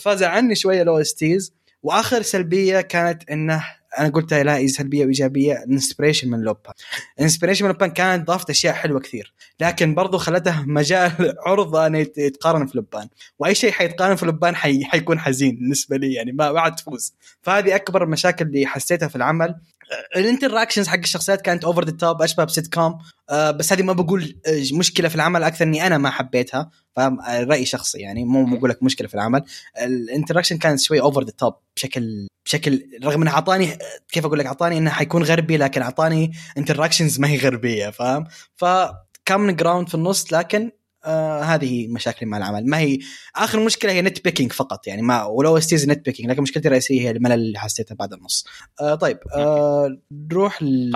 [0.00, 1.54] فزعلني شوية ال OSTs.
[1.82, 3.64] وآخر سلبية كانت إنه
[3.98, 6.74] أنا قلتها لا سلبية وإيجابية ال inspiration من لوبان.
[7.18, 9.34] ال inspiration من لوبان كانت ضافت أشياء حلوة كثير.
[9.60, 11.12] لكن برضو خلته مجال
[11.46, 13.08] عرضة انه يتقارن في لوبان.
[13.38, 14.84] وأي شيء حيتقارن في لوبان حي...
[14.84, 17.14] حيكون حزين بالنسبة لي يعني ما بعد تفوز.
[17.42, 19.54] فهذه أكبر المشاكل اللي حسيتها في العمل.
[20.16, 22.98] ال interactions حق الشخصيات كانت over the top أشبه بسيت كوم
[23.30, 26.70] آه بس هذه ما بقول آه، مشكلة في العمل أكثر إني أنا ما حبيتها.
[26.96, 29.44] فاهم؟ آه، راي شخصي يعني مو بقول لك مشكلة في العمل.
[29.82, 33.78] ال interaction كانت شوي over the top بشكل بشكل رغم إنه اعطاني
[34.12, 37.90] كيف أقول لك اعطاني إنه حيكون غربي لكن اعطاني interactions ما هي غربية.
[37.90, 38.24] فاهم؟
[38.56, 40.70] فكان middle ground في النص لكن
[41.04, 42.66] آه هذه مشاكلي مع العمل.
[42.66, 42.98] ما هي
[43.36, 47.32] آخر مشكلة هي nitpicking فقط يعني ما وال OSTs nitpicking لكن مشكلتي الرئيسية هي الملل
[47.32, 48.46] اللي حسيته بعد النص.
[48.80, 50.90] آه طيب آه نروح ل...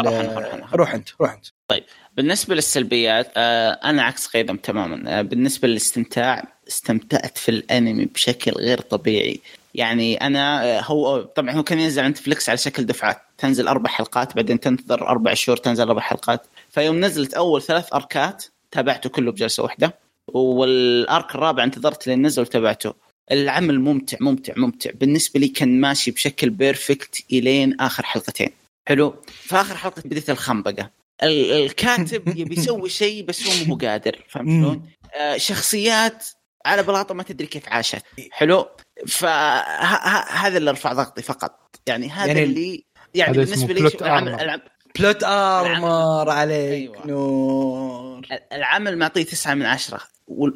[0.72, 1.46] روح أنت روح أنت.
[1.68, 1.84] طيب
[2.16, 5.18] بالنسبة للسلبيات آه أنا عكس قيدم تماما.
[5.18, 9.40] آه بالنسبة للاستمتاع استمتعت في الأنمي بشكل غير طبيعي.
[9.74, 13.18] يعني أنا آه، هو طبعا هو كان ينزل على نتفلكس على شكل دفعات.
[13.38, 16.46] تنزل أربع حلقات بعدين تنتظر أربع شهور تنزل أربع حلقات.
[16.70, 18.44] فيوم نزلت أول ثلاث أركات
[18.76, 19.98] تابعته كله بجلسة واحدة
[20.28, 22.94] والأرك الرابع انتظرت لين نزل وتابعته.
[23.32, 24.90] العمل ممتع ممتع ممتع.
[24.94, 28.50] بالنسبة لي كان ماشي بشكل perfect إلين آخر حلقتين.
[28.88, 30.90] حلو؟ في آخر حلقة بديت الخنبقة.
[31.22, 34.82] الكاتب يبي يسوي شيء بس هو مو قادر فهمت شلون؟
[35.14, 36.26] آه شخصيات
[36.66, 38.02] على بلاطة ما تدري كيف عاشت.
[38.30, 38.68] حلو؟
[39.06, 41.76] فهذا اللي رفع ضغطي فقط.
[41.86, 44.60] يعني هذا يعني اللي يعني بالنسبة لي العمل
[44.98, 47.06] plot armor عليك أيوة.
[47.06, 48.26] نور.
[48.52, 50.00] العمل معطيه تسعة من عشرة.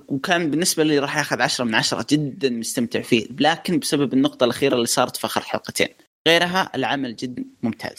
[0.09, 3.27] وكان بالنسبة لي راح ياخذ عشرة من عشرة جدا مستمتع فيه.
[3.41, 5.89] لكن بسبب النقطة الأخيرة اللي صارت في آخر حلقتين.
[6.29, 7.97] غيرها العمل جدا ممتاز.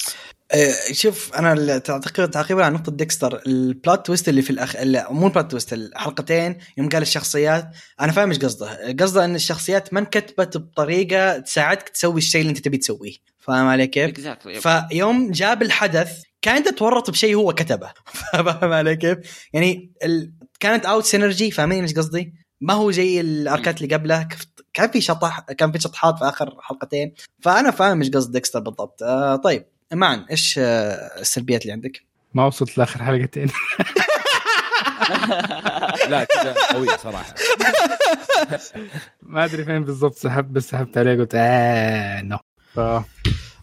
[0.51, 4.75] أه، شوف أنا تعقيبا تعقيبا على نقطة ديكستر ال plot twist اللي في الاخ
[5.11, 7.69] مو ال plot twist الحلقتين يوم قال الشخصيات
[8.01, 8.95] أنا فاهم إيش قصده.
[8.99, 13.13] قصده إن الشخصيات ما انكتبت بطريقة تساعدك تسوي الشيء اللي أنت تبي تسويه.
[13.39, 14.59] فاهم علي كيف؟ exactly.
[14.59, 16.11] فيوم جاب الحدث
[16.41, 17.91] كان تورط بشيء هو كتبه.
[18.45, 19.17] فاهم علي كيف؟
[19.53, 20.33] يعني ال...
[20.59, 24.27] كانت out synergy فاهمين إيش قصدي؟ ما هو زي ال arc ات اللي قبله.
[24.73, 27.13] كان في شطح كان في شطحات في آخر حلقتين.
[27.41, 29.03] فأنا فاهم إيش قصد ديكستر بالضبط.
[29.03, 33.47] آه طيب معن إيش آه السلبيات اللي عندك؟ ما وصلت لآخر حلقتين.
[36.09, 37.35] لا كذا قوية صراحة.
[39.21, 42.37] ما أدري فين بالضبط سحبت بس سحبت عليه قلت ااه no
[42.75, 42.79] ف...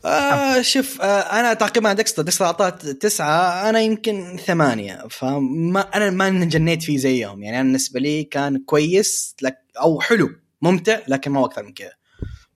[0.04, 6.28] آه شوف آه أنا تقريبا ديكستر ديكستر أعطاه تسعة أنا يمكن ثمانية فما أنا ما
[6.28, 7.42] انجنيت فيه زيهم.
[7.42, 10.30] يعني أنا بالنسبة لي كان كويس لك أو حلو
[10.62, 11.92] ممتع لكن ما هو أكثر من كذا.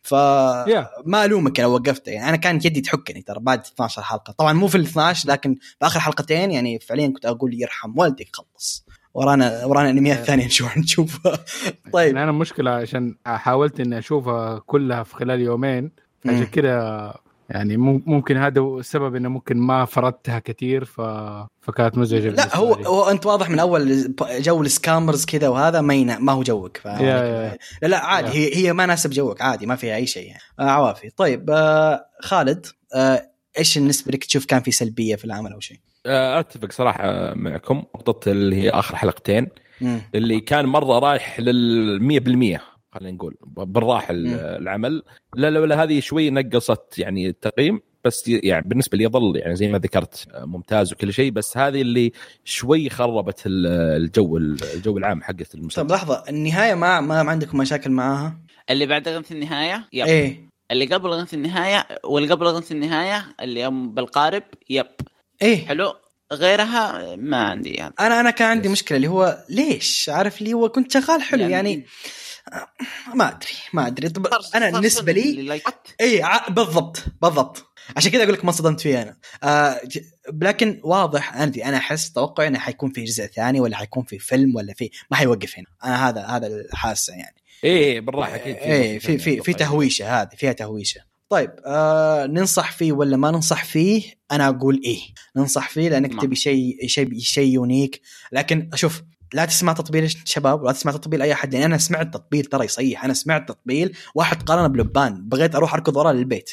[0.03, 0.15] ف
[1.05, 2.11] ما ألومك لو وقفته.
[2.11, 4.33] يعني أنا كان إيدي تحكني ترى بعد 12 حلقة.
[4.33, 8.29] طبعا مو في ال 12 لكن في اخر حلقتين يعني فعليا كنت أقول يرحم والديك
[8.33, 8.87] خلص.
[9.15, 11.39] ورانا ورانا انميات ثانية نشوف نشوفها.
[11.93, 12.17] طيب.
[12.17, 15.91] أنا المشكلة عشان حاولت إني أشوفها كلها في خلال يومين
[16.27, 17.15] عشان كذا
[17.53, 21.01] يعني مم- ممكن هذا هو السبب إنه ممكن ما فردتها كثير ف...
[21.61, 22.75] فكانت مزعجة لا هو.
[22.75, 26.85] هو أنت واضح من أول جو السكامرز كذا وهذا ما ينا ما هو جوك ف...
[26.85, 27.59] يا- يا.
[27.83, 28.33] لا لا عادي يا.
[28.35, 30.41] هي هي ما ناسب جوك عادي ما فيها أي شيء يعني.
[30.61, 33.23] آه عوافي طيب آه خالد آه
[33.59, 37.77] إيش بالنسبة لك تشوف كان في سلبية في العمل أو شيء؟ آه، أتفق صراحة معكم
[37.77, 39.49] نقطه اللي هي آخر حلقتين
[39.81, 40.01] مم.
[40.15, 42.61] اللي كان مرة رايح لل 100%
[42.95, 44.07] خلينا نقول بالراحة.
[44.11, 45.03] العمل.
[45.37, 49.69] لا لا لا هذه شوي نقصت يعني التقييم بس يعني بالنسبة لي يظل يعني زي
[49.69, 51.31] ما ذكرت آه، ممتاز وكل شيء.
[51.31, 52.13] بس هذه اللي
[52.45, 53.67] شوي خربت ال-
[54.03, 55.83] الجو الجو العام حقت المسلسل.
[55.83, 56.25] طيب لحظة.
[56.29, 58.39] النهاية ما ما ما عندكم مشاكل معاها؟
[58.71, 60.07] اللي بعد غنث النهاية؟ يب.
[60.07, 60.49] إيه.
[60.71, 64.87] اللي قبل غنث النهاية واللي قبل غنث النهاية اللي يوم بالقارب يب.
[65.43, 65.67] إيه.
[65.67, 65.95] حلو؟
[66.33, 67.95] غيرها ما عندي يعني.
[68.01, 71.53] أنا أنا كان عندي مشكلة اللي هو ليش؟ عارف اللي هو كنت شغال حلو يعني,
[71.53, 71.85] يعني.
[73.15, 74.09] ما أدري ما أدري.
[74.09, 75.61] طب أنا بالنسبة لي
[76.01, 77.65] اي ع- بالضبط بالضبط.
[77.97, 79.17] عشان كذا أقول لك ما صدمت فيه أنا.
[79.43, 80.03] آه ج-
[80.43, 84.57] لكن واضح عندي أنا أحس توقعي إنه حيكون في جزء ثاني ولا حيكون في فيلم
[84.57, 85.67] ولا في ما حيوقف هنا.
[85.85, 87.37] أنا هذا هذا الحاسة يعني.
[87.65, 91.01] إيه بالراحة أكيد إيه في في في تهويشة هذه فيها تهويشة.
[91.29, 94.03] طيب آه ننصح فيه ولا ما ننصح فيه؟
[94.33, 95.01] أنا أقول إيه.
[95.37, 96.21] ننصح فيه لأنك.
[96.23, 98.01] تبي شيء شيء شيء unique
[98.33, 99.03] لكن أشوف
[99.35, 103.05] لا تسمع تطبيل الشباب ولا تسمع تطبيل أي أحد يعني أنا سمعت تطبيل ترى يصيح.
[103.05, 106.51] أنا سمعت تطبيل واحد قارنه بلبان بغيت أروح أركض وراه للبيت.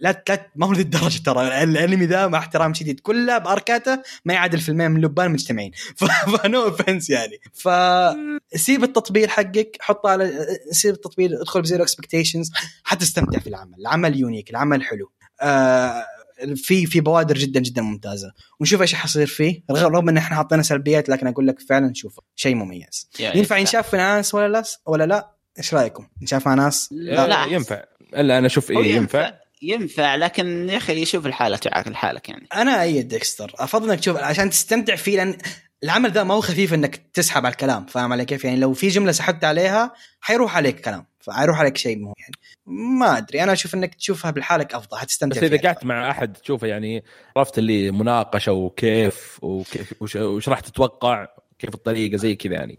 [0.00, 1.62] لا لا ما هو للدرجه ترى.
[1.62, 3.00] الأنمي ذا مع احترام شديد.
[3.00, 5.72] كله بأركاته ما يعادل فيلمين من لبان مجتمعين.
[6.42, 7.40] ف no offense يعني.
[7.52, 12.52] فسيب التطبيل حقك حطه على سيب التطبيل ادخل ب zero expectations
[12.84, 13.74] حتستمتع في العمل.
[13.78, 15.10] العمل unique العمل حلو.
[15.40, 16.04] آه
[16.56, 18.32] في في بوادر جدا جدا ممتازة.
[18.60, 22.54] ونشوف إيش حيصير فيه رغم إن إحنا حاطينا سلبيات لكن أقول لك فعلا شوف شيء
[22.54, 23.10] مميز.
[23.18, 27.26] يعني ينفع ينشاف في ناس ولا لا؟ ولا لا؟ إيش رأيكم؟ ينشاف مع ناس؟ لا.
[27.26, 27.44] لا.
[27.44, 27.84] ينفع.
[28.16, 29.32] إلا أنا أشوف إيه ينفع.
[29.62, 30.16] ينفع.
[30.16, 32.46] لكن يا أخي شوف الحالة تعال لحالك يعني.
[32.54, 33.52] أنا ايد ديكستر.
[33.58, 35.38] أفضل إنك تشوف عشان تستمتع فيه لأن
[35.84, 38.88] العمل ذا ما هو خفيف إنك تسحب على الكلام فاهم علي كيف؟ يعني لو في
[38.88, 41.09] جملة سحبت عليها حيروح عليك كلام.
[41.20, 42.34] فحيروح عليك شيء مهم يعني
[42.98, 45.66] ما أدري أنا أشوف إنك تشوفها بالحالك أفضل بس حتستمتع إذا فيها.
[45.72, 47.04] قعدت مع أحد تشوفه يعني
[47.36, 51.26] عرفت اللي مناقشة وكيف وكيف وش, راح تتوقع
[51.58, 52.78] كيف الطريقة زي كذا يعني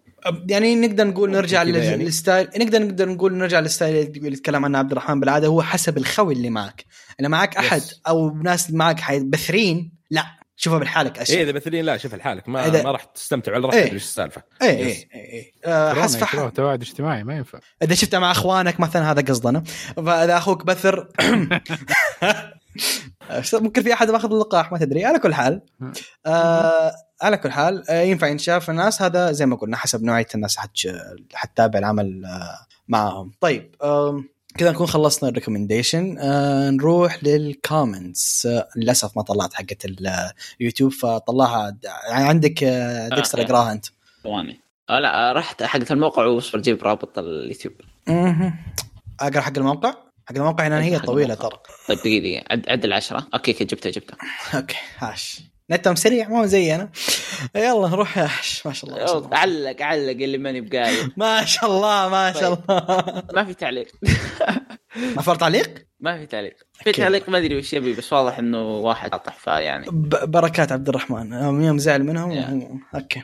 [0.49, 2.03] يعني نقدر نقول نرجع يعني.
[2.03, 5.61] لل style نقدر نقدر نقول نرجع لل style اللي يتكلم عنه عبد الرحمن بالعادة هو
[5.61, 6.85] حسب الخوي اللي معك
[7.19, 7.95] اذا معك أحد Yes.
[8.07, 12.49] أو ناس معك حيبثرين لا شوفها بالحالك اشياء إيه إذا مثلين لا شوف لحالك.
[12.49, 13.81] ما إذا- ما راح تستمتع ولا راح إيه.
[13.83, 14.43] تدري إيش السالفة.
[14.61, 15.07] إيه
[15.65, 17.59] آه، كورونا حسب يكرهوا تواعد اجتماعي ما ينفع.
[17.83, 19.63] إذا شفتها مع أخوانك مثلا هذا قصدنا.
[19.95, 21.07] فإذا أخوك بثر
[23.53, 25.05] ممكن في أحد ماخذ اللقاح ما تدري.
[25.05, 25.61] على كل حال
[26.25, 29.01] آه على كل حال آه ينفع ينشاف الناس.
[29.01, 30.57] هذا زي ما قلنا حسب نوعية الناس.
[31.33, 32.57] حتتابع العمل آه
[32.87, 39.85] معاهم طيب آم، كذا نكون خلصنا الريكومنديشن آه نروح للكومنتس آه للأسف ما طلعت حقت
[40.59, 41.69] اليوتيوب فطلعها.
[41.69, 43.43] د- عندك آه ديكستر آه.
[43.43, 43.85] اقراها أنت.
[44.23, 44.59] ثواني.
[44.89, 47.73] آه لا رحت حقت الموقع واصبر جيب رابط اليوتيوب.
[49.19, 49.89] أقرأ حق الموقع؟
[50.25, 51.33] حق الموقع هنا هي طويلة.
[51.35, 51.57] ترى.
[51.87, 52.45] طيب دقيقة دقيقة.
[52.51, 53.27] عد عد العشرة.
[53.33, 54.17] okay okay جبتها جبتها.
[54.57, 55.41] okay هاش
[55.71, 56.89] نتهم سريع مو زي أنا
[57.55, 59.37] يلا نروح يا هاش ما شاء الله ما شاء الله.
[59.37, 61.11] علق علق اللي ماني بقايل.
[61.17, 62.63] ما شاء الله ما شاء طيب.
[62.69, 63.23] الله.
[63.33, 63.87] ما في تعليق.
[65.15, 66.55] ما فرط تعليق؟ ما في تعليق.
[66.83, 66.91] في.
[66.91, 71.33] تعليق ما أدري وش يبي بس واضح إنه واحد قاطع فيعني ب- بركات عبد الرحمن.
[71.33, 72.31] يوم يوم زعل منهم.
[72.31, 72.95] Yeah.
[72.95, 73.23] okay.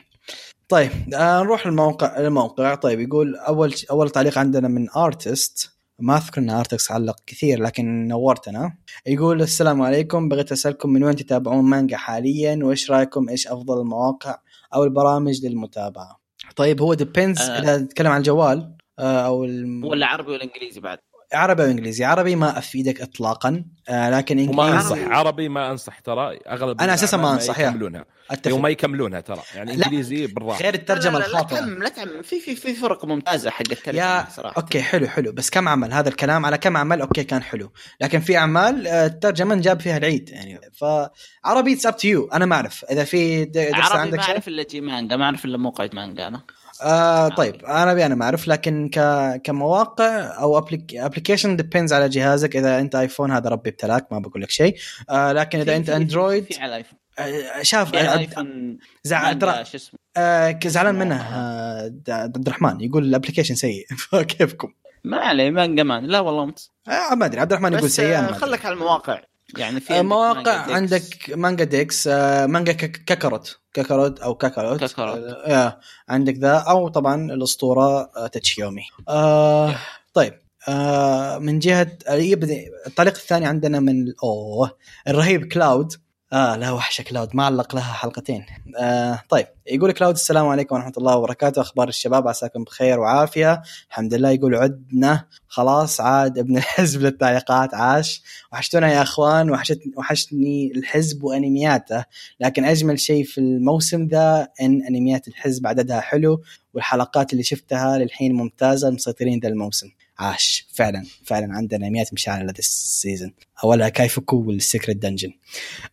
[0.68, 2.74] طيب آه نروح الموقع الموقع.
[2.74, 8.08] طيب يقول أول أول تعليق عندنا من ارتست ما أذكر إن ارتست علق كثير لكن
[8.08, 8.76] نورتنا.
[9.06, 14.38] يقول السلام عليكم بغيت أسألكم من وين تتابعون مانجا حاليا؟ وإيش رأيكم؟ إيش أفضل المواقع
[14.74, 16.20] أو البرامج للمتابعة؟
[16.56, 17.60] طيب هو depends آه.
[17.60, 19.84] إذا تتكلم عن الجوال آه، أو الم...
[19.84, 20.98] ولا عربي ولا انجليزي بعد.
[21.32, 22.04] عربي أو إنجليزي.
[22.04, 25.12] عربي ما أفيدك اطلاقا آه لكن وما انجليزي أنصح.
[25.12, 26.38] عربي ما أنصح ترى.
[26.48, 27.68] أغلب أنا أساساً ما يا.
[27.68, 28.04] يكملونها.
[28.50, 29.42] وما يكملونها ترى.
[29.54, 29.86] يعني لا.
[29.86, 30.62] إنجليزي بالراحة.
[30.62, 31.56] غير الترجمة لا لا لا الخاطئة.
[31.56, 34.54] تعمم لا تعمم في في في فرق ممتازة حق الترجمه يا صراحة.
[34.56, 35.32] okay حلو حلو.
[35.32, 37.72] بس كم عمل؟ هذا الكلام على كم عمل؟ okay كان حلو.
[38.00, 40.60] لكن في أعمال آه، الترجمة جاب فيها العيد يعني.
[40.80, 42.84] فعربي it's up to you أنا ما أعرف.
[42.84, 46.28] إذا في درس عربي عندك ما أعرف إلا جي مانجا ما أعرف إلا موقع مانجا
[46.28, 46.42] أنا.
[46.82, 49.00] آه طيب عربي أنا ما أعرف لكن ك...
[49.44, 52.56] كمواقع أو application depends على جهازك.
[52.56, 54.76] إذا أنت ايفون هذا ربي ابتلاك ما بقول لك شيء.
[55.10, 59.22] آه لكن إذا أنت اندرويد في على الايفون آه شاف في على آه، الايفون زع...
[59.22, 61.22] مانجا ترى شو اسمه؟ آه زعلان منه
[62.08, 62.80] عبد الرحمن.
[62.80, 63.86] يقول الابلكيشن سيء.
[64.10, 64.72] فكيفكم؟
[65.04, 66.54] ما عليه مانجا مان لا والله
[66.88, 67.40] آه ما أدري.
[67.40, 68.38] عبد الرحمن يقول بس سيء ما أدري.
[68.38, 69.20] خلك على المواقع.
[69.56, 70.34] يعني في آه، عندك مواقع
[70.66, 70.74] مانجا.
[70.74, 73.58] عندك مانجا ديكس آه، مانجا كاكاروت.
[73.74, 74.80] كاكاروت أو كاكاروت.
[74.80, 75.24] كاكاروت.
[75.24, 76.56] آه، عندك ذا.
[76.56, 78.82] أو طبعا الأسطورة آه، تاتشيومي.
[79.08, 79.74] آه،
[80.14, 80.38] طيب.
[80.68, 81.98] آه من جهة
[82.86, 84.76] التعليق الثاني عندنا من أوه.
[85.08, 85.92] الرهيب كلاود.
[86.32, 87.36] آه لا وحشة كلاود.
[87.36, 88.46] ما علق لها حلقتين.
[88.78, 91.60] آه طيب يقول كلاود السلام عليكم ورحمة الله وبركاته.
[91.62, 93.62] أخبار الشباب عساكم بخير وعافية.
[93.90, 95.24] الحمد لله يقول عدنا.
[95.48, 98.22] خلاص عاد ابن الحزب للتعليقات عاش.
[98.52, 102.04] وحشتونا يا أخوان وحشت وحشتني الحزب وأنمياته.
[102.40, 106.42] لكن أجمل شيء في الموسم ذا إن أنميات الحزب عددها حلو
[106.74, 109.86] والحلقات اللي شفتها للحين ممتازة مسيطرين ذا الموسم.
[110.18, 110.68] عاش.
[110.74, 113.32] فعلا فعلا عندنا انميات مشعله لهذا ال season
[113.64, 115.32] اولها كايفوكو والسكريت دنجن.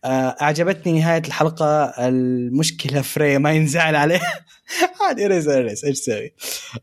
[0.04, 1.84] آه، أعجبتني نهاية الحلقة.
[1.84, 4.44] المشكلة very ما ينزعل عليها
[5.06, 6.34] عادي raise raise إيش تسوي؟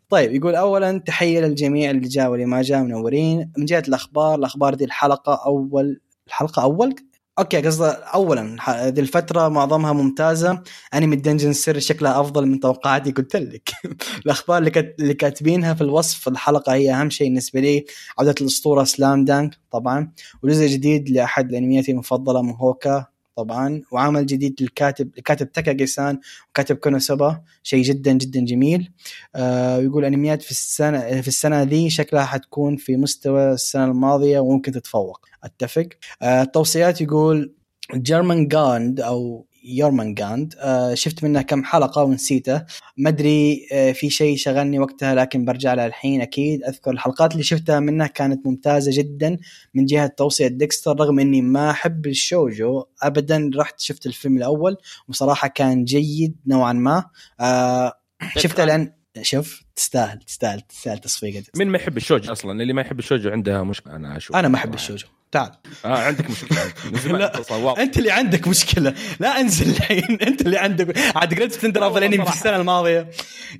[0.09, 3.51] طيب يقول اولا تحية للجميع اللي جاء واللي ما جاء منورين.
[3.57, 6.95] من جهة الأخبار الأخبار دي الحلقة أول الحلقة أول؟
[7.39, 10.63] okay قصده اولا هذه الفترة معظمها ممتازة.
[10.93, 13.69] انمي الدنجن سر شكلها أفضل من توقعاتي قلت لك.
[14.25, 17.85] الأخبار اللي, كاتبينها في الوصف الحلقة هي أهم شيء بالنسبة لي
[18.19, 20.11] عودة الأسطورة سلام دانك طبعا.
[20.43, 23.81] وجزء جديد لأحد الأنميات المفضلة من هوكا طبعا.
[23.91, 26.19] وعمل جديد للكاتب الكاتب تاكا جيسان
[26.49, 28.91] وكاتب كونوسوبا شيء جدا جدا جميل.
[29.35, 35.25] آه أنميات في السنة في السنة ذي شكلها حتكون في مستوى السنة الماضية وممكن تتفوق.
[35.43, 35.87] أتفق.
[36.21, 37.53] آه التوصيات يقول
[37.95, 42.65] جيرمان جاند أو يورمنجاند آه شفت منه كم حلقة ونسيته.
[42.97, 46.63] ما أدري آه في شيء شغلني وقتها لكن برجع له الحين أكيد.
[46.63, 49.37] أذكر الحلقات اللي شفتها منه كانت ممتازة جدا
[49.73, 53.51] من جهة توصية ديكستر رغم إني ما أحب الشوجو ابدا.
[53.55, 54.77] رحت شفت الفيلم الأول
[55.07, 57.05] وصراحة كان جيد نوعا ما.
[57.39, 57.93] آه
[58.37, 59.62] شفته لأن شوف.
[59.75, 61.43] تستاهل تستاهل تستاهل تصفيقة.
[61.55, 63.95] مين ما يحب الشوجو أصلا؟ اللي ما يحب الشوجو عنده مشكلة.
[63.95, 64.35] أنا أشوف.
[64.35, 65.51] أنا ما أحب الشوجو تعال.
[65.85, 67.17] آه عندك مشكلة.
[67.19, 68.93] لا أنت اللي عندك مشكلة.
[69.19, 70.17] لا انزل الحين.
[70.21, 70.97] أنت اللي عندك.
[71.15, 73.09] عاد قلت thunder افضل انمي في السنة الماضية.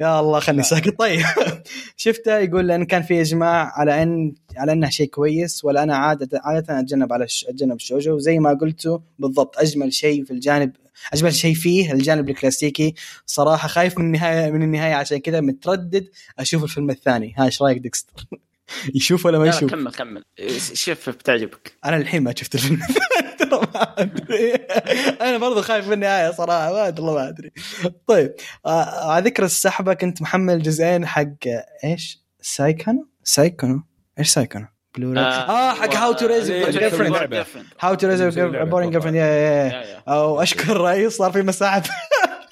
[0.01, 0.99] يا الله خلني ساكت.
[0.99, 1.25] طيب.
[1.97, 6.41] شفته يقول لأن كان في إجماع على أن على أنه شيء كويس ولا أنا عاده
[6.43, 10.71] عادة أتجنب على أتجنب الشوجو وزي ما قلتوا بالضبط أجمل شيء في الجانب
[11.13, 12.93] أجمل شيء فيه الجانب الكلاسيكي.
[13.25, 14.93] صراحة خايف من النهاية من النهاية.
[14.93, 16.02] عشان كذا متردد
[16.39, 17.33] أشوف الفيلم الثاني.
[17.37, 18.25] ها إيش رأيك ديكستر؟
[18.95, 20.23] يشوف ولا ما يشوف؟ كمل كمل.
[20.73, 21.77] شوف بتعجبك.
[21.85, 22.79] أنا الحين ما شفت الفيلم.
[23.39, 24.53] ترى ما أدري.
[25.21, 27.51] أنا برضو خايف من النهاية صراحة ما أدري والله ما أدري.
[28.07, 28.35] طيب
[28.65, 31.25] آه، على ذكر السحبة كنت محمل جزئين حق
[31.83, 33.83] إيش؟ سايكونو؟ سايكونو؟
[34.19, 34.67] إيش سايكونو؟
[34.97, 37.45] بلوري آه, آه حق How to Raise Girlfriend
[37.79, 41.83] How to Raise Boring Girlfriend يا يا أو أشكر رئيس صار في مساحه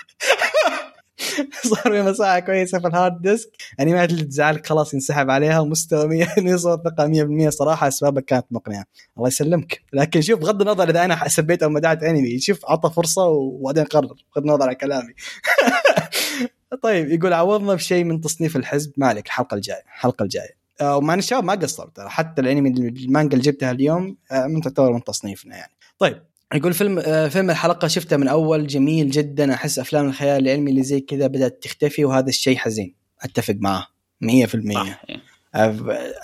[1.69, 3.49] صار في مساحة كويسة في ال hard disk
[3.80, 8.85] انميات اللي تزعلك خلاص ينسحب عليها ومستوى 100 نسبه ثقه 100% صراحة أسبابك كانت مقنعة.
[9.18, 9.81] الله يسلمك.
[9.93, 14.14] لكن شوف بغض النظر إذا أنا سبيت أو مدحت انمي شوف عطى فرصة وبعدين قرر.
[14.35, 15.14] بغض النظر عن كلامي.
[16.84, 18.91] طيب يقول عوضنا بشيء من تصنيف الحزب.
[18.98, 19.84] مالك الحلقة الجاية.
[19.95, 20.61] الحلقة الجاية.
[20.81, 25.03] ومع ان الشباب ما قصروا ترى حتى الانمي المانجا اللي جبتها اليوم من تعتبر من
[25.03, 25.72] تصنيفنا يعني.
[25.99, 26.23] طيب
[26.53, 29.53] يقول فيلم آه فيلم الحلقة شفته من أول جميل جدا.
[29.53, 32.95] أحس أفلام الخيال العلمي اللي زي كذا بدأت تختفي وهذا الشيء حزين.
[33.22, 33.88] أتفق معاه
[34.22, 34.95] 100%
[35.56, 35.76] آه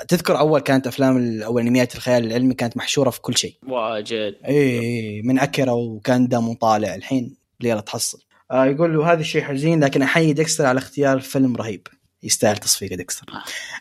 [0.08, 3.56] تذكر أول كانت أفلام أو أنميات الخيال العلمي كانت محشورة في كل شيء.
[3.68, 4.36] واجد.
[4.48, 8.20] اي من اكيرا وكاندام وطالع الحين ليلة تحصل.
[8.52, 11.88] آه يقول له هذا الشيء حزين لكن أحيي ديكستر على اختيار فيلم رهيب.
[12.24, 13.26] يستاهل تصفيق ديكستر.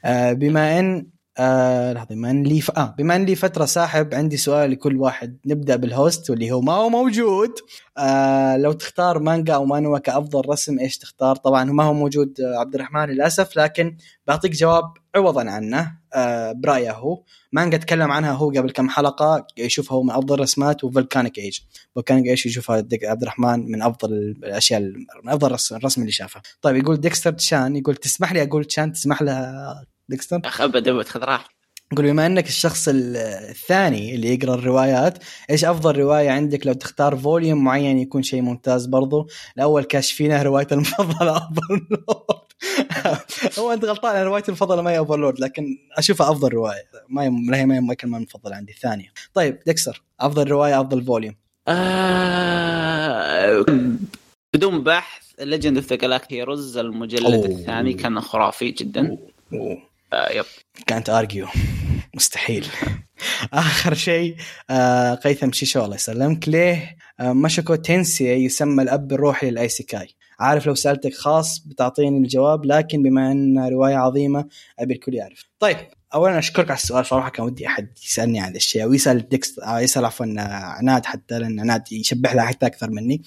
[0.04, 1.06] آه بما إن
[1.38, 2.70] آه لحظة بما إن لي ف...
[2.70, 5.38] آه بما إن لي فترة ساحب عندي سؤال لكل واحد.
[5.46, 7.50] نبدأ بال host واللي هو ما هو موجود.
[7.98, 12.60] آه لو تختار مانجا أو مانهوا كأفضل رسم إيش تختار؟ طبعا ما هو موجود آه
[12.60, 13.96] عبد الرحمن للأسف لكن
[14.26, 14.84] بعطيك جواب
[15.14, 15.92] عوضا عنه.
[16.14, 17.22] آه برأيه هو.
[17.52, 21.58] مانجا تكلم عنها هو قبل كم حلقة يشوفها هو من أفضل الرسمات وفولكانيك إيج.
[21.94, 24.80] فولكانيك إيج يشوفها عبد الرحمن من أفضل الأشياء
[25.24, 26.42] من أفضل الرسم اللي شافها.
[26.62, 30.40] طيب يقول ديكستر chan يقول تسمح لي أقول chan تسمح له ديكستر.
[30.44, 31.56] أخ ابد ابد خذ راحتك.
[31.96, 35.18] قول بما أنك الشخص الثاني اللي يقرأ الروايات
[35.50, 40.74] إيش أفضل رواية عندك لو تختار volume معين يكون شيء ممتاز برضو؟ الأول كاشفينه روايته
[40.74, 42.46] المفضلة اوفرلورد
[43.58, 46.82] هو أنت غلطان روايتي المفضلة ما هي اوفرلورد لكن أشوفها أفضل رواية.
[47.08, 49.12] ما هي ما هي ما كان المفضلة عندي الثانية.
[49.34, 51.34] طيب ديكسر أفضل رواية أفضل volume.
[51.68, 53.64] آه
[54.54, 57.46] بدون بحث Legend of the Galactic Heroes المجلد أوه.
[57.46, 59.18] الثاني كان خرافي جدا.
[59.52, 59.95] أوه.
[60.12, 60.44] آه yep.
[60.86, 61.46] كانت أرجيو.
[62.14, 62.66] مستحيل.
[63.52, 64.36] آخر شيء
[64.70, 70.08] آه قيثم شيشو الله يسلمك ليه؟ آه ماشوكو تنسي يسمى الأب الروحي للايسيكاي
[70.40, 75.44] عارف لو سألتك خاص بتعطيني الجواب لكن بما انها رواية عظيمة أبي الكل يعرف.
[75.58, 75.76] طيب
[76.14, 80.26] اولا أشكرك على السؤال صراحة كان ودي أحد يسألني عن الاشياء ويسال ديكس يسأل عفوا
[80.38, 83.22] عناد حتى لأن عناد يشبح له حتى أكثر مني.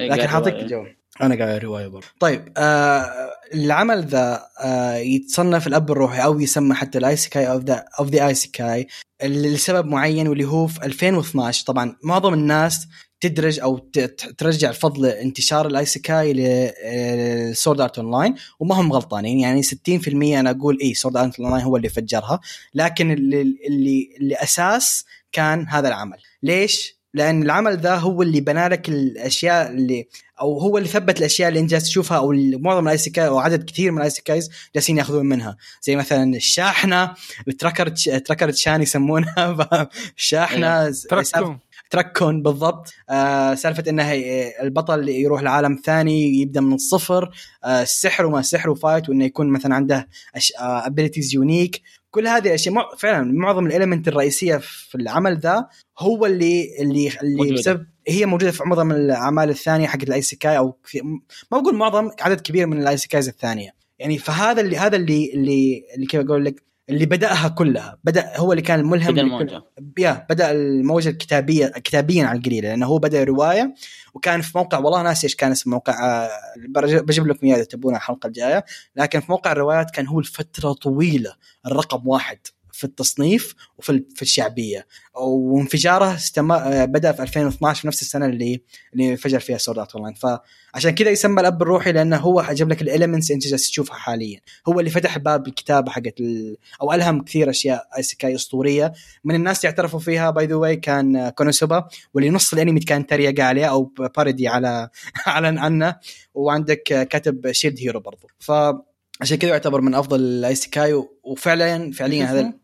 [0.00, 0.96] لكن حاعطيك الجواب.
[1.22, 2.06] أنا قاعد رواية برضه.
[2.20, 8.08] طيب آه العمل ذا آه يتصنف الأب الروحي أو يسمى حتى الآيسيكاي اوف ذا اوف
[8.08, 8.88] ذا آيسيكاي
[9.24, 12.88] لسبب معين واللي هو في 2012 طبعا معظم الناس
[13.20, 13.78] تدرج أو
[14.38, 19.38] ترجع الفضل انتشار ال isekai ل Sword Art Online وما هم غلطانين.
[19.38, 19.68] يعني 60%
[20.14, 22.40] أنا أقول اي Sword Art Online هو اللي فجرها.
[22.74, 26.18] لكن اللي اللي, اللي أساس كان هذا العمل.
[26.42, 30.08] ليش؟ لأن العمل ذا هو اللي بنى لك الأشياء اللي
[30.40, 33.64] أو هو اللي ثبت الأشياء اللي أنت جالس تشوفها أو معظم ال isekai أو عدد
[33.64, 35.56] كثير من ال isekais جالسين يأخذون منها.
[35.82, 37.14] زي مثلا الشاحنة
[37.58, 39.88] تركر تركر شان يسمونها.
[40.18, 41.58] الشاحنه تركون
[41.90, 42.94] تركون بالضبط.
[43.10, 44.12] آه سالفة إنه
[44.62, 47.30] البطل يروح لعالم ثاني يبدأ من الصفر.
[47.64, 50.08] آه السحر وما سحر وفايت وإنه يكون مثلا عنده
[50.58, 51.82] ابيلتيز يونيك
[52.12, 55.68] كل هذه الأشياء فعلا معظم الاليمنت الرئيسية في العمل ذا
[55.98, 60.78] هو اللي اللي اللي بسبب هي موجودة في معظم الأعمال الثانية حقت الايسيكاي أو
[61.52, 63.70] ما بقول معظم عدد كبير من الايسيكايز الثانية.
[63.98, 68.52] يعني فهذا اللي هذا اللي اللي اللي كيف أقول لك؟ اللي بدأها كلها بدأ هو
[68.52, 69.62] اللي كان الملهم بدأ الموجة.
[69.98, 73.74] يا بدأ الموجة الكتابية كتابيا على القليله لأنه هو بدأ رواية
[74.14, 76.28] وكان في موقع والله ناسي إيش كان اسم موقع
[76.76, 78.64] بجيب لكم إياه إذا تبون الحلقة الجاية
[78.96, 81.34] لكن في موقع الروايات كان هو لفترة طويلة
[81.66, 82.38] الرقم واحد.
[82.72, 84.86] في التصنيف وفي في الشعبية.
[85.14, 88.62] وانفجاره استمر بدأ في 2012 في نفس السنة اللي
[88.92, 92.82] اللي انفجر فيها Sword Art Online فعشان كذا يسمى الأب الروحي لأنه هو جاب لك
[92.82, 94.40] ال elements أنت جالس تشوفها حاليا.
[94.68, 96.56] هو اللي فتح باب الكتابة حقت ال...
[96.82, 98.92] أو ألهم كثير أشياء isekai أسطورية.
[99.24, 103.66] من الناس يعترفوا فيها by the way كان كونوسوبا واللي نص الأنمي كان تريقه عليه
[103.66, 103.84] أو
[104.16, 104.88] parody على
[105.28, 105.96] اعلن عنه
[106.34, 108.26] وعندك كاتب Shield Hero برضو.
[108.38, 108.52] ف
[109.20, 112.54] عشان كذا يعتبر من أفضل ال isekai وفعليا فعليا هذا آه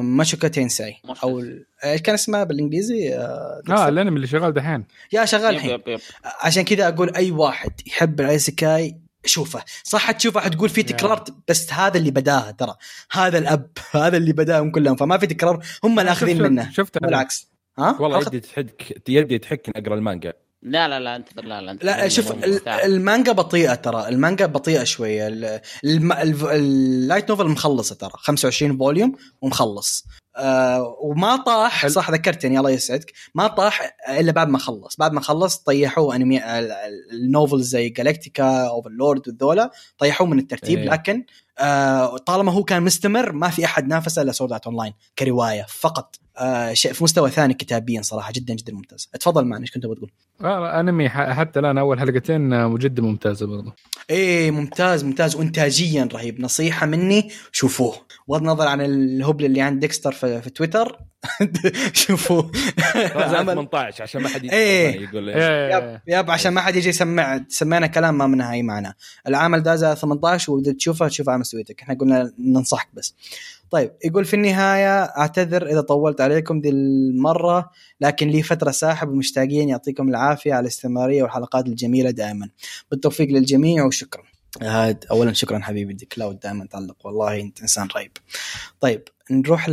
[0.00, 1.44] موشوكو تينسي أو
[1.84, 4.84] إيش كان اسمها بالإنجليزي؟ آه, آه الانمي اللي شغال دحين.
[5.12, 5.98] يا شغال الحين.
[6.40, 9.64] عشان كذا أقول أي واحد يحب ال isekai شوفه.
[9.82, 12.74] صح تشوفه حتقول في تكرار بس هذا اللي بداها ترى.
[13.12, 14.96] هذا الأب هذا اللي بداهم كلهم.
[14.96, 16.70] فما في تكرار هم اللي آخذين منه.
[16.70, 17.48] شفت بالعكس
[17.78, 20.32] ها؟ والله يدي تحك يدي تحك أقرأ المانجا.
[20.62, 22.32] لا لا لا انتظر لا لا انتظر لا شوف
[22.68, 25.28] المانجا بطيئة ترى المانجا بطيئة شوية.
[25.84, 30.04] ال light novel مخلصة ترى 25 volume ومخلص.
[30.36, 33.12] آه وما طاح صح ذكرتني الله يسعدك.
[33.34, 34.96] ما طاح إلا بعد ما خلص.
[34.96, 36.40] بعد ما خلص طيحوه انمي
[37.12, 40.78] ال novels زي جالكتيكا Overlord وذولا طيحوه من الترتيب.
[40.78, 40.90] إيه.
[40.90, 41.24] لكن
[41.58, 46.16] آه طالما هو كان مستمر ما في أحد نافسه إلا Sword Online كرواية فقط.
[46.38, 49.08] آه شيء في مستوى ثاني كتابيا صراحة جدا جدا ممتاز.
[49.14, 50.10] اتفضل معنا إيش كنت بتقول
[50.44, 53.72] آه أنمي حتى الآن أول حلقتين جدا ممتازة برضه
[54.10, 55.36] إيه ممتاز ممتاز.
[55.36, 56.40] وإنتاجيا رهيب.
[56.40, 57.94] نصيحة مني شوفوه.
[58.28, 60.98] بغض النظر عن الهبل اللي عند ديكستر في, في تويتر
[61.92, 62.52] شوفوه.
[63.32, 65.00] 18 عشان ما حد إيه.
[65.00, 65.76] يقول إيه.
[65.76, 68.96] يب, يب عشان ما حد يجي يسمع سمعنا كلام ما منها أي معنى.
[69.28, 73.14] العمل ده 18 وإذا تشوفه تشوفه على مسويتك إحنا قلنا ننصحك بس.
[73.70, 77.70] طيب يقول في النهاية أعتذر إذا طولت عليكم دي المرة
[78.00, 82.48] لكن لي فترة ساحب ومشتاقين يعطيكم العافية على الاستمرارية والحلقات الجميلة دائما.
[82.90, 84.22] بالتوفيق للجميع وشكرا.
[85.10, 87.06] اولا شكرا حبيبي دي كلاود دائما تعلق.
[87.06, 88.12] والله أنت إنسان رهيب.
[88.80, 89.66] طيب نروح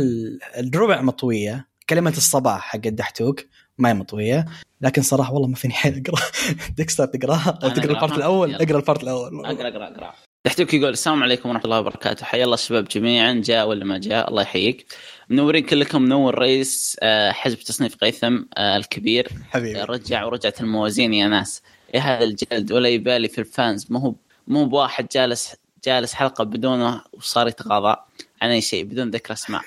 [0.58, 1.66] الربع مطوية.
[1.90, 3.44] كلمة الصباح حق الدحتوك
[3.78, 4.44] ما هي مطوية
[4.80, 6.22] لكن صراحة والله ما فيني حيل أقرأ.
[6.76, 9.46] ديكستر تقراها؟ أو تقرأ البارت الأول؟ أقرأ البارت الأول.
[9.46, 10.25] أقرأ أقرأ أقرأ.
[10.46, 12.24] دحتوك يقول السلام عليكم ورحمة الله وبركاته.
[12.24, 14.86] حيا الله الشباب جميعا جاء ولا ما جاء؟ الله يحييك.
[15.28, 16.02] منورين كلكم.
[16.02, 19.28] منور رئيس آه، حزب تصنيف قيثم آه، الكبير.
[19.50, 19.80] حبيبي.
[19.80, 21.62] رجع ورجعت الموازين يا ناس.
[21.94, 23.86] يا هذا الجلد ولا يبالي في ال fans.
[23.90, 24.14] ما هو
[24.48, 25.54] مو بواحد جالس
[25.84, 27.96] جالس حلقة بدونه وصار يتغاضى
[28.42, 29.62] عن أي شيء بدون ذكر أسماء.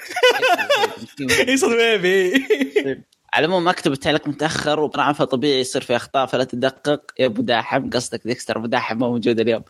[1.47, 2.45] يصير baby.
[3.34, 7.01] على العموم أكتب التعليق متأخر وقراءة فطبيعي يصير في أخطاء فلا تدقق.
[7.19, 9.64] يا أبو داحم قصدك ديكستر أبو داحم ما موجود اليوم.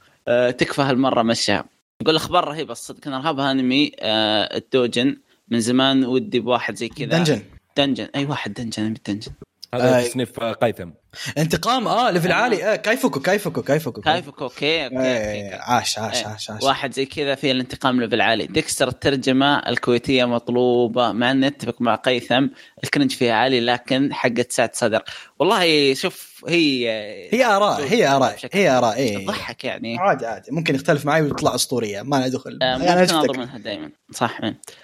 [0.57, 1.65] تكفى هالمرة مشاها
[2.01, 6.89] يقول أخبار رهيبة الصدق أنا أرهبها أنمي أه ال dungeon من زمان ودي بواحد زي
[6.89, 7.18] كذا.
[7.18, 7.41] dungeon.
[7.78, 8.07] dungeon.
[8.15, 9.32] أي واحد dungeon dungeon.
[9.73, 10.89] هذا تصنيف آه قيثم.
[11.38, 12.64] انتقام آه level عالي.
[12.64, 14.02] آه كايفوكو كايفوكو كايفوكو.
[14.02, 15.56] كايفوكو okay okay, okay.
[15.56, 16.64] عاش عاش عاش عاش.
[16.64, 18.48] واحد زي كذا في الانتقام level عالي.
[18.48, 22.48] ديكستر الترجمة الكويتية مطلوبة مع ان نتفق مع قيثم.
[22.84, 25.03] ال cringe فيها عالي لكن حقة سعد صدر.
[25.40, 26.90] والله شوف هي
[27.34, 29.26] هي آراء هي آراء هي آراء إيه.
[29.26, 29.98] تضحك يعني.
[29.98, 30.52] عادي عادي.
[30.52, 34.40] ممكن يختلف معي ويطلع أسطورية ما ندخل آه يعني ممكن أنظر منها دائما صح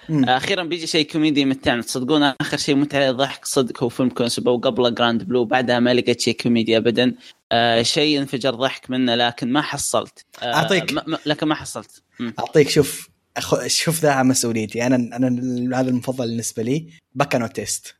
[0.08, 0.28] من.
[0.28, 4.50] آه أخيرا بيجي شيء كوميدي متعنا تصدقون آخر شيء متعه ضحك صدق هو فيلم كونوسوبا
[4.50, 7.14] وقبله جراند بلو بعدها ما لقيت شيء كوميدي ابدا.
[7.52, 10.24] آه شيء انفجر ضحك منه لكن ما حصلت.
[10.42, 10.92] آه أعطيك.
[10.92, 12.02] م- لكن ما حصلت.
[12.20, 12.30] م.
[12.38, 13.66] أعطيك شوف أخ...
[13.66, 14.86] شوف ذا مسؤوليتي.
[14.86, 17.94] أنا أنا هذا المفضل بالنسبة لي باكا تو تيست.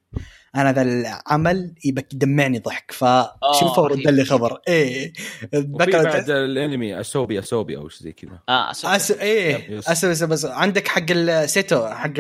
[0.57, 2.93] أنا ذا العمل يبك يدمعني ضحك.
[2.93, 4.09] فشوفه ورد رهيب.
[4.09, 4.61] لي خبر.
[4.69, 5.13] إيه.
[5.53, 8.39] بعد الأنمي أسوبي أسوبي أو شيء زي كذا.
[8.49, 8.97] آه أسوأ.
[8.97, 9.11] أس...
[9.11, 9.71] إيه.
[9.70, 9.89] yes.
[9.89, 12.13] اسف بس, عندك حق السيتو حق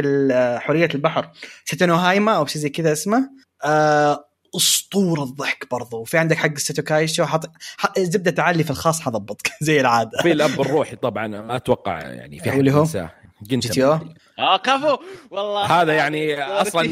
[0.58, 1.30] حرية البحر.
[1.64, 3.30] سيتو نو هانايومي أو شيء زي كذا اسمه.
[3.64, 4.25] آه
[4.56, 5.96] أسطورة الضحك برضو.
[5.96, 9.50] وفي عندك حق السيتو كايشو حط ح- زبدة تعالي في الخاص حضبطك.
[9.60, 10.22] زي العادة.
[10.22, 13.98] في الأب الروحي طبعا ما أتوقع يعني في حد واللي هو؟ أو؟
[14.38, 14.96] آه كفو.
[15.30, 15.64] والله.
[15.82, 16.82] هذا يعني أصلا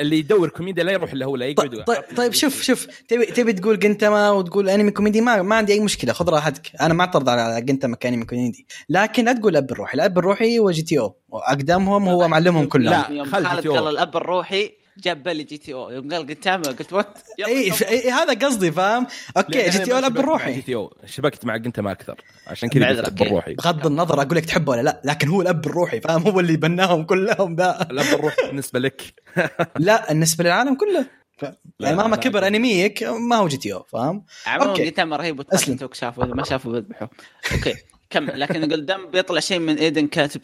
[0.00, 1.68] اللي يدور كوميديا لا يروح إلا هو لا يقعد.
[1.70, 2.86] طيب, طيب, طيب شوف شوف.
[3.08, 6.70] تبي تبي تقول جنتما وتقول أنمي كوميدي؟ ما ما عندي أي مشكلة خذ راحتك.
[6.80, 8.66] أنا ما أعترض على جنتما كأنمي كوميدي.
[8.88, 9.94] لكن لا تقول الأب الروحي.
[9.94, 11.16] الأب الروحي هو GTO.
[11.28, 12.92] واقدامهم هو معلمهم كلهم.
[12.92, 13.46] لا، يوم خل
[13.88, 15.90] الأب الروحي جاب بالي GTO.
[15.90, 17.72] يوم قال قدامه قلت what اي.
[17.82, 19.06] إيه هذا قصدي فاهم؟
[19.36, 20.94] okay GTO ما مع الروحي G TO.
[21.06, 22.20] شبكت مع جنتما أكثر.
[22.46, 26.22] عشان كذا الروحي بغض النظر أقول لك تحبه ولا لا لكن هو الأب الروحي فاهم؟
[26.22, 27.86] هو اللي بناهم كلهم ذا.
[27.90, 29.02] الأب الروحي بالنسبة لك.
[29.78, 31.06] لا بالنسبة للعالم كله.
[31.38, 31.44] ف...
[31.80, 32.46] يعني مهما كبر.
[32.46, 34.72] أنميك ما هو GTO فاهم؟ عموما.
[34.72, 35.40] قدامه رهيب.
[35.40, 37.08] وتوك شافوا ما شافوا بيذبحوا.
[37.52, 37.74] okay
[38.10, 40.40] كمل لكن قدام بيطلع شيء من إيدن كاتب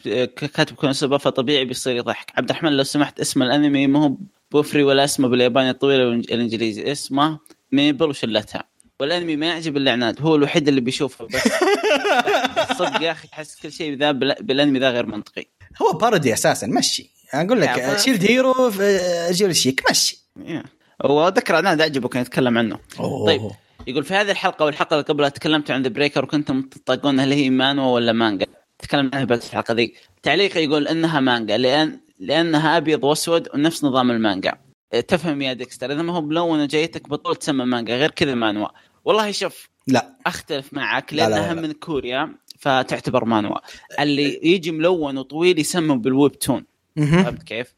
[0.53, 2.31] كاتب كونوسوبا فطبيعي بيصير يضحك.
[2.37, 4.17] عبد الرحمن لو سمحت اسم الأنمي ما هو
[4.51, 6.91] بوفري ولا اسمه بالياباني الطويل والإنجليزي.
[6.91, 7.39] اسمه
[7.71, 8.63] ميبل وشلتها
[8.99, 10.21] والأنمي ما يعجب إلا عناد.
[10.21, 11.41] هو الوحيد اللي بيشوفه بس.
[12.79, 15.45] صدق يا أخي تحس كل شيء ذا بال- بالأنمي ذا غير منطقي.
[15.81, 17.09] هو parody أساسا مشي.
[17.33, 18.99] أقول لك شيلد هيرو في
[19.31, 20.25] جيل الشيك مشي.
[20.45, 20.63] يا.
[21.03, 22.79] واتذكر عناد عجبه كان يتكلم عنه.
[22.99, 23.25] أوه.
[23.25, 23.41] طيب
[23.87, 27.49] يقول في هذه الحلقة والحلقة اللي قبلها تكلمت عن ذا بريكر وكنتم تطاقون هل هي
[27.49, 28.45] مانوا ولا مانجا.
[28.79, 29.93] تكلم عنها بس الحلقة ذي.
[30.23, 34.53] تعليق يقول إنها مانجا لأن لأنها أبيض وأسود ونفس نظام المانجا
[34.93, 38.67] آه، تفهم يا ديكستر إذا ما هو ملون وجايتك بطول تسمى مانجا غير كذا مانوا
[39.05, 41.61] والله شوف لا أختلف معك لا، لا، لأنها لا.
[41.61, 43.57] من كوريا فتعتبر مانوا
[43.99, 46.65] اللي يجي ملون وطويل يسمى بال webtoon.
[47.23, 47.73] فهمت كيف؟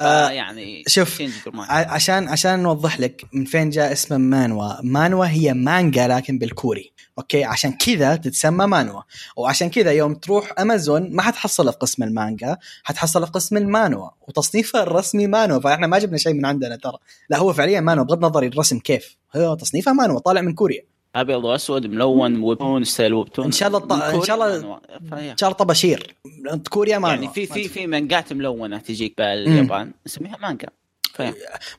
[0.00, 1.22] آه يعني شوف،
[1.70, 4.72] عشان عشان نوضح لك من فين جاء اسم مانوا.
[4.82, 6.92] مانوا هي مانجا لكن بالكوري.
[7.18, 9.02] okay؟ عشان كذا تتسمى مانوا.
[9.36, 14.10] وعشان كذا يوم تروح أمازون ما حتحصلها في قسم المانجا حتحصلها في قسم المانوا.
[14.28, 15.60] وتصنيفها الرسمي مانوا.
[15.60, 16.98] فإحنا ما جبنا شيء من عندنا ترى.
[17.30, 19.16] لا هو فعليا مانوا بغض النظر الرسم كيف.
[19.36, 20.82] هو تصنيفها مانوا طالع من كوريا.
[21.16, 24.80] أبيض وأسود ملون webtoon style webtoon إن شاء الله الط- كوريا شاء الله-
[25.12, 26.14] إن شاء الله طباشير
[26.70, 29.92] كوريا مانوا يعني في في في مانجات ملونة تجيك باليابان.
[30.06, 30.68] نسميها مانجا.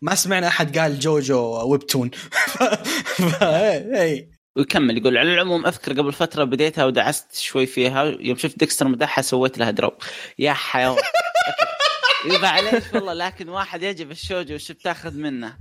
[0.01, 2.11] ما سمعنا أحد قال جوجو webtoon.
[3.41, 8.03] اي ويكمل يقول على العموم أذكر قبل فترة بديتها ودعست شوي فيها.
[8.03, 9.93] يوم شفت ديكستر مدحها سويت لها drop.
[10.39, 10.97] يا حيوان.
[12.25, 15.53] يبا عليك والله لكن واحد يعجب الشوجو وش بتاخذ منه.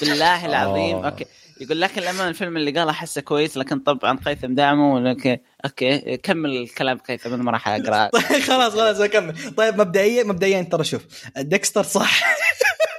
[0.00, 0.96] بالله العظيم.
[0.96, 1.06] آه.
[1.06, 1.24] okay.
[1.60, 6.56] يقول لكن الأمانة الفيلم اللي قاله أحسه كويس لكن طبعا قيثم دعمه ولكن okay كمل
[6.56, 8.06] الكلام قيثم أنا ما راح أقرأ.
[8.20, 9.54] طيب خلاص خلاص أكمل.
[9.56, 11.02] طيب مبدئيا مبدئيا ترى شوف
[11.36, 12.22] ديكستر صح.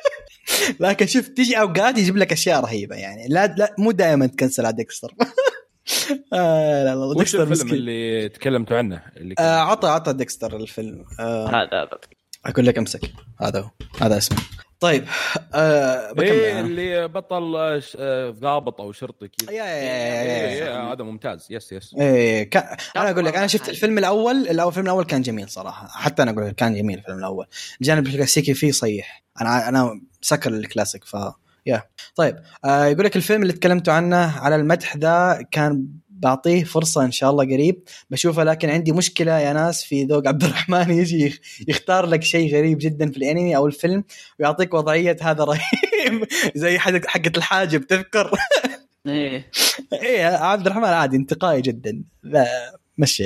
[0.79, 3.27] لكن شوف تيجي اوقات يجيب لك أشياء رهيبة يعني.
[3.27, 5.13] لا لا مو دائما تكنسل على ديكستر.
[6.33, 7.73] آه لا لا وش ديكستر الفيلم مسكين.
[7.73, 11.05] اللي تكلمتوا عنه؟ اللي آه عطى عطى ديكستر الفيلم.
[11.19, 11.47] آه.
[11.47, 11.99] هذا هذا.
[12.45, 13.01] أقول لك أمسك.
[13.41, 13.69] هذا هو.
[14.01, 14.37] هذا اسمه.
[14.79, 15.05] طيب
[15.53, 16.59] آه بكمل إيه.
[16.59, 19.49] اللي بطل آه، آه، ضابط أو شرطي كذا.
[19.49, 21.47] إيه، إيه، هذا ممتاز.
[21.49, 21.95] yes yes.
[21.99, 25.87] إيه كان أنا أقول لك أنا شفت الفيلم الأول الأول الفيلم الأول كان جميل صراحة.
[25.87, 27.45] حتى أنا أقول لك كان جميل الفيلم الأول.
[27.81, 31.17] الجانب الكلاسيكي فيه صيح أنا أنا سكر الكلاسيك ف
[31.65, 31.83] يا.
[32.15, 35.87] طيب آه يقول لك الفيلم اللي تكلمتوا عنه على المدح ذا كان
[36.23, 37.83] بعطيه فرصة إن شاء الله قريب.
[38.09, 42.55] بشوفه لكن عندي مشكلة يا ناس في ذوق عبد الرحمن يجي يخ- يختار لك شيء
[42.55, 44.03] غريب جدا في الأنمي أو الفيلم
[44.39, 48.31] ويعطيك وضعية هذا رهيب زي حق حقة الحاجب تذكر؟
[49.07, 49.51] إيه.
[49.93, 52.45] إيه عبد الرحمن عادي انتقائي جدا لا
[52.97, 53.23] مشي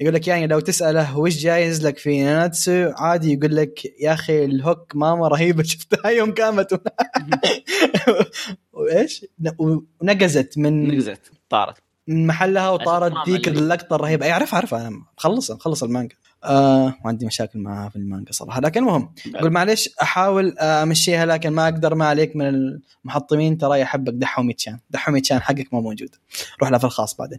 [0.00, 4.44] يقول لك يعني لو تسأله وش جايز لك في ناناتسو عادي يقول لك يا أخي
[4.44, 6.80] الهوك ماما رهيبة شفتها يوم قامت.
[8.72, 9.26] وايش
[10.00, 11.76] ونقزت من نقزت طارت.
[12.08, 14.26] من محلها وطارت ذيك اللقطة الرهيبة.
[14.26, 16.16] أي اعرف اعرفها أنا مخلصها مخلص المانجا.
[16.44, 18.60] آه وعندي مشاكل معها في المانجا صراحة.
[18.60, 22.48] لكن المهم يقول معلش أحاول آه، أمشيها لكن ما أقدر ما عليك من
[23.04, 23.58] المحطمين.
[23.58, 26.10] ترى يحبك دحومي تشان دحومي تشان حقك ما موجود.
[26.60, 27.38] روح له في الخاص بعدين.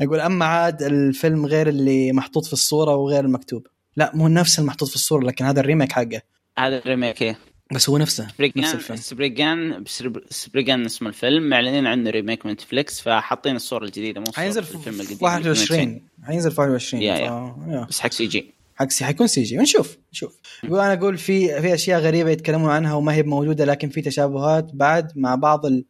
[0.00, 3.66] يقول أما عاد الفيلم غير اللي محطوط في الصورة وغير المكتوب.
[3.96, 6.22] لا مو نفس المحطوط في الصورة لكن هذا ال remake حقه.
[6.58, 7.38] هذا ال remake إيه؟
[7.72, 9.84] بس هو نفسه نفس سبريجان الفيلم سبريجان
[10.30, 14.90] سبريجان اسم الفيلم معلنين عنه remake من نتفليكس فحاطين الصورة الجديدة مو حينزل الفيلم في
[14.90, 17.56] القديم 21 حينزل في 21 yeah- yeah.
[17.68, 17.86] yeah.
[17.88, 18.54] بس حق CG.
[18.76, 19.58] حق سي حيكون سي جي.
[19.58, 20.40] ونشوف نشوف.
[20.64, 24.70] يقول أنا أقول في في أشياء غريبة يتكلمون عنها وما هي موجودة لكن في تشابهات
[24.74, 25.84] بعد مع بعض ال...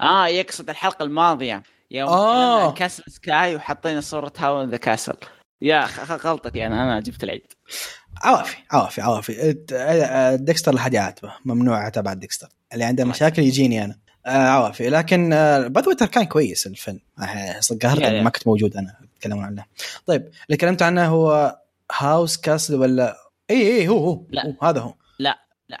[0.00, 1.62] آه يقصد الحلقة الماضية.
[1.90, 2.72] يوم آه.
[2.74, 5.14] Castle Sky وحاطين صورة Howl the Castle
[5.62, 7.42] يا خ- غلطتي يعني أنا جبت العيد.
[8.22, 9.56] عوافي عوافي عوافي.
[10.36, 12.48] ديكستر لا حد يعاتبه ممنوع اتابع ديكستر.
[12.72, 13.98] اللي عنده مشاكل يجيني أنا.
[14.26, 14.88] عوافي.
[14.88, 15.30] لكن
[15.68, 17.00] but كان كويس الفيلم
[17.82, 18.02] قهرت.
[18.02, 19.64] ما كنت موجود أنا يتكلمون عنه.
[20.06, 21.56] طيب اللي تكلمت عنه هو
[21.98, 23.16] Howl's Castle ولا؟
[23.50, 24.46] إي إي هو هو لا.
[24.46, 24.94] هو هذا هو.
[25.18, 25.38] لا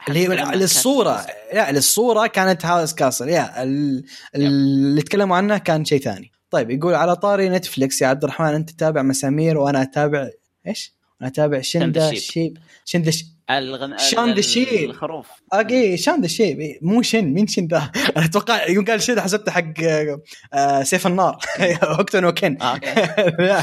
[0.08, 1.26] اللي هي حتى لما للصورة.
[1.52, 4.04] لا للصورة كانت Howl's Castle يا ال-
[4.34, 6.32] اللي تكلموا عنه كان شيء ثاني.
[6.50, 10.28] طيب يقول على طاري نتفلكس يا عبد الرحمن أنت تتابع مسامير وأنا أتابع
[10.66, 12.22] إيش؟ أنا أتابع Shaun the Sheep.
[12.32, 12.58] Sheep.
[12.84, 13.12] Shaun the.
[13.50, 13.98] الغن...
[13.98, 14.90] Shaun the Sheep.
[14.90, 15.28] الخروف.
[15.54, 16.60] okay Shaun the Sheep.
[16.60, 19.72] إيه، مو Shaun مين Shaun the أنا أتوقع يوم قال Shaun حسبته حق
[20.54, 21.38] آه، سيف النار.
[21.84, 22.62] Hokuto no Ken.
[22.62, 22.80] آه،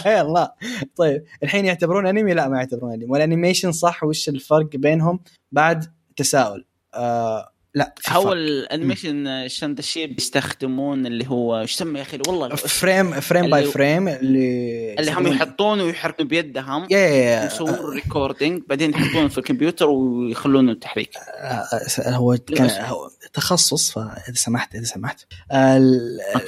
[0.05, 0.49] يا الله.
[0.95, 3.05] طيب الحين يعتبرون أنمي؟ لا ما يعتبرون أنمي.
[3.05, 5.19] وال animation صح وش الفرق بينهم؟
[5.51, 6.65] بعد تساؤل.
[6.93, 8.33] آه لا هو.
[8.33, 13.49] ال animation Shaun the Sheep يستخدمون اللي هو إيش يسمى يا أخي؟ والله frame frame
[13.49, 20.73] by frame اللي اللي هم يحطونه ويحركون بيدهم يسوون recording بعدين يحطونه في الكمبيوتر ويخلونه
[20.73, 21.69] تحريك آه،
[22.07, 25.25] هو كان هو تخصص فإذا سمحت إذا سمحت.
[25.51, 25.81] آه،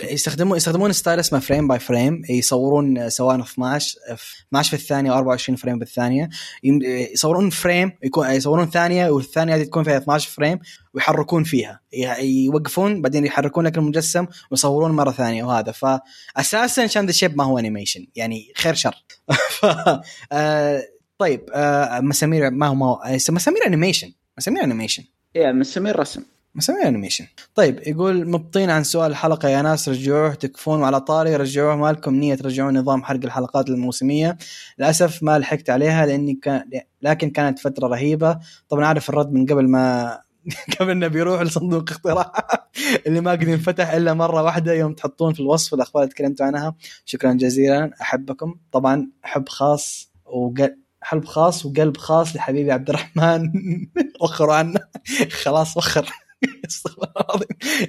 [0.03, 3.97] يستخدمون يستخدمون style اسمه frame by frame يصورون سواء 12
[4.47, 6.29] 12 في الثانية أو 24 frame بالثانية.
[7.13, 10.59] يصورون frame يكون يصورون ثانية والثانية هذه تكون فيها 12 frame
[10.95, 11.79] ويحركون فيها.
[12.21, 15.71] يوقفون بعدين يحركون لك المجسم ويصورون مرة ثانية وهذا.
[15.71, 19.05] فأساسا Shaun the Sheep ما هو animation يعني خير شر.
[19.59, 19.65] ف
[20.31, 20.83] آه،
[21.17, 25.03] طيب آه، مسامير ما هو ما هو مسامير animation مسامير animation
[25.35, 26.23] يا من سمير رسم.
[26.55, 27.25] مسوي animation
[27.55, 29.49] طيب يقول مبطين عن سؤال الحلقة.
[29.49, 34.37] يا ناس رجعوه تكفون وعلى طاري رجعوه ما لكم نية ترجعون نظام حرق الحلقات الموسمية.
[34.79, 36.63] للأسف ما لحقت عليها لأني كان
[37.01, 38.39] لكن كانت فترة رهيبة.
[38.69, 40.17] طبعا أعرف الرد من قبل ما
[40.79, 42.61] قبل ما بيروح لصندوق اقتراحات
[43.07, 46.75] اللي ما قد ينفتح إلا مرة واحدة يوم تحطون في الوصف الأخبار اللي تكلمت عنها.
[47.05, 47.91] شكرا جزيلا.
[48.01, 48.55] أحبكم.
[48.71, 53.51] طبعا حب خاص وقل حب خاص وقلب خاص لحبيبي عبد الرحمن.
[54.21, 54.79] وخروا عنه
[55.43, 56.09] خلاص وخر.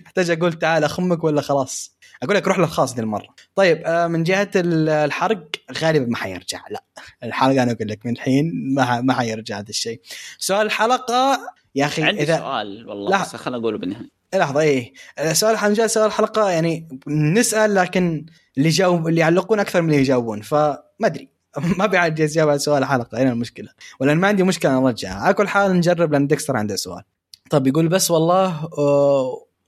[0.06, 3.28] أحتاج أقول تعال أخمك ولا خلاص؟ أقول لك روح للخاص دي المرة.
[3.54, 5.46] طيب آه، من جهة ال- الحرق
[5.78, 6.60] غالبا ما حيرجع.
[6.70, 6.84] لا.
[7.22, 10.00] الحلقة أنا أقول لك من الحين ما ما حيرجع هذا الشيء.
[10.38, 11.40] سؤال الحلقة
[11.76, 13.22] يا أخي عندي اذا سؤال والله.
[13.22, 14.10] بس خليني أقوله بالنهاية.
[14.34, 14.92] لحظة إيه.
[15.32, 18.26] سؤال حنجا سؤال الحلقة يعني نسأل لكن
[18.56, 21.28] اللي يجاوب اللي يعلقون أكثر من اللي يجاوبون فما أدري.
[21.78, 23.68] ما بيعجز اجابه على سؤال الحلقة هنا المشكلة.
[24.00, 27.02] ولا ما عندي مشكلة نرجعها على كل حال نجرب لأن ديكستر عنده سؤال.
[27.50, 28.68] طيب يقول بس والله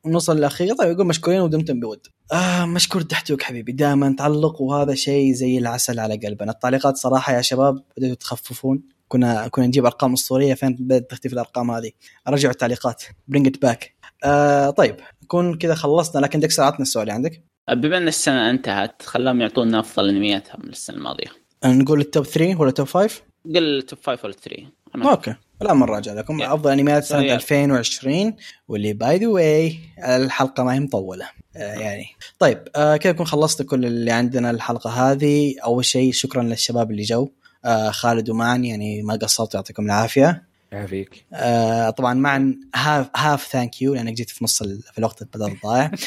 [0.06, 2.06] نوصل الاخير طيب يقول مشكورين ودمتم بود.
[2.32, 3.72] آه مشكور تحتوك حبيبي.
[3.72, 6.52] دائما تعلق وهذا شيء زي العسل على قلبنا.
[6.52, 8.82] التعليقات صراحة يا شباب بدأتوا تخففون.
[9.08, 11.90] كنا كنا نجيب أرقام أسطورية فين بدأت تختفي الأرقام هذه؟
[12.28, 13.02] رجعوا التعليقات.
[13.28, 13.94] bring it back
[14.24, 19.02] آه طيب نكون كذا خلصنا لكن ديكستر عطنا السؤال اللي عندك بما إن السنة انتهت
[19.02, 21.26] خلاهم يعطونا أفضل انمياتهم للسنة الماضية.
[21.64, 23.22] نقول ال top 3 ولا top 5
[23.54, 24.62] قل top 5 ولا 3
[25.10, 26.40] okay لا من راجع لكم.
[26.40, 26.54] yeah.
[26.54, 27.34] أفضل انميات سنة yeah.
[27.34, 28.36] 2020
[28.68, 31.28] واللي by the way الحلقة ما هي مطولة.
[31.56, 32.06] آه يعني.
[32.38, 35.54] طيب آه كذا نكون خلصت كل اللي عندنا الحلقة هذه.
[35.64, 37.28] أول شيء شكرا للشباب اللي جو.
[37.68, 40.48] آه خالد ومان يعني ما قصرتوا يعطيكم العافية.
[40.72, 41.24] يعافيك.
[41.34, 45.46] آه طبعا معا half half thank you لأنك جيت في نص ال- في الوقت بدل
[45.52, 45.90] الضايع.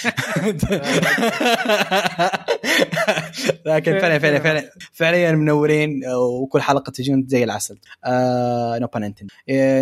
[3.66, 6.02] لكن فعلا فعلا فعلا فعليا منورين
[6.42, 7.80] وكل حلقة تجون زي العسل.
[8.06, 9.14] آه نو بان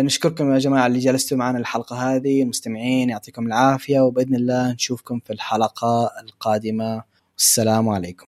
[0.06, 5.32] نشكركم يا جماعة اللي جلستوا معنا الحلقة هذه المستمعين يعطيكم العافية وبإذن الله نشوفكم في
[5.32, 7.02] الحلقة القادمة.
[7.36, 8.26] والسلام عليكم.